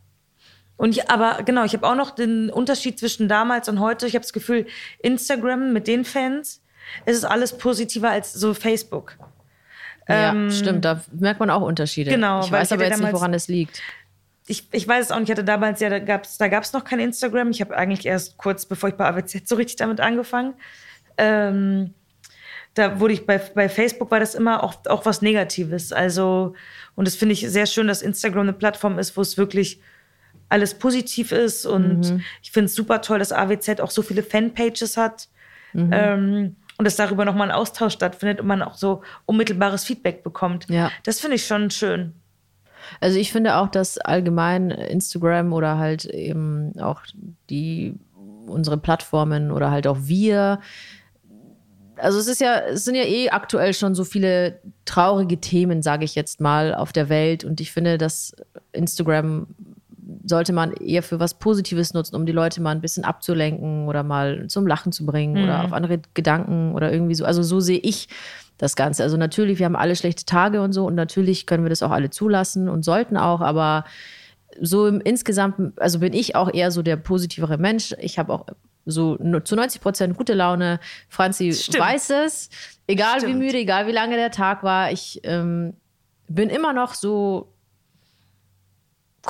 Und 0.77 0.91
ich, 0.91 1.09
aber 1.09 1.45
genau, 1.45 1.63
ich 1.63 1.75
habe 1.75 1.87
auch 1.87 1.95
noch 1.95 2.11
den 2.11 2.51
Unterschied 2.51 2.99
zwischen 2.99 3.29
damals 3.29 3.69
und 3.69 3.79
heute. 3.79 4.09
Ich 4.09 4.15
habe 4.15 4.25
das 4.25 4.33
Gefühl, 4.33 4.67
Instagram 4.99 5.73
mit 5.73 5.87
den 5.87 6.05
Fans, 6.05 6.61
es 7.05 7.17
ist 7.17 7.25
alles 7.25 7.57
positiver 7.57 8.11
als 8.11 8.33
so 8.33 8.55
Facebook. 8.55 9.17
Ja, 10.09 10.31
Ähm, 10.33 10.51
stimmt, 10.51 10.85
da 10.85 11.03
merkt 11.13 11.39
man 11.41 11.51
auch 11.51 11.63
Unterschiede. 11.63 12.11
genau, 12.11 12.43
ich 12.45 12.51
weiß 12.51 12.73
aber 12.73 12.83
jetzt 12.85 12.93
nicht, 12.93 13.01
damals- 13.01 13.15
woran 13.15 13.35
es 13.35 13.49
liegt. 13.49 13.83
ich, 14.47 14.67
ich 14.73 14.89
weiß 14.89 15.07
es 15.07 15.11
auch 15.13 15.19
nicht, 15.19 15.29
ich 15.29 15.33
hatte 15.33 15.45
damals 15.45 15.81
ja, 15.81 15.91
da 15.91 15.99
gab 15.99 16.25
es 16.25 16.39
da 16.39 16.49
gab's 16.49 16.73
noch 16.73 16.85
kein 16.85 16.99
Instagram. 17.01 17.51
Ich 17.51 17.61
habe 17.61 17.77
eigentlich 17.77 18.07
erst 18.07 18.39
kurz 18.39 18.65
bevor 18.65 18.89
ich 18.89 18.95
bei 18.95 19.07
AWZ 19.07 19.47
so 19.47 19.57
richtig 19.57 19.77
damit 19.77 20.01
angefangen. 20.01 20.55
Ähm, 21.19 21.93
da 22.75 23.01
wurde 23.01 23.13
ich 23.15 23.27
bei, 23.27 23.39
bei 23.39 23.69
Facebook 23.69 24.11
war 24.11 24.21
das 24.21 24.35
immer 24.35 24.63
auch, 24.63 24.77
auch 24.87 25.05
was 25.05 25.21
Negatives. 25.21 25.93
Also, 25.93 26.55
und 26.95 27.07
das 27.09 27.17
finde 27.17 27.33
ich 27.35 27.41
sehr 27.51 27.67
schön, 27.67 27.89
dass 27.89 28.03
Instagram 28.03 28.43
eine 28.43 28.53
Plattform 28.53 28.99
ist, 28.99 29.17
wo 29.17 29.21
es 29.21 29.37
wirklich 29.37 29.81
alles 30.49 30.75
positiv 30.75 31.33
ist. 31.33 31.67
Und 31.67 32.23
ich 32.43 32.53
finde 32.53 32.67
es 32.67 32.75
super 32.75 33.03
toll, 33.03 33.19
dass 33.19 33.33
AWZ 33.33 33.81
auch 33.81 33.91
so 33.91 34.01
viele 34.03 34.23
Fanpages 34.23 34.97
hat. 34.97 35.29
Ähm, 35.75 36.57
und 36.79 36.85
dass 36.85 36.97
darüber 36.97 37.25
nochmal 37.25 37.51
ein 37.51 37.57
Austausch 37.57 37.93
stattfindet 37.93 38.41
und 38.41 38.47
man 38.47 38.63
auch 38.63 38.75
so 38.75 39.03
unmittelbares 39.27 39.85
Feedback 39.85 40.23
bekommt. 40.23 40.67
Ja. 40.71 40.91
Das 41.03 41.21
finde 41.21 41.37
ich 41.37 41.47
schon 41.47 41.71
schön. 41.71 42.15
Also 43.01 43.19
ich 43.19 43.33
finde 43.33 43.57
auch, 43.57 43.69
dass 43.69 43.99
allgemein 43.99 44.71
Instagram 44.71 45.53
oder 45.53 45.77
halt 45.77 46.07
eben 46.07 46.79
auch 46.81 47.03
die 47.51 47.95
unsere 48.47 48.79
Plattformen 48.79 49.51
oder 49.51 49.71
halt 49.71 49.87
auch 49.87 49.99
wir. 50.03 50.61
Also 51.97 52.19
es 52.19 52.29
ist 52.29 52.41
ja, 52.41 52.61
es 52.61 52.85
sind 52.85 52.95
ja 52.95 53.03
eh 53.03 53.29
aktuell 53.31 53.75
schon 53.75 53.95
so 53.95 54.05
viele 54.05 54.61
traurige 54.85 55.39
Themen, 55.41 55.83
sage 55.83 56.05
ich 56.05 56.15
jetzt 56.15 56.41
mal, 56.41 56.75
auf 56.75 56.93
der 56.93 57.09
Welt. 57.09 57.45
Und 57.45 57.61
ich 57.61 57.73
finde, 57.73 57.99
dass 57.99 58.35
Instagram 58.73 59.49
sollte 60.29 60.53
man 60.53 60.73
eher 60.75 61.03
für 61.03 61.21
was 61.21 61.35
Positives 61.35 61.95
nutzen, 61.95 62.17
um 62.17 62.27
die 62.27 62.33
Leute 62.33 62.61
mal 62.61 62.71
ein 62.71 62.81
bisschen 62.81 63.05
abzulenken 63.05 63.89
oder 63.89 64.03
mal 64.03 64.47
zum 64.49 64.67
Lachen 64.67 64.93
zu 64.93 65.07
bringen 65.07 65.43
oder 65.43 65.65
auf 65.65 65.73
andere 65.73 66.01
Gedanken 66.15 66.75
oder 66.75 66.93
irgendwie 66.93 67.15
so. 67.15 67.25
Also 67.25 67.43
so 67.43 67.61
sehe 67.61 67.79
ich 67.79 68.09
das 68.59 68.77
Ganze. 68.77 69.03
Also 69.03 69.17
natürlich, 69.17 69.59
wir 69.59 69.67
haben 69.67 69.77
alle 69.77 69.97
schlechte 69.97 70.25
Tage 70.25 70.63
und 70.63 70.73
so 70.73 70.87
und 70.87 70.95
natürlich 70.95 71.47
können 71.47 71.65
wir 71.65 71.71
das 71.71 71.83
auch 71.83 71.93
alle 71.93 72.11
zulassen 72.11 72.69
und 72.69 72.85
sollten 72.85 73.17
auch, 73.17 73.41
aber 73.41 73.85
so 74.61 74.87
im 74.87 75.01
insgesamt, 75.01 75.81
also 75.81 76.01
bin 76.01 76.13
ich 76.13 76.35
auch 76.35 76.53
eher 76.53 76.71
so 76.71 76.83
der 76.83 76.97
positivere 76.97 77.59
Mensch. 77.59 77.95
Ich 78.01 78.19
habe 78.19 78.33
auch 78.33 78.47
so 78.85 79.17
zu 79.45 79.55
90 79.55 79.81
Prozent 79.81 80.17
gute 80.17 80.35
Laune. 80.35 80.81
Franzi 81.09 81.53
Stimmt. 81.53 81.85
weiß 81.85 82.11
es. 82.11 82.49
Egal 82.87 83.17
wie 83.17 83.27
Stimmt. 83.27 83.39
müde, 83.39 83.59
egal 83.59 83.87
wie 83.87 83.93
lange 83.93 84.17
der 84.17 84.31
Tag 84.31 84.63
war, 84.63 84.91
ich 84.91 85.21
ähm, 85.25 85.75
bin 86.29 86.49
immer 86.49 86.73
noch 86.73 86.95
so 86.95 87.53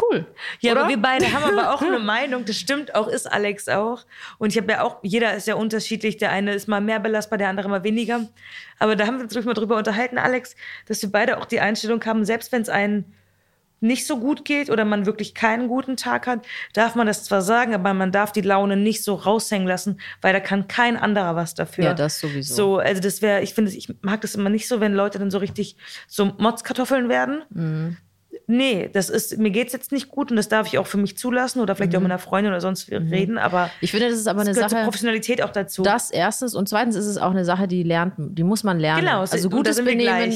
cool. 0.02 0.26
Ja, 0.60 0.72
oder? 0.72 0.82
aber 0.82 0.90
wir 0.90 1.00
beide 1.00 1.32
haben 1.32 1.44
aber 1.44 1.74
auch 1.74 1.82
eine 1.82 1.98
Meinung. 1.98 2.44
Das 2.44 2.56
stimmt 2.56 2.94
auch, 2.94 3.08
ist 3.08 3.30
Alex 3.30 3.68
auch. 3.68 4.04
Und 4.38 4.52
ich 4.52 4.58
habe 4.58 4.72
ja 4.72 4.82
auch, 4.82 4.98
jeder 5.02 5.34
ist 5.34 5.46
ja 5.46 5.54
unterschiedlich. 5.54 6.16
Der 6.16 6.30
eine 6.30 6.54
ist 6.54 6.68
mal 6.68 6.80
mehr 6.80 7.00
belastbar, 7.00 7.38
der 7.38 7.48
andere 7.48 7.68
mal 7.68 7.84
weniger. 7.84 8.28
Aber 8.78 8.96
da 8.96 9.06
haben 9.06 9.16
wir 9.16 9.24
uns 9.24 9.34
wirklich 9.34 9.46
mal 9.46 9.54
drüber 9.54 9.76
unterhalten, 9.76 10.18
Alex, 10.18 10.56
dass 10.86 11.02
wir 11.02 11.10
beide 11.10 11.38
auch 11.38 11.44
die 11.44 11.60
Einstellung 11.60 12.04
haben, 12.04 12.24
selbst 12.24 12.52
wenn 12.52 12.62
es 12.62 12.68
einen 12.68 13.14
nicht 13.80 14.06
so 14.06 14.18
gut 14.18 14.44
geht 14.44 14.70
oder 14.70 14.84
man 14.84 15.06
wirklich 15.06 15.34
keinen 15.34 15.68
guten 15.68 15.96
Tag 15.96 16.26
hat, 16.26 16.44
darf 16.72 16.94
man 16.94 17.06
das 17.06 17.24
zwar 17.24 17.42
sagen, 17.42 17.74
aber 17.74 17.94
man 17.94 18.10
darf 18.10 18.32
die 18.32 18.40
Laune 18.40 18.76
nicht 18.76 19.04
so 19.04 19.14
raushängen 19.14 19.68
lassen, 19.68 20.00
weil 20.20 20.32
da 20.32 20.40
kann 20.40 20.68
kein 20.68 20.96
anderer 20.96 21.36
was 21.36 21.54
dafür. 21.54 21.84
Ja, 21.84 21.94
das 21.94 22.18
sowieso. 22.20 22.54
So, 22.54 22.78
also 22.78 23.00
das 23.00 23.22
wäre, 23.22 23.42
ich 23.42 23.54
finde, 23.54 23.70
ich 23.70 23.88
mag 24.00 24.20
das 24.20 24.34
immer 24.34 24.50
nicht 24.50 24.66
so, 24.66 24.80
wenn 24.80 24.94
Leute 24.94 25.18
dann 25.18 25.30
so 25.30 25.38
richtig 25.38 25.76
so 26.06 26.26
Motzkartoffeln 26.38 27.08
werden. 27.08 27.42
Mhm. 27.50 27.96
Nee, 28.46 28.88
das 28.92 29.10
ist, 29.10 29.38
mir 29.38 29.50
geht's 29.50 29.72
jetzt 29.72 29.92
nicht 29.92 30.08
gut 30.08 30.30
und 30.30 30.36
das 30.36 30.48
darf 30.48 30.66
ich 30.66 30.78
auch 30.78 30.86
für 30.86 30.96
mich 30.98 31.16
zulassen 31.18 31.60
oder 31.60 31.74
Mhm. 31.74 31.76
vielleicht 31.76 31.96
auch 31.96 32.00
mit 32.00 32.10
einer 32.10 32.18
Freundin 32.18 32.52
oder 32.52 32.60
sonst 32.60 32.90
reden, 32.90 33.38
aber 33.38 33.70
Ich 33.80 33.90
finde, 33.90 34.08
das 34.08 34.18
ist 34.18 34.28
aber 34.28 34.42
es 34.42 34.48
eine 34.48 34.54
Sache. 34.68 34.84
Professionalität 34.84 35.42
auch 35.42 35.50
dazu. 35.50 35.82
Das 35.82 36.10
erstens 36.10 36.54
und 36.54 36.68
zweitens 36.68 36.96
ist 36.96 37.06
es 37.06 37.18
auch 37.18 37.30
eine 37.30 37.44
Sache, 37.44 37.68
die 37.68 37.82
lernt, 37.82 38.14
die 38.18 38.42
muss 38.44 38.64
man 38.64 38.78
lernen. 38.78 39.00
Genau, 39.04 39.20
also 39.20 39.50
gutes 39.50 39.82
Benehmen, 39.84 40.32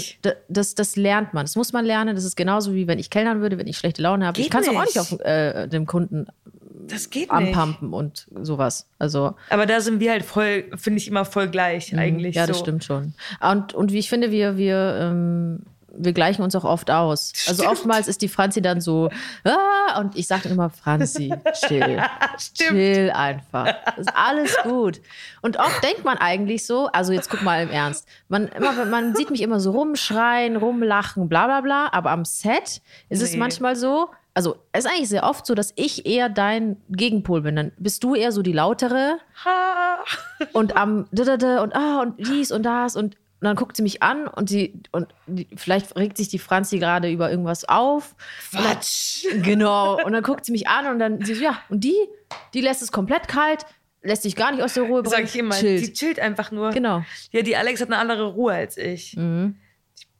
das, 0.48 0.74
das 0.74 0.96
lernt 0.96 1.34
man. 1.34 1.44
Das 1.44 1.56
muss 1.56 1.72
man 1.72 1.84
lernen. 1.84 2.14
Das 2.14 2.24
ist 2.24 2.36
genauso 2.36 2.74
wie 2.74 2.86
wenn 2.86 2.98
ich 2.98 3.10
kellnern 3.10 3.40
würde, 3.40 3.58
wenn 3.58 3.66
ich 3.66 3.78
schlechte 3.78 4.02
Laune 4.02 4.26
habe. 4.26 4.36
Geht 4.36 4.46
Ich 4.46 4.50
kann 4.50 4.62
es 4.62 4.68
auch 4.68 4.84
nicht 4.84 4.98
auf 4.98 5.20
äh, 5.20 5.68
dem 5.68 5.86
Kunden 5.86 6.26
das 6.88 7.10
geht 7.10 7.32
nicht. 7.32 7.56
anpumpen 7.56 7.92
und 7.92 8.26
sowas. 8.42 8.88
Also 8.98 9.34
Aber 9.50 9.66
da 9.66 9.80
sind 9.80 10.00
wir 10.00 10.10
halt 10.10 10.24
voll, 10.24 10.64
finde 10.76 10.98
ich 10.98 11.06
immer 11.06 11.24
voll 11.24 11.48
gleich 11.48 11.96
eigentlich. 11.96 12.34
Mhm. 12.34 12.40
ja, 12.40 12.46
das 12.46 12.58
so. 12.58 12.64
stimmt 12.64 12.82
schon. 12.84 13.14
Und, 13.40 13.72
und 13.72 13.92
wie 13.92 13.98
ich 14.00 14.08
finde, 14.08 14.32
wir, 14.32 14.56
wir, 14.56 14.96
ähm, 15.00 15.60
wir 15.94 16.12
gleichen 16.12 16.42
uns 16.42 16.54
auch 16.56 16.64
oft 16.64 16.90
aus. 16.90 17.32
Also 17.46 17.62
Stimmt. 17.62 17.76
oftmals 17.78 18.08
ist 18.08 18.22
die 18.22 18.28
Franzi 18.28 18.62
dann 18.62 18.80
so, 18.80 19.10
ah, 19.44 20.00
und 20.00 20.16
ich 20.16 20.26
sage 20.26 20.44
dann 20.44 20.52
immer, 20.52 20.70
Franzi, 20.70 21.34
chill. 21.66 22.02
Stimmt. 22.38 22.70
Chill 22.70 23.10
einfach. 23.14 23.74
Ist 23.98 24.10
alles 24.16 24.56
gut. 24.62 25.00
Und 25.42 25.58
oft 25.58 25.82
denkt 25.84 26.04
man 26.04 26.18
eigentlich 26.18 26.66
so, 26.66 26.86
also 26.86 27.12
jetzt 27.12 27.28
guck 27.30 27.42
mal 27.42 27.62
im 27.62 27.70
Ernst, 27.70 28.08
man, 28.28 28.48
immer, 28.48 28.84
man 28.86 29.14
sieht 29.14 29.30
mich 29.30 29.42
immer 29.42 29.60
so 29.60 29.72
rumschreien, 29.72 30.56
rumlachen, 30.56 31.28
bla 31.28 31.46
bla 31.46 31.60
bla, 31.60 31.88
aber 31.92 32.10
am 32.10 32.24
Set 32.24 32.80
ist 33.08 33.20
es 33.22 33.32
Nee. 33.32 33.38
manchmal 33.38 33.76
so, 33.76 34.08
also 34.34 34.56
es 34.72 34.84
ist 34.86 34.90
eigentlich 34.90 35.08
sehr 35.10 35.24
oft 35.24 35.44
so, 35.44 35.54
dass 35.54 35.72
ich 35.76 36.06
eher 36.06 36.30
dein 36.30 36.78
Gegenpol 36.88 37.42
bin. 37.42 37.54
Dann 37.56 37.72
bist 37.76 38.02
du 38.02 38.14
eher 38.14 38.32
so 38.32 38.40
die 38.40 38.52
lautere 38.52 39.18
Ha. 39.44 39.98
und 40.54 40.74
am 40.76 41.06
da, 41.12 41.24
da, 41.24 41.36
da, 41.36 41.62
und 41.62 41.74
ah 41.76 42.00
und 42.00 42.18
dies 42.18 42.50
und 42.50 42.62
das 42.62 42.96
und 42.96 43.16
und 43.42 43.46
dann 43.46 43.56
guckt 43.56 43.76
sie 43.76 43.82
mich 43.82 44.04
an 44.04 44.28
und 44.28 44.48
sie 44.48 44.72
und 44.92 45.08
die, 45.26 45.48
vielleicht 45.56 45.96
regt 45.96 46.16
sich 46.16 46.28
die 46.28 46.38
Franzi 46.38 46.78
gerade 46.78 47.10
über 47.10 47.28
irgendwas 47.28 47.64
auf. 47.68 48.14
Quatsch. 48.52 49.26
Genau. 49.42 50.00
Und 50.04 50.12
dann 50.12 50.22
guckt 50.22 50.44
sie 50.44 50.52
mich 50.52 50.68
an 50.68 50.86
und 50.86 51.00
dann 51.00 51.24
sie 51.24 51.34
so, 51.34 51.42
ja, 51.42 51.58
und 51.68 51.82
die, 51.82 51.96
die 52.54 52.60
lässt 52.60 52.82
es 52.82 52.92
komplett 52.92 53.26
kalt, 53.26 53.66
lässt 54.00 54.22
sich 54.22 54.36
gar 54.36 54.52
nicht 54.52 54.62
aus 54.62 54.74
der 54.74 54.84
Ruhe 54.84 55.02
bringen. 55.02 55.10
Sag 55.16 55.24
ich 55.24 55.36
immer, 55.36 55.56
chillt. 55.56 55.80
die 55.80 55.92
chillt 55.92 56.20
einfach 56.20 56.52
nur. 56.52 56.70
Genau. 56.70 57.02
Ja, 57.32 57.42
die 57.42 57.56
Alex 57.56 57.80
hat 57.80 57.88
eine 57.88 57.98
andere 57.98 58.26
Ruhe 58.32 58.52
als 58.54 58.76
ich. 58.76 59.16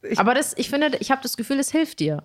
Ich- 0.02 0.18
Aber 0.18 0.34
das, 0.34 0.52
ich 0.58 0.68
finde, 0.68 0.90
ich 0.98 1.12
habe 1.12 1.22
das 1.22 1.36
Gefühl, 1.36 1.60
es 1.60 1.70
hilft 1.70 2.00
dir. 2.00 2.24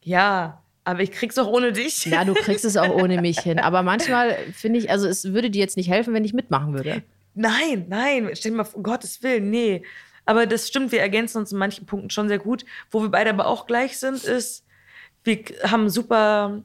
Ja, 0.00 0.62
aber 0.84 1.00
ich 1.00 1.10
krieg's 1.10 1.36
auch 1.38 1.48
ohne 1.48 1.72
dich. 1.72 2.04
Ja, 2.06 2.24
du 2.24 2.34
kriegst 2.34 2.64
es 2.64 2.76
auch 2.76 2.94
ohne 2.94 3.20
mich 3.20 3.40
hin. 3.40 3.58
Aber 3.58 3.82
manchmal 3.82 4.36
finde 4.52 4.78
ich, 4.78 4.90
also 4.90 5.08
es 5.08 5.32
würde 5.32 5.50
dir 5.50 5.58
jetzt 5.60 5.76
nicht 5.76 5.90
helfen, 5.90 6.14
wenn 6.14 6.24
ich 6.24 6.34
mitmachen 6.34 6.72
würde. 6.74 7.02
Nein, 7.34 7.86
nein, 7.88 8.30
stell 8.34 8.52
dir 8.52 8.58
mal 8.58 8.64
vor, 8.64 8.76
um 8.78 8.82
Gottes 8.82 9.22
Willen, 9.22 9.50
nee. 9.50 9.82
Aber 10.26 10.46
das 10.46 10.68
stimmt, 10.68 10.92
wir 10.92 11.00
ergänzen 11.00 11.38
uns 11.38 11.52
in 11.52 11.58
manchen 11.58 11.84
Punkten 11.86 12.10
schon 12.10 12.28
sehr 12.28 12.38
gut. 12.38 12.64
Wo 12.90 13.02
wir 13.02 13.10
beide 13.10 13.30
aber 13.30 13.46
auch 13.46 13.66
gleich 13.66 13.98
sind, 13.98 14.24
ist, 14.24 14.64
wir 15.24 15.38
haben 15.64 15.90
super 15.90 16.62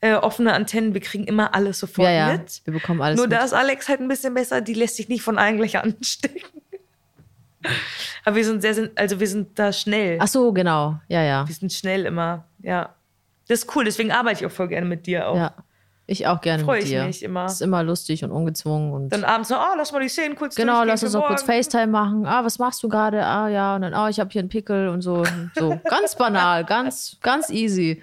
äh, 0.00 0.14
offene 0.14 0.52
Antennen, 0.54 0.92
wir 0.94 1.00
kriegen 1.00 1.24
immer 1.24 1.54
alles 1.54 1.78
sofort 1.78 2.08
Ja, 2.08 2.12
ja. 2.28 2.32
mit. 2.32 2.62
Wir 2.64 2.72
bekommen 2.74 3.00
alles 3.00 3.16
Nur 3.16 3.26
mit. 3.26 3.32
da 3.36 3.44
ist 3.44 3.52
Alex 3.52 3.88
halt 3.88 4.00
ein 4.00 4.08
bisschen 4.08 4.34
besser, 4.34 4.60
die 4.60 4.74
lässt 4.74 4.96
sich 4.96 5.08
nicht 5.08 5.22
von 5.22 5.38
allen 5.38 5.56
gleich 5.56 5.78
anstecken. 5.82 6.42
Aber 8.24 8.36
wir 8.36 8.44
sind 8.44 8.60
sehr, 8.60 8.90
also 8.96 9.20
wir 9.20 9.26
sind 9.26 9.58
da 9.58 9.72
schnell. 9.72 10.18
Ach 10.20 10.28
so, 10.28 10.52
genau. 10.52 11.00
Ja, 11.08 11.22
ja. 11.22 11.46
Wir 11.48 11.54
sind 11.54 11.72
schnell 11.72 12.06
immer, 12.06 12.44
ja. 12.60 12.94
Das 13.48 13.60
ist 13.60 13.76
cool, 13.76 13.84
deswegen 13.84 14.10
arbeite 14.10 14.40
ich 14.40 14.46
auch 14.46 14.54
voll 14.54 14.68
gerne 14.68 14.86
mit 14.86 15.06
dir 15.06 15.28
auch. 15.28 15.36
Ja. 15.36 15.54
Ich 16.06 16.26
auch 16.26 16.40
gerne 16.42 16.64
Freu 16.64 16.76
mit 16.76 16.84
ich 16.84 16.90
dir. 16.90 17.04
mich 17.04 17.22
immer. 17.22 17.46
Ist 17.46 17.62
immer 17.62 17.82
lustig 17.82 18.24
und 18.24 18.30
ungezwungen 18.30 18.92
und 18.92 19.08
Dann 19.08 19.24
abends 19.24 19.48
so, 19.48 19.54
oh, 19.56 19.74
lass 19.76 19.90
mal 19.90 20.00
die 20.00 20.08
Szenen 20.08 20.36
kurz 20.36 20.54
Genau, 20.54 20.84
lass 20.84 21.02
uns 21.02 21.14
noch 21.14 21.26
kurz. 21.26 21.42
FaceTime 21.42 21.86
machen. 21.86 22.26
Ah, 22.26 22.44
was 22.44 22.58
machst 22.58 22.82
du 22.82 22.88
gerade? 22.88 23.24
Ah, 23.24 23.48
ja. 23.48 23.74
Und 23.74 23.82
dann, 23.82 23.94
ah, 23.94 24.10
ich 24.10 24.20
habe 24.20 24.30
hier 24.30 24.40
einen 24.40 24.50
Pickel 24.50 24.88
und 24.88 25.00
so. 25.00 25.24
So. 25.54 25.80
Ganz 25.88 26.14
banal, 26.16 26.64
ganz, 26.64 27.16
ganz 27.22 27.48
easy. 27.48 28.02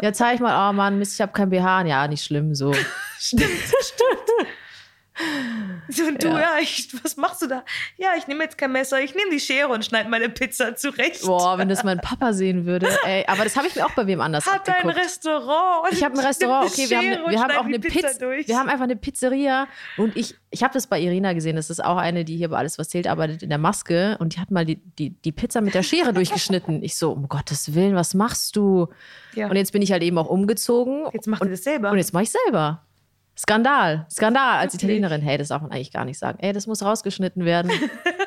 Ja, 0.00 0.12
zeig 0.12 0.40
mal, 0.40 0.52
ah, 0.52 0.72
Mann, 0.72 0.98
Mist, 0.98 1.14
ich 1.14 1.20
habe 1.20 1.32
kein 1.32 1.50
BH. 1.50 1.82
Ja, 1.86 2.08
nicht 2.08 2.24
schlimm, 2.24 2.54
so. 2.56 2.72
Stimmt, 3.18 3.42
stimmt. 3.42 4.48
So, 5.88 6.04
und 6.04 6.22
du, 6.22 6.28
Ja. 6.28 6.52
ich, 6.60 6.88
was 7.02 7.16
machst 7.16 7.42
du 7.42 7.46
da? 7.46 7.64
Ja, 7.98 8.10
ich 8.16 8.26
nehme 8.28 8.44
jetzt 8.44 8.56
kein 8.56 8.72
Messer, 8.72 9.00
ich 9.02 9.14
nehme 9.14 9.30
die 9.30 9.40
Schere 9.40 9.68
und 9.68 9.84
schneide 9.84 10.08
meine 10.08 10.28
Pizza 10.28 10.74
zurecht. 10.76 11.22
Boah, 11.26 11.58
wenn 11.58 11.68
das 11.68 11.82
mein 11.84 11.98
Papa 12.00 12.32
sehen 12.32 12.64
würde. 12.66 12.88
Ey, 13.04 13.24
aber 13.26 13.44
das 13.44 13.56
habe 13.56 13.66
ich 13.66 13.74
mir 13.74 13.84
auch 13.84 13.90
bei 13.92 14.06
wem 14.06 14.20
anders 14.20 14.46
Hat 14.46 14.66
ein 14.68 14.74
abgeguckt. 14.74 14.96
Restaurant. 14.96 15.86
und 15.90 15.92
Ich 15.98 16.02
habe 16.04 16.18
ein 16.18 16.24
Restaurant, 16.24 16.70
okay, 16.70 16.88
wir 16.88 16.96
haben, 16.98 17.30
wir 17.30 17.40
haben 17.42 17.50
auch 17.56 17.64
eine 17.64 17.78
Pizza, 17.80 18.14
durch. 18.18 18.48
wir 18.48 18.58
haben 18.58 18.68
einfach 18.68 18.84
eine 18.84 18.96
Pizzeria 18.96 19.66
und 19.98 20.16
ich, 20.16 20.34
ich 20.50 20.62
habe 20.62 20.72
das 20.72 20.86
bei 20.86 20.98
Irina 21.00 21.32
gesehen, 21.34 21.56
das 21.56 21.68
ist 21.68 21.84
auch 21.84 21.96
eine, 21.98 22.24
die 22.24 22.36
hier 22.36 22.48
bei 22.48 22.56
Alles 22.58 22.78
was 22.78 22.88
zählt 22.88 23.06
arbeitet 23.06 23.42
in 23.42 23.48
der 23.50 23.58
Maske 23.58 24.16
und 24.20 24.34
die 24.36 24.40
hat 24.40 24.50
mal 24.50 24.64
die, 24.64 24.76
die, 24.98 25.10
die 25.10 25.32
Pizza 25.32 25.60
mit 25.60 25.74
der 25.74 25.82
Schere 25.82 26.12
durchgeschnitten. 26.14 26.82
Ich 26.82 26.96
so, 26.96 27.12
um 27.12 27.28
Gottes 27.28 27.74
Willen, 27.74 27.94
was 27.96 28.14
machst 28.14 28.56
du? 28.56 28.88
Ja. 29.34 29.48
Und 29.48 29.56
jetzt 29.56 29.72
bin 29.72 29.82
ich 29.82 29.92
halt 29.92 30.02
eben 30.02 30.16
auch 30.18 30.28
umgezogen 30.28 31.06
Jetzt 31.12 31.26
macht 31.26 31.42
ihr 31.42 31.50
das 31.50 31.64
selber. 31.64 31.90
und 31.90 31.98
jetzt 31.98 32.12
mache 32.14 32.22
ich 32.24 32.30
selber. 32.30 32.82
Skandal, 33.38 34.06
Skandal 34.10 34.58
als 34.58 34.74
Wirklich? 34.74 34.90
Italienerin. 34.90 35.22
Hey, 35.22 35.38
das 35.38 35.48
darf 35.48 35.62
man 35.62 35.70
eigentlich 35.72 35.92
gar 35.92 36.04
nicht 36.04 36.18
sagen. 36.18 36.38
Ey, 36.40 36.52
das 36.52 36.66
muss 36.66 36.82
rausgeschnitten 36.82 37.44
werden. 37.44 37.70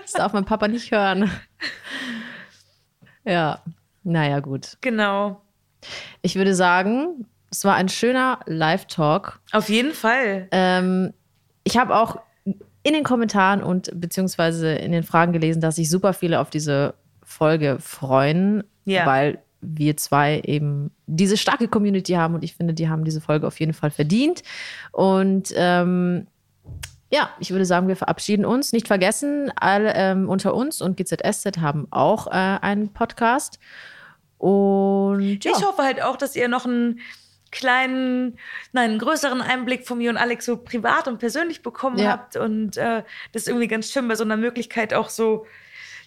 Das 0.02 0.14
darf 0.14 0.34
mein 0.34 0.46
Papa 0.46 0.68
nicht 0.68 0.92
hören. 0.92 1.30
Ja, 3.24 3.62
naja, 4.04 4.40
gut. 4.40 4.78
genau. 4.82 5.42
Ich 6.22 6.36
würde 6.36 6.56
sagen, 6.56 7.28
es 7.52 7.64
war 7.64 7.76
ein 7.76 7.90
schöner 7.90 8.40
Live-Talk. 8.46 9.40
Auf 9.52 9.70
jeden 9.70 9.94
Fall. 9.94 10.48
Ähm, 10.52 11.14
ich 11.64 11.78
habe 11.78 11.96
auch 11.96 12.18
in 12.84 12.94
den 12.94 13.04
Kommentaren 13.04 13.64
und 13.64 13.90
beziehungsweise 14.00 14.74
in 14.74 14.92
den 14.92 15.04
Fragen 15.04 15.32
gelesen, 15.34 15.62
dass 15.62 15.76
sich 15.76 15.90
super 15.90 16.14
viele 16.14 16.40
auf 16.40 16.50
diese 16.50 16.96
Folge 17.24 17.78
freuen, 17.80 18.64
Ja. 18.86 19.06
weil 19.06 19.40
wir 19.68 19.98
zwei 19.98 20.42
eben 20.46 20.92
diese 21.08 21.38
starke 21.38 21.68
Community 21.68 22.14
haben 22.14 22.36
und 22.36 22.44
ich 22.44 22.56
finde, 22.56 22.74
die 22.74 22.90
haben 22.90 23.04
diese 23.06 23.22
Folge 23.22 23.48
auf 23.48 23.60
jeden 23.60 23.74
Fall 23.74 23.92
verdient. 23.92 24.44
Und 24.92 25.54
ähm, 25.56 26.28
ja, 27.12 27.30
ich 27.40 27.52
würde 27.52 27.66
sagen, 27.66 27.88
wir 27.88 27.96
verabschieden 27.96 28.46
uns. 28.46 28.74
Nicht 28.74 28.88
vergessen, 28.88 29.52
alle 29.56 29.94
ähm, 29.96 30.28
unter 30.30 30.54
uns 30.54 30.82
und 30.82 30.98
GZSZ 30.98 31.60
haben 31.60 31.88
auch 31.92 32.28
äh, 32.28 32.32
einen 32.32 32.90
Podcast. 32.94 33.60
Und 34.38 35.40
ja. 35.44 35.52
Ich 35.56 35.66
hoffe 35.66 35.84
halt 35.84 36.02
auch, 36.02 36.18
dass 36.18 36.36
ihr 36.36 36.48
noch 36.48 36.66
einen 36.66 37.00
kleinen, 37.52 38.38
nein, 38.74 38.92
einen 38.92 39.00
größeren 39.00 39.42
Einblick 39.42 39.88
von 39.88 39.98
mir 39.98 40.10
und 40.10 40.18
Alex 40.18 40.46
so 40.46 40.58
privat 40.58 41.08
und 41.08 41.20
persönlich 41.20 41.62
bekommen 41.62 41.98
Ja. 41.98 42.12
habt. 42.12 42.36
Und 42.36 42.76
äh, 42.76 43.04
das 43.32 43.44
ist 43.44 43.48
irgendwie 43.48 43.68
ganz 43.68 43.92
schön 43.92 44.08
bei 44.08 44.16
so 44.16 44.24
einer 44.24 44.36
Möglichkeit 44.38 44.94
auch 44.94 45.10
so, 45.10 45.46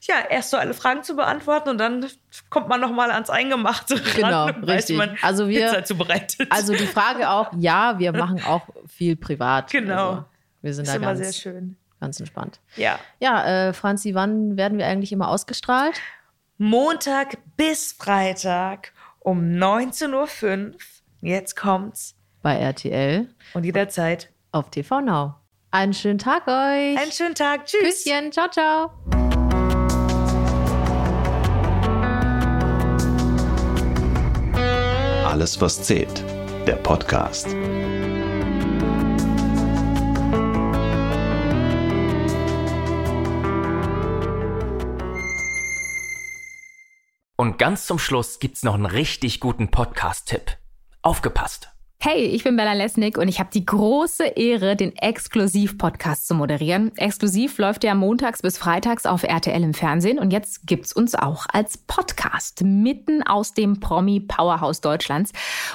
ja, 0.03 0.15
erst 0.31 0.51
so 0.51 0.57
alle 0.57 0.75
Fragen 0.75 1.03
zu 1.03 1.17
beantworten 1.17 1.69
und 1.71 1.79
dann 1.79 2.07
kommt 2.51 2.69
man 2.69 2.81
noch 2.81 2.93
mal 2.93 3.11
ans 3.11 3.31
Eingemachte 3.31 4.01
Genau, 4.15 4.45
ran 4.47 4.57
und 4.57 4.67
weiß, 4.67 4.77
richtig. 4.79 4.95
wie 4.95 4.99
man 4.99 5.17
Also 5.23 5.49
wir- 5.49 5.67
Pizza 5.67 5.85
zubereitet. 5.85 6.47
Also 6.51 6.73
die 6.75 6.87
Frage 6.87 7.29
auch, 7.31 7.51
ja, 7.59 7.99
wir 7.99 8.13
machen 8.17 8.43
auch 8.45 8.69
viel 8.87 9.17
privat. 9.17 9.71
Genau. 9.71 10.09
Also 10.11 10.25
wir 10.63 10.75
sind 10.75 10.85
ist 10.85 10.91
da 10.93 10.97
immer 10.97 11.17
sehr 11.17 11.25
ganz, 11.27 11.37
schön. 11.37 11.77
ganz 12.01 12.21
entspannt. 12.21 12.61
Ja. 12.77 12.99
Ja, 13.21 13.69
äh, 13.69 13.73
Franzi, 13.73 14.15
wann 14.15 14.57
werden 14.57 14.79
wir 14.79 14.87
eigentlich 14.87 15.13
immer 15.13 15.29
ausgestrahlt? 15.29 16.01
Montag 16.59 17.39
bis 17.57 17.93
Freitag 17.93 18.93
um 19.21 19.41
19.05 19.57 20.73
Uhr. 20.73 20.79
Jetzt 21.21 21.57
kommt's. 21.57 22.15
Bei 22.43 22.57
RTL 22.57 23.29
Und 23.55 23.65
jederzeit. 23.65 24.31
auf 24.53 24.71
TV 24.71 25.01
Now. 25.01 25.35
Einen 25.71 25.93
schönen 25.93 26.19
Tag 26.19 26.47
euch. 26.49 26.99
Einen 26.99 27.13
schönen 27.13 27.35
Tag. 27.35 27.67
Tschüss. 27.67 28.05
Küsschen. 28.05 28.33
Ciao, 28.33 28.49
ciao. 28.49 29.28
Alles, 35.39 35.61
was 35.61 35.81
zählt. 35.85 36.25
Der 36.67 36.75
Podcast. 36.75 37.47
Und 47.37 47.57
ganz 47.57 47.87
zum 47.87 48.01
Schluss 48.01 48.41
gibt's 48.41 48.65
noch 48.65 48.75
einen 48.75 48.85
richtig 48.85 49.39
guten 49.39 49.71
Podcast-Tipp. 49.71 50.59
Aufgepasst! 51.03 51.71
Hey, 52.01 52.27
ich 52.27 52.45
bin 52.45 52.55
Bella 52.55 52.75
Lesnick 52.75 53.19
und 53.19 53.27
ich 53.27 53.41
habe 53.41 53.51
die 53.53 53.67
große 53.67 54.25
Ehre, 54.25 54.77
den 54.77 54.95
Exklusiv-Podcast 54.95 56.29
zu 56.29 56.37
moderieren. 56.37 56.97
Exklusiv 56.97 57.59
läuft 57.59 57.83
ja 57.83 57.97
montags 57.97 58.41
bis 58.41 58.57
freitags 58.57 59.05
auf 59.05 59.25
RTL 59.25 59.61
im 59.65 59.75
Fernsehen 59.75 60.21
und 60.21 60.31
jetzt 60.31 60.65
gibt's 60.65 60.93
uns 60.93 61.17
auch 61.17 61.47
als 61.53 61.77
Podcast 61.77 62.63
mitten 62.63 63.25
aus 63.25 63.53
dem 63.53 63.81
Promi-Powerhouse 63.81 64.81
Deutschlands. 64.81 65.33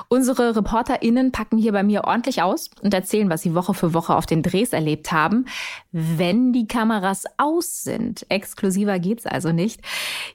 Unsere 0.07 0.55
ReporterInnen 0.55 1.33
packen 1.33 1.57
hier 1.57 1.73
bei 1.73 1.83
mir 1.83 2.05
ordentlich 2.05 2.41
aus 2.41 2.69
und 2.81 2.93
erzählen, 2.93 3.29
was 3.29 3.41
sie 3.41 3.53
Woche 3.53 3.73
für 3.73 3.93
Woche 3.93 4.15
auf 4.15 4.25
den 4.25 4.43
Drehs 4.43 4.71
erlebt 4.71 5.11
haben, 5.11 5.47
wenn 5.91 6.53
die 6.53 6.67
Kameras 6.67 7.25
aus 7.37 7.83
sind. 7.83 8.25
Exklusiver 8.29 8.97
geht's 8.97 9.25
also 9.25 9.51
nicht. 9.51 9.81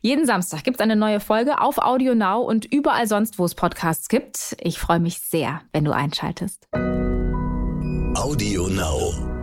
Jeden 0.03 0.27
Samstag 0.27 0.65
gibt's 0.65 0.81
eine 0.81 0.97
neue 0.97 1.21
Folge 1.21 1.63
auf 1.63 1.79
Audio 1.79 2.15
Now 2.15 2.43
und 2.43 2.67
überall 2.67 3.07
sonst, 3.07 3.39
wo 3.39 3.47
es 3.47 3.55
Podcasts 3.55 4.11
gibt. 4.11 4.55
Ich 4.61 4.79
freue 4.79 5.01
mich 5.01 5.21
sehr, 5.21 5.63
wenn 5.79 5.85
du 5.85 5.93
einschaltest. 5.93 6.67
Audio 8.17 8.67
Now. 8.67 9.38